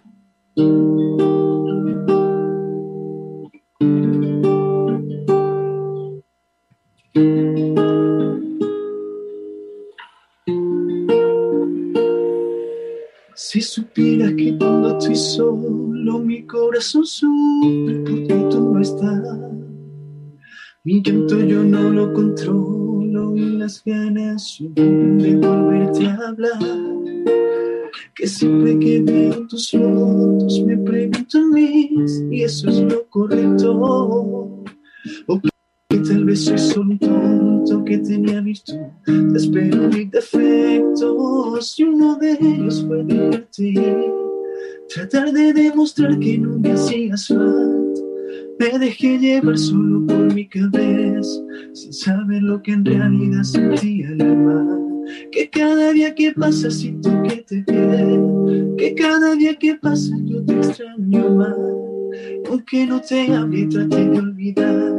Si 13.54 13.60
supieras 13.60 14.32
que 14.32 14.58
cuando 14.58 14.98
estoy 14.98 15.14
solo 15.14 16.18
mi 16.18 16.44
corazón 16.44 17.06
sufre 17.06 18.00
porque 18.00 18.48
tú 18.50 18.72
no 18.74 18.80
estás. 18.80 19.22
Mi 20.82 21.00
llanto 21.00 21.38
yo 21.38 21.62
no 21.62 21.88
lo 21.88 22.12
controlo 22.12 23.36
y 23.36 23.50
las 23.58 23.80
ganas 23.84 24.42
suben 24.42 25.18
de 25.18 25.36
volverte 25.36 26.04
a 26.04 26.18
hablar. 26.30 26.58
Que 28.16 28.26
siempre 28.26 28.76
que 28.80 29.02
veo 29.02 29.46
tus 29.46 29.70
fotos 29.70 30.60
me 30.66 30.76
pregunto 30.76 31.38
mis 31.52 32.24
y 32.32 32.42
eso 32.42 32.68
es 32.70 32.80
lo 32.80 33.08
correcto. 33.08 33.72
O 35.28 35.40
que 35.90 35.98
tal 35.98 36.24
vez 36.24 36.44
soy 36.44 36.58
solo 36.58 36.90
un 36.90 37.53
tonto 37.64 37.84
que 37.84 37.98
tenía 37.98 38.40
virtud, 38.40 38.74
te 39.04 39.36
espero 39.36 39.88
mis 39.88 40.10
defectos 40.10 41.78
y 41.78 41.82
uno 41.84 42.16
de 42.16 42.32
ellos 42.40 42.84
fue 42.86 43.04
divertir. 43.04 44.12
Tratar 44.94 45.32
de 45.32 45.52
demostrar 45.52 46.18
que 46.18 46.38
no 46.38 46.58
me 46.58 46.72
hacías 46.72 47.28
falta. 47.28 48.00
Me 48.58 48.78
dejé 48.78 49.18
llevar 49.18 49.58
solo 49.58 50.06
por 50.06 50.32
mi 50.32 50.46
cabeza, 50.48 51.40
sin 51.72 51.92
saber 51.92 52.42
lo 52.42 52.62
que 52.62 52.72
en 52.72 52.84
realidad 52.84 53.42
sentía 53.42 54.10
el 54.10 54.22
alma. 54.22 54.78
Que 55.32 55.48
cada 55.50 55.92
día 55.92 56.14
que 56.14 56.32
pasa 56.32 56.70
siento 56.70 57.10
que 57.22 57.36
te 57.48 57.64
quiero, 57.64 58.74
que 58.78 58.94
cada 58.94 59.34
día 59.34 59.54
que 59.54 59.74
pasa 59.76 60.14
yo 60.24 60.44
te 60.44 60.54
extraño 60.54 61.30
más. 61.30 61.56
Aunque 62.48 62.86
no 62.86 63.00
te 63.00 63.34
hable 63.34 63.66
trate 63.66 64.08
de 64.08 64.18
olvidar, 64.18 64.94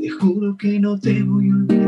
te 0.00 0.08
juro 0.08 0.56
que 0.56 0.80
no 0.80 0.98
te 0.98 1.22
voy 1.22 1.50
a 1.50 1.54
olvidar. 1.54 1.79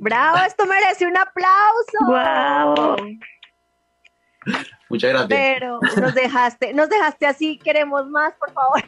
¡Bravo! 0.00 0.38
Esto 0.46 0.66
merece 0.66 1.06
un 1.06 1.16
aplauso. 1.16 1.98
¡Wow! 2.06 2.96
Muchas 4.88 5.10
gracias. 5.10 5.28
Pero 5.28 5.80
nos 6.00 6.14
dejaste, 6.14 6.72
nos 6.72 6.88
dejaste 6.88 7.26
así, 7.26 7.58
queremos 7.58 8.08
más, 8.08 8.32
por 8.34 8.50
favor. 8.52 8.82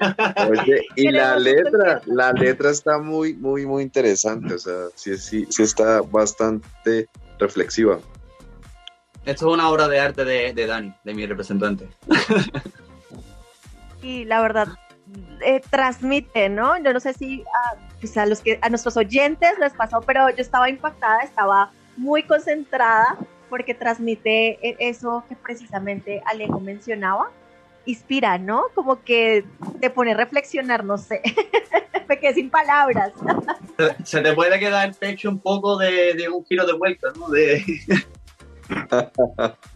Oye, 0.50 0.82
y 0.96 1.10
la 1.10 1.38
letra, 1.38 2.02
la 2.06 2.32
letra 2.32 2.70
está 2.70 2.98
muy, 2.98 3.34
muy, 3.34 3.64
muy 3.64 3.84
interesante, 3.84 4.54
o 4.54 4.58
sea, 4.58 4.88
sí, 4.96 5.16
sí, 5.16 5.46
sí 5.48 5.62
está 5.62 6.02
bastante 6.02 7.08
reflexiva. 7.38 8.00
Esto 9.24 9.48
es 9.48 9.54
una 9.54 9.70
obra 9.70 9.86
de 9.86 10.00
arte 10.00 10.24
de, 10.24 10.52
de 10.52 10.66
Dani, 10.66 10.92
de 11.04 11.14
mi 11.14 11.26
representante. 11.26 11.88
Y 14.02 14.24
la 14.24 14.40
verdad, 14.40 14.68
eh, 15.42 15.60
transmite, 15.70 16.48
¿no? 16.48 16.76
Yo 16.82 16.92
no 16.92 17.00
sé 17.00 17.14
si 17.14 17.42
a, 17.42 17.76
pues 17.98 18.16
a, 18.16 18.26
los 18.26 18.40
que, 18.40 18.58
a 18.62 18.68
nuestros 18.68 18.96
oyentes 18.96 19.58
les 19.58 19.72
pasó, 19.72 20.00
pero 20.02 20.28
yo 20.30 20.36
estaba 20.42 20.68
impactada, 20.68 21.20
estaba 21.22 21.72
muy 21.96 22.22
concentrada 22.22 23.16
porque 23.48 23.74
transmite 23.74 24.58
e, 24.66 24.76
eso 24.78 25.24
que 25.28 25.36
precisamente 25.36 26.22
Alejo 26.26 26.60
mencionaba. 26.60 27.30
Inspira, 27.86 28.36
¿no? 28.38 28.64
Como 28.74 29.02
que 29.02 29.44
te 29.80 29.90
pone 29.90 30.12
a 30.12 30.16
reflexionar, 30.16 30.84
no 30.84 30.98
sé. 30.98 31.22
Me 32.08 32.18
quedé 32.18 32.34
sin 32.34 32.50
palabras. 32.50 33.12
Se 34.04 34.20
te 34.20 34.34
puede 34.34 34.58
quedar 34.58 34.88
el 34.88 34.94
pecho 34.94 35.30
un 35.30 35.38
poco 35.38 35.78
de, 35.78 36.14
de 36.14 36.28
un 36.28 36.44
giro 36.44 36.66
de 36.66 36.74
vuelta, 36.74 37.08
¿no? 37.18 37.28
De... 37.28 37.64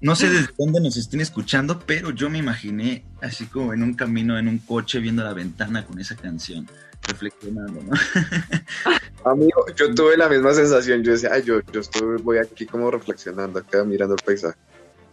No 0.00 0.14
sé 0.14 0.30
desde 0.30 0.52
dónde 0.56 0.80
nos 0.80 0.96
estén 0.96 1.20
escuchando, 1.20 1.80
pero 1.84 2.10
yo 2.10 2.30
me 2.30 2.38
imaginé 2.38 3.04
así 3.20 3.46
como 3.46 3.72
en 3.72 3.82
un 3.82 3.94
camino, 3.94 4.38
en 4.38 4.46
un 4.46 4.58
coche, 4.58 5.00
viendo 5.00 5.24
la 5.24 5.32
ventana 5.32 5.84
con 5.84 5.98
esa 5.98 6.14
canción, 6.14 6.68
reflexionando, 7.02 7.82
¿no? 7.82 7.92
Amigo, 9.24 9.66
yo 9.76 9.92
tuve 9.94 10.16
la 10.16 10.28
misma 10.28 10.54
sensación. 10.54 11.02
Yo 11.02 11.12
decía, 11.12 11.30
ay, 11.32 11.42
yo, 11.44 11.60
yo 11.72 11.80
estoy, 11.80 12.22
voy 12.22 12.38
aquí 12.38 12.64
como 12.64 12.90
reflexionando, 12.92 13.58
acá 13.58 13.82
mirando 13.84 14.14
el 14.14 14.22
paisaje. 14.24 14.56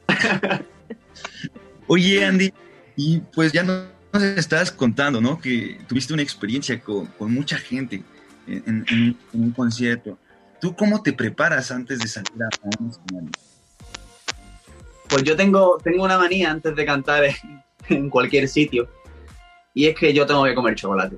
Oye, 1.88 2.24
Andy, 2.24 2.54
y 2.96 3.20
pues 3.34 3.52
ya 3.52 3.64
nos 3.64 3.88
estabas 4.22 4.72
contando, 4.72 5.20
¿no? 5.20 5.42
Que 5.42 5.80
tuviste 5.88 6.14
una 6.14 6.22
experiencia 6.22 6.80
con, 6.80 7.08
con 7.08 7.34
mucha 7.34 7.58
gente 7.58 8.04
en, 8.46 8.64
en, 8.68 8.86
en, 9.34 9.44
un 9.44 9.52
concierto. 9.52 10.20
¿Tú 10.62 10.76
cómo 10.76 11.02
te 11.02 11.12
preparas 11.12 11.72
antes 11.72 12.00
de 12.00 12.08
salir 12.08 12.44
a 12.44 12.50
un 12.80 12.90
escenario? 12.90 13.32
Pues 15.16 15.24
yo 15.24 15.38
tengo, 15.38 15.78
tengo 15.82 16.04
una 16.04 16.18
manía 16.18 16.52
antes 16.52 16.76
de 16.76 16.86
cantar 16.86 17.24
en, 17.24 17.64
en, 17.88 18.10
cualquier 18.10 18.50
sitio 18.50 18.90
y 19.74 19.88
es 19.88 19.96
que 19.96 20.14
yo 20.14 20.26
tengo 20.26 20.44
que 20.44 20.54
comer 20.54 20.76
chocolate. 20.76 21.16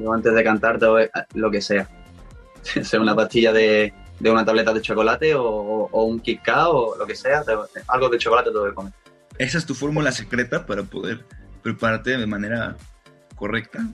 Yo 0.00 0.12
antes 0.12 0.34
de 0.34 0.42
cantar 0.42 0.76
tengo 0.76 0.98
lo 1.34 1.48
que 1.52 1.60
sea. 1.60 1.88
sea 2.82 3.00
una 3.00 3.14
pastilla 3.14 3.52
de, 3.52 3.94
de 4.18 4.30
una 4.32 4.44
tableta 4.44 4.74
de 4.74 4.80
chocolate 4.80 5.32
o, 5.36 5.44
o 5.44 6.04
un 6.06 6.18
Kit 6.18 6.42
Kat 6.42 6.66
o 6.66 6.96
lo 6.98 7.06
que 7.06 7.14
sea, 7.14 7.44
algo 7.86 8.08
de 8.08 8.18
chocolate 8.18 8.50
tengo 8.50 8.66
que 8.66 8.74
comer. 8.74 8.92
¿Esa 9.38 9.58
es 9.58 9.64
tu 9.64 9.74
fórmula 9.76 10.10
secreta 10.10 10.66
para 10.66 10.82
poder 10.82 11.24
prepararte 11.62 12.16
de 12.16 12.26
manera 12.26 12.76
correcta? 13.36 13.86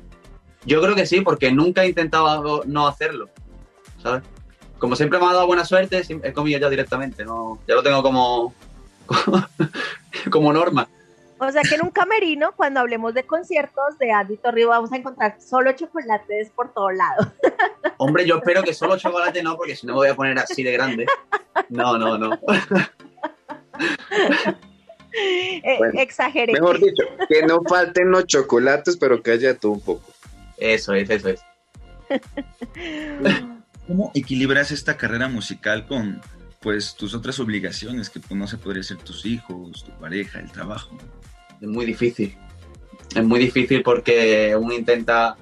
Yo 0.64 0.80
creo 0.80 0.94
que 0.94 1.04
sí, 1.04 1.20
porque 1.20 1.52
nunca 1.52 1.84
he 1.84 1.88
intentado 1.88 2.62
no 2.64 2.86
hacerlo, 2.86 3.28
¿sabes? 4.02 4.22
Como 4.82 4.96
siempre 4.96 5.20
me 5.20 5.26
ha 5.26 5.32
dado 5.32 5.46
buena 5.46 5.64
suerte, 5.64 6.02
he 6.24 6.32
comido 6.32 6.58
ya 6.58 6.68
directamente, 6.68 7.24
no, 7.24 7.60
ya 7.68 7.76
lo 7.76 7.84
tengo 7.84 8.02
como, 8.02 8.52
como 10.32 10.52
norma. 10.52 10.88
O 11.38 11.52
sea 11.52 11.62
que 11.62 11.76
en 11.76 11.84
un 11.84 11.90
camerino, 11.90 12.50
cuando 12.56 12.80
hablemos 12.80 13.14
de 13.14 13.22
conciertos 13.22 13.96
de 14.00 14.10
Andy 14.10 14.38
Torrio, 14.38 14.70
vamos 14.70 14.90
a 14.90 14.96
encontrar 14.96 15.36
solo 15.40 15.70
chocolates 15.70 16.50
por 16.50 16.74
todos 16.74 16.94
lados. 16.94 17.28
Hombre, 17.98 18.26
yo 18.26 18.38
espero 18.38 18.64
que 18.64 18.74
solo 18.74 18.98
chocolate 18.98 19.40
no, 19.40 19.56
porque 19.56 19.76
si 19.76 19.86
no 19.86 19.92
me 19.92 19.98
voy 20.00 20.08
a 20.08 20.16
poner 20.16 20.36
así 20.40 20.64
de 20.64 20.72
grande. 20.72 21.06
No, 21.68 21.96
no, 21.96 22.18
no. 22.18 22.36
Eh, 25.14 25.76
Bueno, 25.76 26.00
exageré. 26.00 26.54
Mejor 26.54 26.80
dicho, 26.80 27.04
que 27.28 27.42
no 27.42 27.60
falten 27.68 28.10
los 28.10 28.24
chocolates, 28.26 28.96
pero 28.96 29.22
que 29.22 29.32
haya 29.32 29.54
todo 29.54 29.72
un 29.72 29.80
poco. 29.82 30.10
Eso 30.56 30.94
es, 30.94 31.10
eso 31.10 31.28
es. 31.28 31.44
¿Cómo 33.92 34.10
equilibras 34.14 34.70
esta 34.70 34.96
carrera 34.96 35.28
musical 35.28 35.86
con 35.86 36.22
pues 36.62 36.94
tus 36.94 37.14
otras 37.14 37.38
obligaciones, 37.40 38.08
que 38.08 38.20
pues, 38.20 38.32
no 38.32 38.46
se 38.46 38.56
podría 38.56 38.82
ser 38.82 38.96
tus 38.96 39.26
hijos, 39.26 39.84
tu 39.84 39.90
pareja, 40.00 40.40
el 40.40 40.50
trabajo? 40.50 40.96
Es 41.60 41.68
muy 41.68 41.84
difícil. 41.84 42.34
Es 43.14 43.22
muy 43.22 43.38
difícil 43.38 43.82
porque 43.82 44.56
uno 44.58 44.72
intenta 44.72 45.36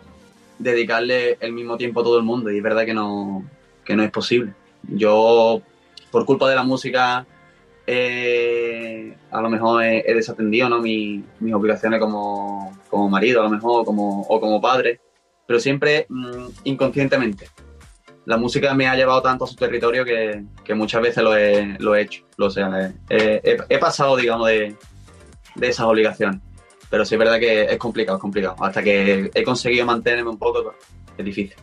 dedicarle 0.58 1.38
el 1.40 1.52
mismo 1.52 1.76
tiempo 1.76 2.00
a 2.00 2.02
todo 2.02 2.18
el 2.18 2.24
mundo 2.24 2.50
y 2.50 2.56
es 2.56 2.62
verdad 2.64 2.84
que 2.84 2.92
no, 2.92 3.48
que 3.84 3.94
no 3.94 4.02
es 4.02 4.10
posible. 4.10 4.52
Yo, 4.82 5.62
por 6.10 6.26
culpa 6.26 6.50
de 6.50 6.56
la 6.56 6.64
música, 6.64 7.24
eh, 7.86 9.14
a 9.30 9.40
lo 9.42 9.48
mejor 9.48 9.84
he, 9.84 10.10
he 10.10 10.12
desatendido 10.12 10.68
¿no? 10.68 10.80
Mi- 10.80 11.22
mis 11.38 11.54
obligaciones 11.54 12.00
como, 12.00 12.76
como 12.88 13.08
marido, 13.08 13.42
a 13.42 13.44
lo 13.44 13.50
mejor, 13.50 13.84
como, 13.84 14.22
o 14.22 14.40
como 14.40 14.60
padre, 14.60 14.98
pero 15.46 15.60
siempre 15.60 16.06
mm, 16.08 16.46
inconscientemente. 16.64 17.46
La 18.26 18.36
música 18.36 18.74
me 18.74 18.86
ha 18.86 18.94
llevado 18.94 19.22
tanto 19.22 19.44
a 19.44 19.48
su 19.48 19.56
territorio 19.56 20.04
que, 20.04 20.44
que 20.64 20.74
muchas 20.74 21.02
veces 21.02 21.22
lo 21.22 21.36
he, 21.36 21.76
lo 21.78 21.94
he 21.94 22.02
hecho. 22.02 22.22
O 22.38 22.50
sea, 22.50 22.92
he, 23.08 23.40
he- 23.42 23.56
he 23.68 23.78
pasado, 23.78 24.16
digamos, 24.16 24.48
de, 24.48 24.76
de 25.56 25.68
esas 25.68 25.86
obligaciones. 25.86 26.40
Pero 26.90 27.04
sí 27.04 27.14
es 27.14 27.18
verdad 27.18 27.38
que 27.38 27.62
es 27.64 27.76
complicado, 27.78 28.18
es 28.18 28.20
complicado. 28.22 28.56
Hasta 28.62 28.82
que 28.82 29.30
he 29.32 29.42
conseguido 29.42 29.86
mantenerme 29.86 30.30
un 30.30 30.38
poco, 30.38 30.62
pues, 30.64 30.76
es 31.16 31.24
difícil. 31.24 31.54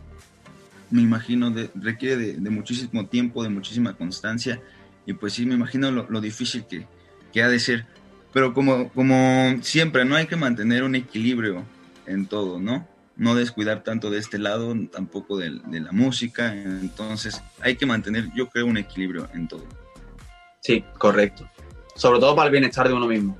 Me 0.90 1.02
imagino, 1.02 1.50
de- 1.50 1.70
requiere 1.74 2.16
de, 2.16 2.32
de 2.34 2.50
muchísimo 2.50 3.06
tiempo, 3.06 3.42
de 3.42 3.50
muchísima 3.50 3.94
constancia, 3.94 4.60
y 5.06 5.12
pues 5.12 5.34
sí, 5.34 5.46
me 5.46 5.54
imagino 5.54 5.90
lo, 5.90 6.06
lo 6.08 6.20
difícil 6.20 6.64
que, 6.66 6.86
que 7.32 7.42
ha 7.42 7.48
de 7.48 7.60
ser. 7.60 7.86
Pero 8.32 8.52
como, 8.52 8.88
como 8.90 9.56
siempre, 9.62 10.04
no 10.04 10.16
hay 10.16 10.26
que 10.26 10.36
mantener 10.36 10.82
un 10.82 10.94
equilibrio 10.94 11.62
en 12.06 12.26
todo, 12.26 12.58
¿no? 12.58 12.86
No 13.18 13.34
descuidar 13.34 13.82
tanto 13.82 14.10
de 14.10 14.18
este 14.18 14.38
lado, 14.38 14.74
tampoco 14.90 15.36
del- 15.36 15.60
de, 15.70 15.80
la 15.80 15.92
música, 15.92 16.54
entonces 16.54 17.42
hay 17.60 17.76
que 17.76 17.84
mantener, 17.84 18.30
yo 18.34 18.48
creo, 18.48 18.64
un 18.66 18.76
equilibrio 18.78 19.28
en 19.34 19.46
todo. 19.48 19.64
Sí, 20.60 20.84
correcto. 20.98 21.46
Sobre 21.96 22.20
todo 22.20 22.34
para 22.36 22.46
el 22.46 22.52
bienestar 22.52 22.88
de 22.88 22.94
uno 22.94 23.06
mismo. 23.06 23.36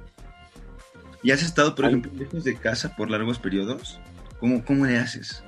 ¿Y 1.22 1.30
has 1.30 1.42
estado, 1.42 1.74
por 1.74 1.84
ejemplo, 1.86 2.10
lejos 2.14 2.44
de 2.44 2.56
casa 2.56 2.94
por 2.96 3.08
largos 3.10 3.38
periodos? 3.38 3.98
¿Cómo, 4.40 4.64
cómo 4.64 4.84
le 4.84 4.98
haces? 4.98 5.42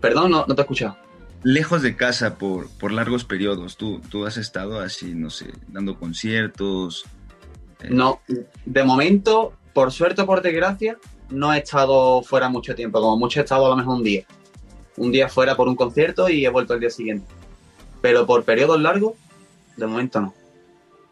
Perdón, 0.00 0.30
no, 0.30 0.44
no 0.46 0.54
te 0.54 0.60
he 0.60 0.64
escuchado. 0.64 0.96
Lejos 1.44 1.82
de 1.82 1.96
casa 1.96 2.36
por, 2.38 2.68
por 2.78 2.92
largos 2.92 3.24
periodos, 3.24 3.76
¿Tú, 3.76 4.00
tú 4.10 4.26
has 4.26 4.36
estado 4.36 4.80
así, 4.80 5.12
no 5.14 5.28
sé, 5.30 5.52
dando 5.68 5.98
conciertos. 5.98 7.04
eh, 7.80 7.88
No, 7.90 8.20
de 8.64 8.84
momento, 8.84 9.52
por 9.72 9.90
suerte 9.90 10.22
o 10.22 10.26
por 10.26 10.40
desgracia, 10.42 10.98
no 11.32 11.52
he 11.52 11.58
estado 11.58 12.22
fuera 12.22 12.48
mucho 12.48 12.74
tiempo. 12.74 13.00
Como 13.00 13.16
mucho 13.16 13.40
he 13.40 13.42
estado 13.42 13.66
a 13.66 13.70
lo 13.70 13.76
mejor 13.76 13.96
un 13.96 14.04
día. 14.04 14.24
Un 14.96 15.10
día 15.10 15.28
fuera 15.28 15.56
por 15.56 15.68
un 15.68 15.76
concierto 15.76 16.28
y 16.28 16.44
he 16.44 16.48
vuelto 16.48 16.74
el 16.74 16.80
día 16.80 16.90
siguiente. 16.90 17.26
Pero 18.00 18.26
por 18.26 18.44
periodos 18.44 18.80
largos, 18.80 19.14
de 19.76 19.86
momento 19.86 20.20
no. 20.20 20.34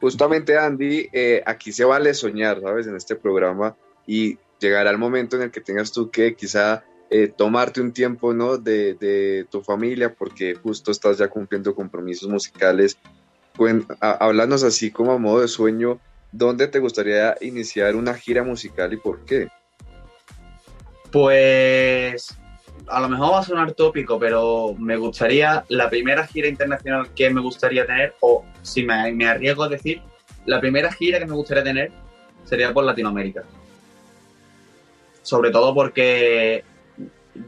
Justamente, 0.00 0.56
Andy, 0.58 1.08
eh, 1.12 1.42
aquí 1.44 1.72
se 1.72 1.84
vale 1.84 2.14
soñar, 2.14 2.60
¿sabes? 2.60 2.86
En 2.86 2.96
este 2.96 3.16
programa 3.16 3.76
y 4.06 4.38
llegará 4.58 4.90
el 4.90 4.98
momento 4.98 5.36
en 5.36 5.42
el 5.42 5.50
que 5.50 5.60
tengas 5.60 5.92
tú 5.92 6.10
que 6.10 6.34
quizá 6.34 6.84
eh, 7.10 7.28
tomarte 7.28 7.80
un 7.80 7.92
tiempo, 7.92 8.32
¿no? 8.32 8.56
De, 8.56 8.94
de 8.94 9.46
tu 9.50 9.62
familia, 9.62 10.14
porque 10.14 10.54
justo 10.54 10.90
estás 10.90 11.18
ya 11.18 11.28
cumpliendo 11.28 11.74
compromisos 11.74 12.28
musicales. 12.28 12.98
Háblanos 14.00 14.62
así 14.62 14.90
como 14.90 15.12
a 15.12 15.18
modo 15.18 15.40
de 15.40 15.48
sueño, 15.48 16.00
¿dónde 16.32 16.66
te 16.68 16.78
gustaría 16.78 17.36
iniciar 17.40 17.94
una 17.94 18.14
gira 18.14 18.42
musical 18.42 18.92
y 18.92 18.96
por 18.96 19.24
qué? 19.26 19.48
Pues 21.10 22.38
a 22.90 23.00
lo 23.00 23.08
mejor 23.08 23.32
va 23.32 23.40
a 23.40 23.44
sonar 23.44 23.72
tópico, 23.72 24.18
pero 24.18 24.74
me 24.78 24.96
gustaría, 24.96 25.64
la 25.68 25.88
primera 25.88 26.26
gira 26.26 26.48
internacional 26.48 27.08
que 27.14 27.30
me 27.30 27.40
gustaría 27.40 27.86
tener, 27.86 28.14
o 28.20 28.44
si 28.62 28.82
me, 28.82 29.26
arriesgo 29.26 29.62
a 29.62 29.68
decir, 29.68 30.02
la 30.46 30.60
primera 30.60 30.92
gira 30.92 31.18
que 31.18 31.26
me 31.26 31.34
gustaría 31.34 31.62
tener 31.62 31.92
sería 32.44 32.72
por 32.72 32.84
Latinoamérica. 32.84 33.44
Sobre 35.22 35.50
todo 35.50 35.74
porque 35.74 36.64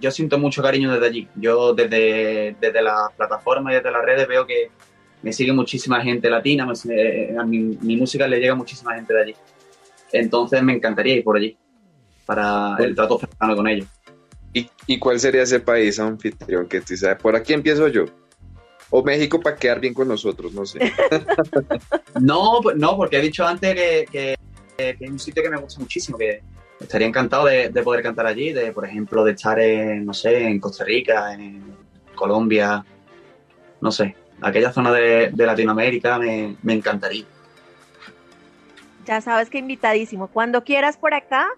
yo 0.01 0.11
siento 0.11 0.39
mucho 0.39 0.63
cariño 0.63 0.93
desde 0.93 1.07
allí. 1.07 1.29
Yo 1.35 1.75
desde, 1.75 2.57
desde 2.61 2.83
las 2.83 3.13
plataformas 3.17 3.73
y 3.73 3.77
desde 3.77 3.91
las 3.91 4.05
redes 4.05 4.29
veo 4.29 4.47
que 4.47 4.71
me 5.23 5.33
sigue 5.33 5.53
muchísima 5.53 6.01
gente 6.03 6.31
latina, 6.31 6.65
a 6.65 7.45
mi, 7.45 7.59
mi 7.81 7.97
música 7.97 8.29
le 8.29 8.39
llega 8.39 8.53
a 8.53 8.57
muchísima 8.57 8.95
gente 8.95 9.13
de 9.13 9.23
allí. 9.23 9.35
Entonces 10.13 10.63
me 10.63 10.75
encantaría 10.75 11.15
ir 11.15 11.25
por 11.25 11.37
allí 11.37 11.57
para 12.27 12.77
el 12.79 12.95
trato 12.95 13.19
cercano 13.19 13.57
con 13.57 13.69
ellos. 13.69 13.87
¿Y, 14.53 14.69
y 14.87 14.99
cuál 14.99 15.19
sería 15.19 15.43
ese 15.43 15.61
país 15.61 15.99
anfitrión 15.99 16.67
que 16.67 16.81
tú 16.81 16.87
dices, 16.91 17.17
por 17.17 17.35
aquí 17.37 17.53
empiezo 17.53 17.89
yo? 17.89 18.05
O 18.91 19.03
México 19.03 19.41
para 19.41 19.57
quedar 19.57 19.81
bien 19.81 19.95
con 19.95 20.07
nosotros, 20.09 20.53
no 20.53 20.67
sé. 20.67 20.79
No, 22.21 22.61
pues- 22.63 22.77
no, 22.77 22.97
porque 22.97 23.17
he 23.19 23.23
dicho 23.23 23.47
antes 23.47 23.75
que, 23.75 24.05
que- 24.13 24.35
que 24.77 24.97
es 25.01 25.11
un 25.11 25.19
sitio 25.19 25.43
que 25.43 25.49
me 25.51 25.57
gusta 25.57 25.81
muchísimo, 25.81 26.19
que 26.19 26.43
estaría 26.81 27.07
encantado 27.07 27.47
de, 27.47 27.69
de 27.71 27.83
poder 27.83 28.03
cantar 28.03 28.27
allí, 28.27 28.53
de 28.53 28.73
por 28.73 28.85
ejemplo 28.85 29.25
de 29.25 29.33
estar 29.33 29.59
en, 29.61 30.05
no 30.05 30.13
sé, 30.13 30.47
en 30.49 30.61
Costa 30.61 30.85
Rica, 30.85 31.33
en 31.33 31.63
Colombia, 32.15 32.85
no 33.81 33.91
sé, 33.93 34.15
aquella 34.43 34.73
zona 34.73 34.93
de, 34.93 35.31
de 35.33 35.47
Latinoamérica 35.47 36.19
me, 36.19 36.57
me 36.63 36.75
encantaría. 36.75 37.25
Ya 39.07 39.21
sabes 39.21 39.51
que 39.51 39.59
invitadísimo. 39.59 40.29
Cuando 40.29 40.65
quieras 40.65 40.97
por 40.97 41.15
acá, 41.15 41.49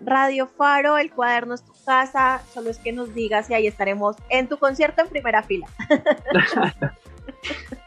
Radio 0.00 0.46
Faro, 0.46 0.98
el 0.98 1.10
cuaderno 1.10 1.54
es 1.54 1.64
tu 1.64 1.72
casa. 1.84 2.42
Solo 2.52 2.70
es 2.70 2.78
que 2.78 2.92
nos 2.92 3.14
digas 3.14 3.50
y 3.50 3.54
ahí 3.54 3.66
estaremos 3.66 4.16
en 4.28 4.48
tu 4.48 4.58
concierto 4.58 5.02
en 5.02 5.08
primera 5.08 5.42
fila. 5.42 5.66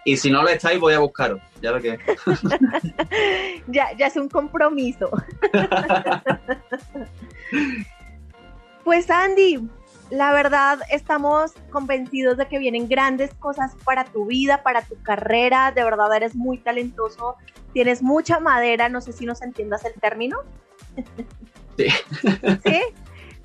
Y 0.03 0.17
si 0.17 0.31
no 0.31 0.41
lo 0.41 0.49
estáis, 0.49 0.79
voy 0.79 0.93
a 0.93 0.99
buscaros, 0.99 1.39
ya 1.61 1.71
ve 1.71 1.81
que. 1.81 1.97
ya, 3.67 3.95
ya 3.95 4.07
es 4.07 4.17
un 4.17 4.29
compromiso. 4.29 5.11
pues 8.83 9.11
Andy, 9.11 9.69
la 10.09 10.33
verdad 10.33 10.79
estamos 10.89 11.51
convencidos 11.69 12.37
de 12.37 12.47
que 12.47 12.57
vienen 12.57 12.87
grandes 12.87 13.31
cosas 13.35 13.75
para 13.85 14.05
tu 14.05 14.25
vida, 14.25 14.63
para 14.63 14.81
tu 14.81 14.99
carrera. 15.03 15.71
De 15.71 15.83
verdad 15.83 16.15
eres 16.15 16.35
muy 16.35 16.57
talentoso, 16.57 17.35
tienes 17.73 18.01
mucha 18.01 18.39
madera, 18.39 18.89
no 18.89 19.01
sé 19.01 19.13
si 19.13 19.27
nos 19.27 19.43
entiendas 19.43 19.85
el 19.85 19.93
término. 19.93 20.39
Sí. 21.77 21.87
¿Sí? 22.63 22.81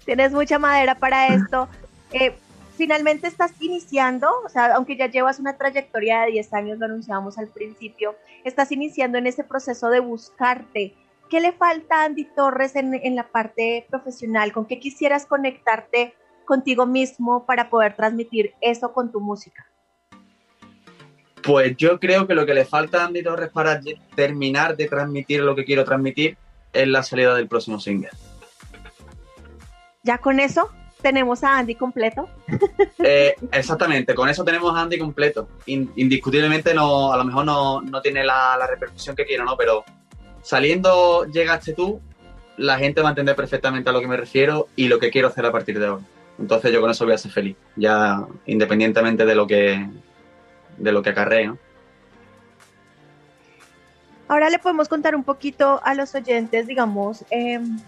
Tienes 0.04 0.32
mucha 0.32 0.58
madera 0.58 0.94
para 0.94 1.28
esto. 1.28 1.68
Eh, 2.12 2.34
finalmente 2.76 3.26
estás 3.26 3.52
iniciando, 3.60 4.28
o 4.44 4.48
sea, 4.48 4.74
aunque 4.74 4.96
ya 4.96 5.06
llevas 5.06 5.40
una 5.40 5.56
trayectoria 5.56 6.22
de 6.22 6.32
10 6.32 6.52
años, 6.54 6.78
lo 6.78 6.86
anunciábamos 6.86 7.38
al 7.38 7.48
principio, 7.48 8.14
estás 8.44 8.70
iniciando 8.70 9.18
en 9.18 9.26
ese 9.26 9.44
proceso 9.44 9.88
de 9.88 10.00
buscarte. 10.00 10.94
¿Qué 11.28 11.40
le 11.40 11.52
falta 11.52 12.02
a 12.02 12.04
Andy 12.04 12.24
Torres 12.24 12.76
en, 12.76 12.94
en 12.94 13.16
la 13.16 13.26
parte 13.26 13.84
profesional? 13.90 14.52
¿Con 14.52 14.66
qué 14.66 14.78
quisieras 14.78 15.26
conectarte 15.26 16.14
contigo 16.44 16.86
mismo 16.86 17.44
para 17.44 17.68
poder 17.68 17.96
transmitir 17.96 18.54
eso 18.60 18.92
con 18.92 19.10
tu 19.10 19.20
música? 19.20 19.66
Pues 21.42 21.76
yo 21.76 21.98
creo 21.98 22.26
que 22.26 22.34
lo 22.34 22.46
que 22.46 22.54
le 22.54 22.64
falta 22.64 23.02
a 23.02 23.06
Andy 23.06 23.22
Torres 23.22 23.50
para 23.50 23.80
terminar 24.14 24.76
de 24.76 24.86
transmitir 24.86 25.40
lo 25.40 25.54
que 25.54 25.64
quiero 25.64 25.84
transmitir 25.84 26.36
es 26.82 26.88
la 26.88 27.02
salida 27.02 27.34
del 27.34 27.48
próximo 27.48 27.80
single. 27.80 28.10
Ya 30.02 30.18
con 30.18 30.38
eso 30.40 30.70
tenemos 31.02 31.42
a 31.44 31.58
Andy 31.58 31.74
completo. 31.74 32.28
Eh, 32.98 33.34
exactamente, 33.52 34.14
con 34.14 34.28
eso 34.28 34.44
tenemos 34.44 34.74
a 34.76 34.82
Andy 34.82 34.98
completo. 34.98 35.48
In- 35.66 35.92
indiscutiblemente 35.96 36.74
no, 36.74 37.12
a 37.12 37.16
lo 37.16 37.24
mejor 37.24 37.44
no, 37.44 37.80
no 37.82 38.00
tiene 38.00 38.24
la, 38.24 38.56
la 38.56 38.66
repercusión 38.66 39.16
que 39.16 39.24
quiero, 39.24 39.44
¿no? 39.44 39.56
Pero 39.56 39.84
saliendo 40.42 41.24
llegaste 41.26 41.74
tú, 41.74 42.00
la 42.56 42.78
gente 42.78 43.02
va 43.02 43.08
a 43.08 43.12
entender 43.12 43.36
perfectamente 43.36 43.90
a 43.90 43.92
lo 43.92 44.00
que 44.00 44.08
me 44.08 44.16
refiero 44.16 44.68
y 44.76 44.88
lo 44.88 44.98
que 44.98 45.10
quiero 45.10 45.28
hacer 45.28 45.44
a 45.44 45.52
partir 45.52 45.78
de 45.78 45.86
ahora. 45.86 46.04
Entonces 46.38 46.72
yo 46.72 46.80
con 46.80 46.90
eso 46.90 47.04
voy 47.04 47.14
a 47.14 47.18
ser 47.18 47.32
feliz, 47.32 47.56
ya 47.76 48.24
independientemente 48.46 49.24
de 49.24 49.34
lo 49.34 49.46
que 49.46 49.88
de 50.76 50.92
lo 50.92 51.02
que 51.02 51.10
acarrea. 51.10 51.48
¿no? 51.48 51.58
Ahora 54.28 54.50
le 54.50 54.58
podemos 54.58 54.88
contar 54.88 55.14
un 55.14 55.22
poquito 55.24 55.80
a 55.84 55.94
los 55.94 56.14
oyentes, 56.14 56.66
digamos, 56.66 57.24
em, 57.30 57.78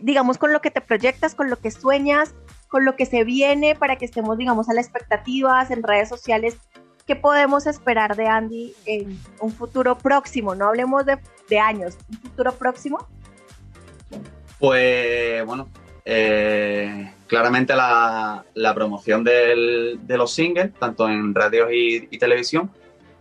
digamos, 0.00 0.38
con 0.38 0.52
lo 0.52 0.60
que 0.60 0.70
te 0.70 0.80
proyectas, 0.80 1.34
con 1.34 1.50
lo 1.50 1.56
que 1.56 1.70
sueñas, 1.70 2.34
con 2.68 2.84
lo 2.84 2.96
que 2.96 3.06
se 3.06 3.22
viene, 3.22 3.76
para 3.76 3.96
que 3.96 4.04
estemos, 4.06 4.36
digamos, 4.36 4.68
a 4.68 4.74
la 4.74 4.80
expectativas 4.80 5.70
en 5.70 5.82
redes 5.84 6.08
sociales. 6.08 6.56
¿Qué 7.06 7.14
podemos 7.14 7.66
esperar 7.66 8.16
de 8.16 8.26
Andy 8.26 8.74
en 8.86 9.18
un 9.40 9.52
futuro 9.52 9.96
próximo? 9.96 10.54
No 10.54 10.66
hablemos 10.68 11.04
de, 11.06 11.18
años, 11.60 11.96
un 12.10 12.18
futuro 12.18 12.52
próximo. 12.54 13.06
Pues 14.58 15.44
bueno, 15.44 15.68
eh, 16.04 17.12
claramente 17.28 17.76
la, 17.76 18.44
la 18.54 18.74
promoción 18.74 19.22
del- 19.22 20.00
de 20.02 20.16
los 20.16 20.32
singles, 20.32 20.72
tanto 20.74 21.08
en 21.08 21.34
radios 21.34 21.68
y 21.72 22.18
televisión, 22.18 22.70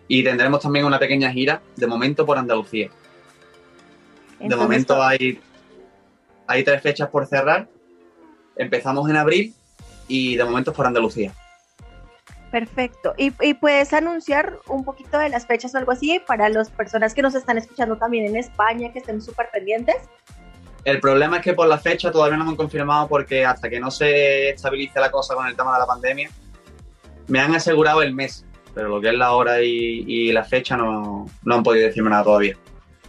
y 0.08 0.24
tendremos 0.24 0.62
también 0.62 0.86
una 0.86 1.00
pequeña 1.00 1.32
gira 1.32 1.62
de 1.76 1.88
momento 1.88 2.26
por 2.26 2.38
Andalucía. 2.38 2.90
de 4.40 4.56
momento 4.56 5.02
hay, 5.02 5.40
hay 6.48 6.64
tres 6.64 6.82
fechas 6.82 7.10
por 7.10 7.26
cerrar. 7.26 7.68
Empezamos 8.56 9.10
en 9.10 9.16
abril 9.16 9.54
y 10.08 10.36
de 10.36 10.44
momento 10.44 10.72
es 10.72 10.78
por 10.78 10.86
Andalucía. 10.86 11.34
Perfecto. 12.52 13.16
¿Y, 13.18 13.34
y 13.42 13.56
puedes 13.56 13.94
anunciar 13.94 14.60
un 14.68 14.84
poquito 14.84 15.18
de 15.18 15.30
las 15.30 15.48
fechas 15.48 15.74
o 15.74 15.78
algo 15.80 15.92
así 15.92 16.22
para 16.28 16.50
las 16.50 16.70
personas 16.70 17.16
que 17.16 17.24
nos 17.24 17.34
están 17.34 17.58
escuchando 17.58 17.98
también 17.98 18.28
en 18.28 18.36
España, 18.36 18.92
que 18.94 19.00
estén 19.00 19.22
súper 19.22 19.50
pendientes? 19.52 19.96
El 20.86 21.00
problema 21.00 21.38
es 21.38 21.44
que 21.44 21.54
por 21.54 21.68
la 21.68 21.78
fecha 21.78 22.12
todavía 22.12 22.38
no 22.38 22.44
me 22.44 22.52
han 22.52 22.56
confirmado 22.56 23.08
porque 23.08 23.46
hasta 23.46 23.70
que 23.70 23.80
no 23.80 23.90
se 23.90 24.50
estabilice 24.50 25.00
la 25.00 25.10
cosa 25.10 25.34
con 25.34 25.48
el 25.48 25.56
tema 25.56 25.74
de 25.74 25.80
la 25.80 25.86
pandemia, 25.88 26.30
me 27.28 27.40
han 27.40 27.56
asegurado 27.56 28.02
el 28.02 28.14
mes, 28.14 28.46
pero 28.74 28.90
lo 28.90 29.02
que 29.02 29.10
es 29.10 29.16
la 29.16 29.32
hora 29.34 29.62
y, 29.62 30.04
y 30.08 30.32
la 30.32 30.44
fecha 30.44 30.76
no, 30.78 31.30
no 31.44 31.56
han 31.56 31.64
podido 31.64 31.88
decirme 31.88 32.10
nada 32.10 32.24
todavía. 32.24 32.58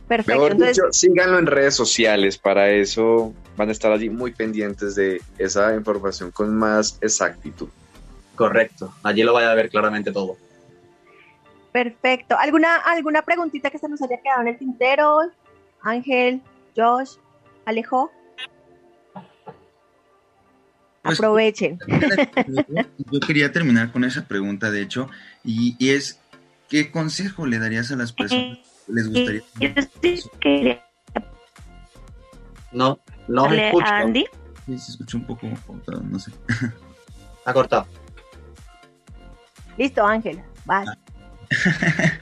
Perfecto. 0.08 0.32
Mejor 0.32 0.52
Entonces, 0.52 0.76
dicho, 0.76 0.92
síganlo 0.92 1.38
en 1.38 1.46
redes 1.46 1.74
sociales. 1.74 2.36
Para 2.36 2.70
eso 2.70 3.32
van 3.56 3.70
a 3.70 3.72
estar 3.72 3.90
allí 3.90 4.10
muy 4.10 4.32
pendientes 4.32 4.94
de 4.94 5.22
esa 5.38 5.74
información 5.74 6.30
con 6.30 6.54
más 6.54 6.98
exactitud. 7.00 7.68
Correcto, 8.34 8.92
allí 9.02 9.22
lo 9.22 9.32
vaya 9.32 9.50
a 9.50 9.54
ver 9.54 9.70
claramente 9.70 10.10
todo. 10.12 10.36
perfecto. 11.72 12.36
¿Alguna, 12.38 12.76
¿Alguna 12.76 13.22
preguntita 13.22 13.70
que 13.70 13.78
se 13.78 13.88
nos 13.88 14.02
haya 14.02 14.20
quedado 14.20 14.42
en 14.42 14.48
el 14.48 14.58
tintero? 14.58 15.18
Ángel, 15.82 16.40
Josh, 16.76 17.12
Alejo. 17.64 18.10
Pues- 21.02 21.18
Aprovechen. 21.18 21.78
Yo 23.10 23.20
quería 23.20 23.52
terminar 23.52 23.92
con 23.92 24.04
esa 24.04 24.26
pregunta, 24.26 24.70
de 24.70 24.80
hecho, 24.82 25.08
y, 25.44 25.76
y 25.78 25.90
es, 25.90 26.20
¿qué 26.68 26.90
consejo 26.90 27.46
le 27.46 27.58
darías 27.58 27.90
a 27.92 27.96
las 27.96 28.12
personas 28.12 28.58
que 28.86 28.92
les 28.92 29.08
gustaría? 29.08 29.42
No, 32.72 32.98
no 33.28 33.42
os 33.44 33.50
Dale 33.50 33.66
escucho. 33.68 33.86
Andy. 33.86 34.24
Sí, 34.66 34.78
se 34.78 34.92
escucha 34.92 35.16
un 35.16 35.26
poco 35.26 35.48
cortado, 35.66 36.00
no 36.02 36.18
sé. 36.18 36.32
Ha 37.44 37.52
cortado. 37.52 37.86
Listo, 39.76 40.04
Ángel. 40.04 40.42
Vas. 40.64 40.88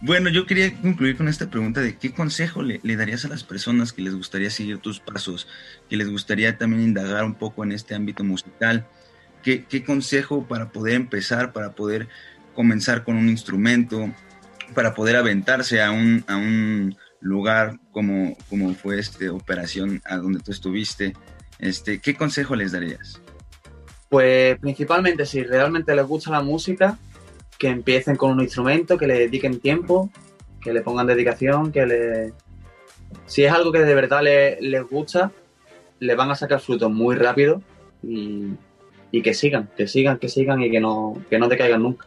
Bueno, 0.00 0.28
yo 0.28 0.44
quería 0.44 0.76
concluir 0.76 1.16
con 1.16 1.26
esta 1.26 1.48
pregunta 1.48 1.80
de 1.80 1.96
qué 1.96 2.12
consejo 2.12 2.62
le, 2.62 2.80
le 2.82 2.96
darías 2.96 3.24
a 3.24 3.28
las 3.28 3.44
personas 3.44 3.94
que 3.94 4.02
les 4.02 4.14
gustaría 4.14 4.50
seguir 4.50 4.78
tus 4.78 5.00
pasos, 5.00 5.48
que 5.88 5.96
les 5.96 6.10
gustaría 6.10 6.58
también 6.58 6.82
indagar 6.82 7.24
un 7.24 7.34
poco 7.34 7.64
en 7.64 7.72
este 7.72 7.94
ámbito 7.94 8.22
musical. 8.22 8.86
¿Qué, 9.42 9.64
qué 9.64 9.84
consejo 9.84 10.46
para 10.46 10.70
poder 10.70 10.96
empezar, 10.96 11.54
para 11.54 11.72
poder 11.72 12.08
comenzar 12.56 13.04
con 13.04 13.16
un 13.16 13.28
instrumento, 13.28 14.10
para 14.74 14.94
poder 14.94 15.14
aventarse 15.14 15.80
a 15.80 15.92
un, 15.92 16.24
a 16.26 16.36
un 16.36 16.96
lugar 17.20 17.78
como, 17.92 18.36
como 18.50 18.74
fue 18.74 18.98
este 18.98 19.28
operación 19.30 20.02
a 20.04 20.16
donde 20.16 20.40
tú 20.40 20.50
estuviste? 20.50 21.12
Este, 21.60 22.00
¿Qué 22.00 22.16
consejo 22.16 22.56
les 22.56 22.72
darías? 22.72 23.22
Pues 24.08 24.58
principalmente 24.58 25.24
si 25.24 25.44
realmente 25.44 25.94
les 25.94 26.04
gusta 26.04 26.30
la 26.32 26.42
música, 26.42 26.98
que 27.58 27.68
empiecen 27.68 28.16
con 28.16 28.32
un 28.32 28.40
instrumento, 28.40 28.98
que 28.98 29.06
le 29.06 29.18
dediquen 29.20 29.60
tiempo, 29.60 30.10
que 30.60 30.72
le 30.72 30.80
pongan 30.82 31.06
dedicación, 31.06 31.70
que 31.70 31.86
le... 31.86 32.32
Si 33.26 33.44
es 33.44 33.52
algo 33.52 33.72
que 33.72 33.80
de 33.80 33.94
verdad 33.94 34.22
le- 34.22 34.60
les 34.60 34.82
gusta, 34.82 35.30
le 36.00 36.14
van 36.14 36.30
a 36.30 36.34
sacar 36.34 36.60
frutos 36.60 36.90
muy 36.90 37.14
rápido 37.16 37.62
y, 38.02 38.48
y 39.10 39.22
que 39.22 39.32
sigan, 39.32 39.70
que 39.76 39.86
sigan, 39.86 40.18
que 40.18 40.28
sigan 40.28 40.60
y 40.60 40.70
que 40.70 40.80
no, 40.80 41.22
que 41.30 41.38
no 41.38 41.48
te 41.48 41.56
caigan 41.56 41.82
nunca. 41.82 42.06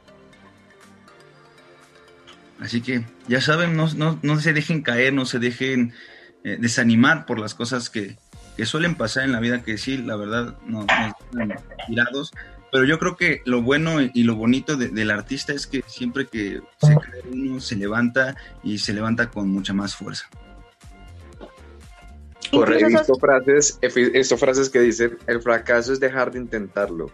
Así 2.60 2.82
que 2.82 3.03
ya 3.28 3.39
saben, 3.41 3.76
no, 3.78 3.88
no, 3.93 4.20
no 4.22 4.39
se 4.39 4.53
dejen 4.53 4.82
caer, 4.82 5.14
no 5.14 5.26
se 5.26 5.39
dejen 5.39 5.93
eh, 6.43 6.57
desanimar 6.60 7.26
por 7.26 7.39
las 7.39 7.53
cosas 7.55 7.89
que, 7.89 8.18
que 8.57 8.66
suelen 8.66 8.95
pasar 8.95 9.24
en 9.24 9.32
la 9.32 9.39
vida, 9.39 9.64
que 9.64 9.78
sí, 9.78 9.97
la 9.97 10.16
verdad, 10.18 10.57
nos, 10.66 10.86
nos 11.32 11.64
tirados. 11.88 12.32
Pero 12.72 12.86
yo 12.86 12.99
creo 12.99 13.16
que 13.18 13.41
lo 13.45 13.62
bueno 13.64 13.99
y 14.01 14.24
lo 14.24 14.36
bonito 14.36 14.76
de- 14.78 14.89
del 14.89 15.10
artista 15.10 15.53
es 15.53 15.66
que 15.68 15.84
siempre 15.88 16.28
que 16.28 16.62
se 16.82 16.95
cae 16.95 17.22
uno, 17.32 17.60
se 17.62 17.76
levanta 17.76 18.36
y 18.64 18.78
se 18.78 18.93
levanta 18.93 19.32
con 19.32 19.49
mucha 19.49 19.74
más 19.74 19.95
fuerza. 19.95 20.26
Correcto. 22.51 23.16
Frases, 23.20 23.80
he 23.82 24.10
visto 24.12 24.38
frases 24.38 24.70
que 24.70 24.80
dicen, 24.80 25.18
el 25.28 25.41
fracaso 25.41 25.93
es 25.93 25.99
dejar 25.99 26.32
de 26.32 26.39
intentarlo, 26.39 27.12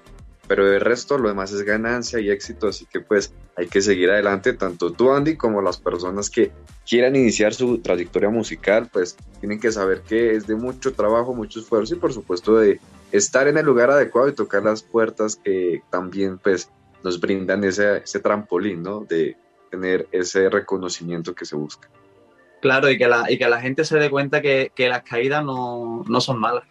pero 0.48 0.72
el 0.72 0.82
resto, 0.82 1.18
lo 1.18 1.30
demás 1.30 1.52
es 1.52 1.64
ganancia 1.64 2.20
y 2.20 2.30
éxito, 2.30 2.68
así 2.68 2.86
que 2.86 3.00
pues 3.00 3.34
hay 3.56 3.68
que 3.68 3.82
seguir 3.82 4.10
adelante, 4.10 4.54
tanto 4.54 4.92
tú 4.92 5.12
Andy 5.12 5.38
como 5.38 5.62
las 5.62 5.78
personas 5.78 6.30
que 6.30 6.52
quieran 6.88 7.16
iniciar 7.16 7.54
su 7.54 7.80
trayectoria 7.80 8.30
musical, 8.30 8.90
pues 8.92 9.18
tienen 9.40 9.60
que 9.60 9.72
saber 9.72 10.02
que 10.02 10.36
es 10.36 10.46
de 10.48 10.56
mucho 10.56 10.94
trabajo, 10.94 11.34
mucho 11.34 11.60
esfuerzo 11.60 11.96
y 11.96 12.00
por 12.00 12.14
supuesto 12.14 12.58
de 12.58 12.80
estar 13.12 13.48
en 13.48 13.58
el 13.58 13.66
lugar 13.66 13.90
adecuado 13.90 14.28
y 14.28 14.34
tocar 14.34 14.64
las 14.64 14.84
puertas 14.84 15.36
que 15.36 15.82
también 15.90 16.38
pues 16.38 16.70
nos 17.04 17.20
brindan 17.20 17.64
ese, 17.64 17.98
ese 17.98 18.20
trampolín, 18.20 18.84
¿no? 18.84 19.02
De 19.02 19.38
tener 19.72 20.08
ese 20.12 20.50
reconocimiento 20.50 21.34
que 21.34 21.46
se 21.46 21.56
busca. 21.56 21.90
Claro, 22.62 22.90
y 22.90 22.98
que 22.98 23.08
la, 23.08 23.30
y 23.30 23.38
que 23.38 23.48
la 23.48 23.62
gente 23.62 23.86
se 23.86 23.98
dé 23.98 24.10
cuenta 24.10 24.42
que, 24.42 24.72
que 24.74 24.90
las 24.90 25.04
caídas 25.04 25.44
no, 25.46 26.04
no 26.08 26.22
son 26.22 26.40
malas. 26.40 26.64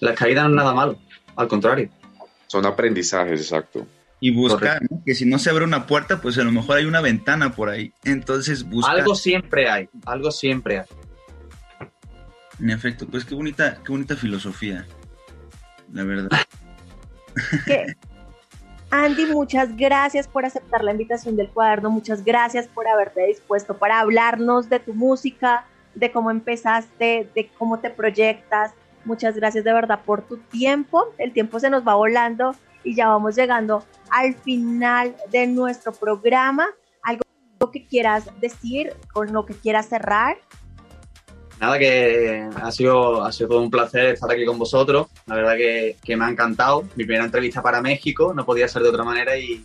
Las 0.00 0.18
caídas 0.18 0.44
no 0.44 0.50
es 0.50 0.56
nada 0.56 0.72
malo, 0.72 0.98
al 1.36 1.48
contrario. 1.48 1.90
Son 2.52 2.66
aprendizajes, 2.66 3.40
exacto. 3.40 3.86
Y 4.20 4.30
buscar. 4.30 4.82
¿no? 4.82 5.02
que 5.06 5.14
si 5.14 5.24
no 5.24 5.38
se 5.38 5.48
abre 5.48 5.64
una 5.64 5.86
puerta, 5.86 6.20
pues 6.20 6.36
a 6.36 6.42
lo 6.42 6.52
mejor 6.52 6.76
hay 6.76 6.84
una 6.84 7.00
ventana 7.00 7.54
por 7.54 7.70
ahí. 7.70 7.94
Entonces 8.04 8.62
busca. 8.68 8.92
Algo 8.92 9.14
siempre 9.14 9.70
hay, 9.70 9.88
algo 10.04 10.30
siempre 10.30 10.80
hay. 10.80 10.86
En 12.60 12.68
efecto, 12.68 13.06
pues 13.06 13.24
qué 13.24 13.34
bonita, 13.34 13.78
qué 13.82 13.90
bonita 13.90 14.16
filosofía. 14.16 14.86
La 15.94 16.04
verdad. 16.04 16.28
Andy, 18.90 19.24
muchas 19.24 19.74
gracias 19.74 20.28
por 20.28 20.44
aceptar 20.44 20.84
la 20.84 20.90
invitación 20.90 21.36
del 21.36 21.48
cuaderno, 21.48 21.88
muchas 21.88 22.22
gracias 22.22 22.68
por 22.68 22.86
haberte 22.86 23.28
dispuesto 23.28 23.78
para 23.78 23.98
hablarnos 24.00 24.68
de 24.68 24.78
tu 24.78 24.92
música, 24.92 25.64
de 25.94 26.12
cómo 26.12 26.30
empezaste, 26.30 27.30
de 27.34 27.50
cómo 27.56 27.78
te 27.78 27.88
proyectas. 27.88 28.74
Muchas 29.04 29.34
gracias 29.36 29.64
de 29.64 29.72
verdad 29.72 30.00
por 30.04 30.22
tu 30.22 30.38
tiempo. 30.38 31.12
El 31.18 31.32
tiempo 31.32 31.58
se 31.60 31.70
nos 31.70 31.86
va 31.86 31.94
volando 31.94 32.54
y 32.84 32.94
ya 32.94 33.08
vamos 33.08 33.36
llegando 33.36 33.84
al 34.10 34.34
final 34.34 35.16
de 35.30 35.46
nuestro 35.46 35.92
programa. 35.92 36.68
Algo 37.02 37.22
que 37.72 37.86
quieras 37.86 38.28
decir, 38.40 38.94
con 39.12 39.32
lo 39.32 39.46
que 39.46 39.54
quieras 39.54 39.88
cerrar. 39.88 40.36
Nada, 41.60 41.78
que 41.78 42.48
ha 42.60 42.72
sido, 42.72 43.24
ha 43.24 43.30
sido 43.30 43.50
todo 43.50 43.62
un 43.62 43.70
placer 43.70 44.06
estar 44.06 44.30
aquí 44.30 44.44
con 44.44 44.58
vosotros. 44.58 45.06
La 45.26 45.36
verdad 45.36 45.56
que, 45.56 45.96
que 46.02 46.16
me 46.16 46.24
ha 46.24 46.28
encantado. 46.28 46.82
Mi 46.96 47.04
primera 47.04 47.24
entrevista 47.24 47.62
para 47.62 47.80
México 47.80 48.34
no 48.34 48.44
podía 48.44 48.66
ser 48.66 48.82
de 48.82 48.88
otra 48.88 49.04
manera 49.04 49.36
y, 49.36 49.64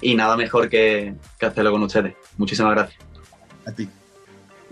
y 0.00 0.14
nada 0.14 0.36
mejor 0.36 0.68
que, 0.68 1.14
que 1.38 1.46
hacerlo 1.46 1.72
con 1.72 1.82
ustedes. 1.82 2.14
Muchísimas 2.36 2.72
gracias. 2.72 3.02
A 3.66 3.72
ti. 3.72 3.88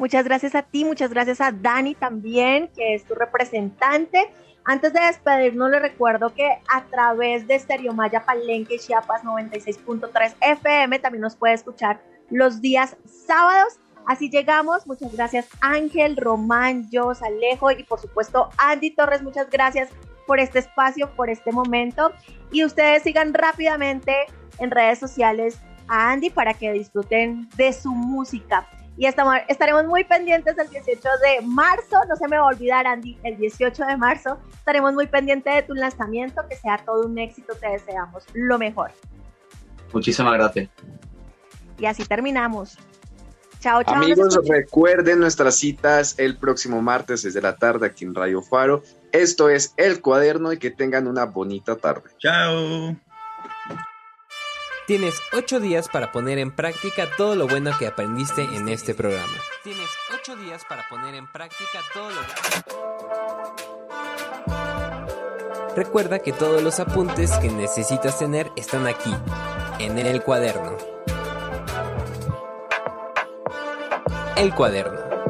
Muchas 0.03 0.25
gracias 0.25 0.57
a 0.57 0.63
ti, 0.63 0.85
muchas 0.85 1.11
gracias 1.11 1.41
a 1.41 1.53
Dani 1.53 1.95
también, 1.95 2.67
que 2.75 2.97
es 2.97 3.05
tu 3.05 3.15
representante. 3.15 4.33
Antes 4.65 4.93
de 4.93 4.99
despedirnos, 4.99 5.71
les 5.71 5.81
recuerdo 5.81 6.35
que 6.35 6.59
a 6.69 6.83
través 6.87 7.47
de 7.47 7.57
Stereo 7.57 7.93
Maya 7.93 8.25
Palenque 8.25 8.81
Chiapas 8.81 9.23
96.3 9.23 10.35
FM 10.41 10.99
también 10.99 11.23
nos 11.23 11.37
puede 11.37 11.55
escuchar 11.55 12.03
los 12.31 12.61
días 12.61 12.97
sábados. 13.07 13.79
Así 14.05 14.29
llegamos. 14.29 14.89
Muchas 14.89 15.13
gracias 15.13 15.47
Ángel, 15.61 16.17
Román, 16.17 16.89
Jos, 16.93 17.23
Alejo 17.23 17.71
y 17.71 17.85
por 17.85 18.01
supuesto 18.01 18.49
Andy 18.59 18.91
Torres. 18.97 19.23
Muchas 19.23 19.49
gracias 19.51 19.89
por 20.27 20.41
este 20.41 20.59
espacio, 20.59 21.15
por 21.15 21.31
este 21.31 21.53
momento. 21.53 22.11
Y 22.51 22.65
ustedes 22.65 23.05
sigan 23.05 23.33
rápidamente 23.35 24.17
en 24.59 24.73
redes 24.73 24.99
sociales 24.99 25.61
a 25.87 26.11
Andy 26.11 26.31
para 26.31 26.55
que 26.55 26.73
disfruten 26.73 27.49
de 27.57 27.73
su 27.73 27.93
música. 27.93 28.67
Y 28.97 29.07
estamos, 29.07 29.37
estaremos 29.49 29.87
muy 29.87 30.05
pendientes 30.05 30.57
el 30.59 30.69
18 30.69 31.01
de 31.23 31.47
marzo, 31.47 31.97
no 32.09 32.17
se 32.17 32.29
me 32.29 32.37
va 32.37 32.45
a 32.45 32.47
olvidar 32.49 32.87
Andy, 32.87 33.19
el 33.23 33.39
18 33.39 33.85
de 33.87 33.97
marzo 33.97 34.39
estaremos 34.53 34.93
muy 34.93 35.07
pendientes 35.07 35.55
de 35.55 35.63
tu 35.63 35.75
lanzamiento, 35.75 36.43
que 36.49 36.57
sea 36.57 36.79
todo 36.79 37.07
un 37.07 37.19
éxito, 37.19 37.55
te 37.55 37.69
deseamos 37.69 38.25
lo 38.35 38.59
mejor. 38.59 38.93
Muchísimas 39.93 40.35
gracias. 40.35 40.69
Y 41.79 41.87
así 41.87 42.05
terminamos. 42.05 42.79
Chao, 43.61 43.83
chao. 43.83 43.95
Amigos, 43.95 44.39
recuerden 44.49 45.21
nuestras 45.21 45.57
citas 45.57 46.15
el 46.19 46.37
próximo 46.37 46.83
martes 46.83 47.23
desde 47.23 47.41
la 47.41 47.57
tarde 47.57 47.87
aquí 47.87 48.05
en 48.05 48.15
Radio 48.15 48.43
Faro. 48.43 48.83
Esto 49.13 49.49
es 49.49 49.75
El 49.77 50.01
Cuaderno 50.01 50.53
y 50.53 50.59
que 50.59 50.71
tengan 50.71 51.07
una 51.07 51.27
bonita 51.27 51.77
tarde. 51.77 52.11
Chao. 52.19 52.97
Tienes 54.87 55.23
ocho 55.33 55.61
días 55.61 55.89
para 55.89 56.11
poner 56.11 56.39
en 56.39 56.51
práctica 56.51 57.09
todo 57.17 57.37
lo 57.37 57.47
bueno 57.47 57.71
que 57.79 57.87
aprendiste 57.87 58.43
en 58.43 58.69
este 58.69 58.95
programa. 58.95 59.33
Tienes 59.63 59.89
ocho 60.13 60.35
días 60.35 60.65
para 60.69 60.89
poner 60.89 61.15
en 61.15 61.31
práctica 61.31 61.79
todo 61.95 62.11
lo 62.11 62.21
Recuerda 65.77 66.19
que 66.19 66.33
todos 66.33 66.65
los 66.65 66.81
apuntes 66.81 67.31
que 67.39 67.49
necesitas 67.49 68.19
tener 68.19 68.51
están 68.57 68.89
aquí, 68.89 69.15
en 69.79 69.99
el 69.99 70.21
cuaderno. 70.23 70.77
El 74.37 74.53
cuaderno. 74.53 75.22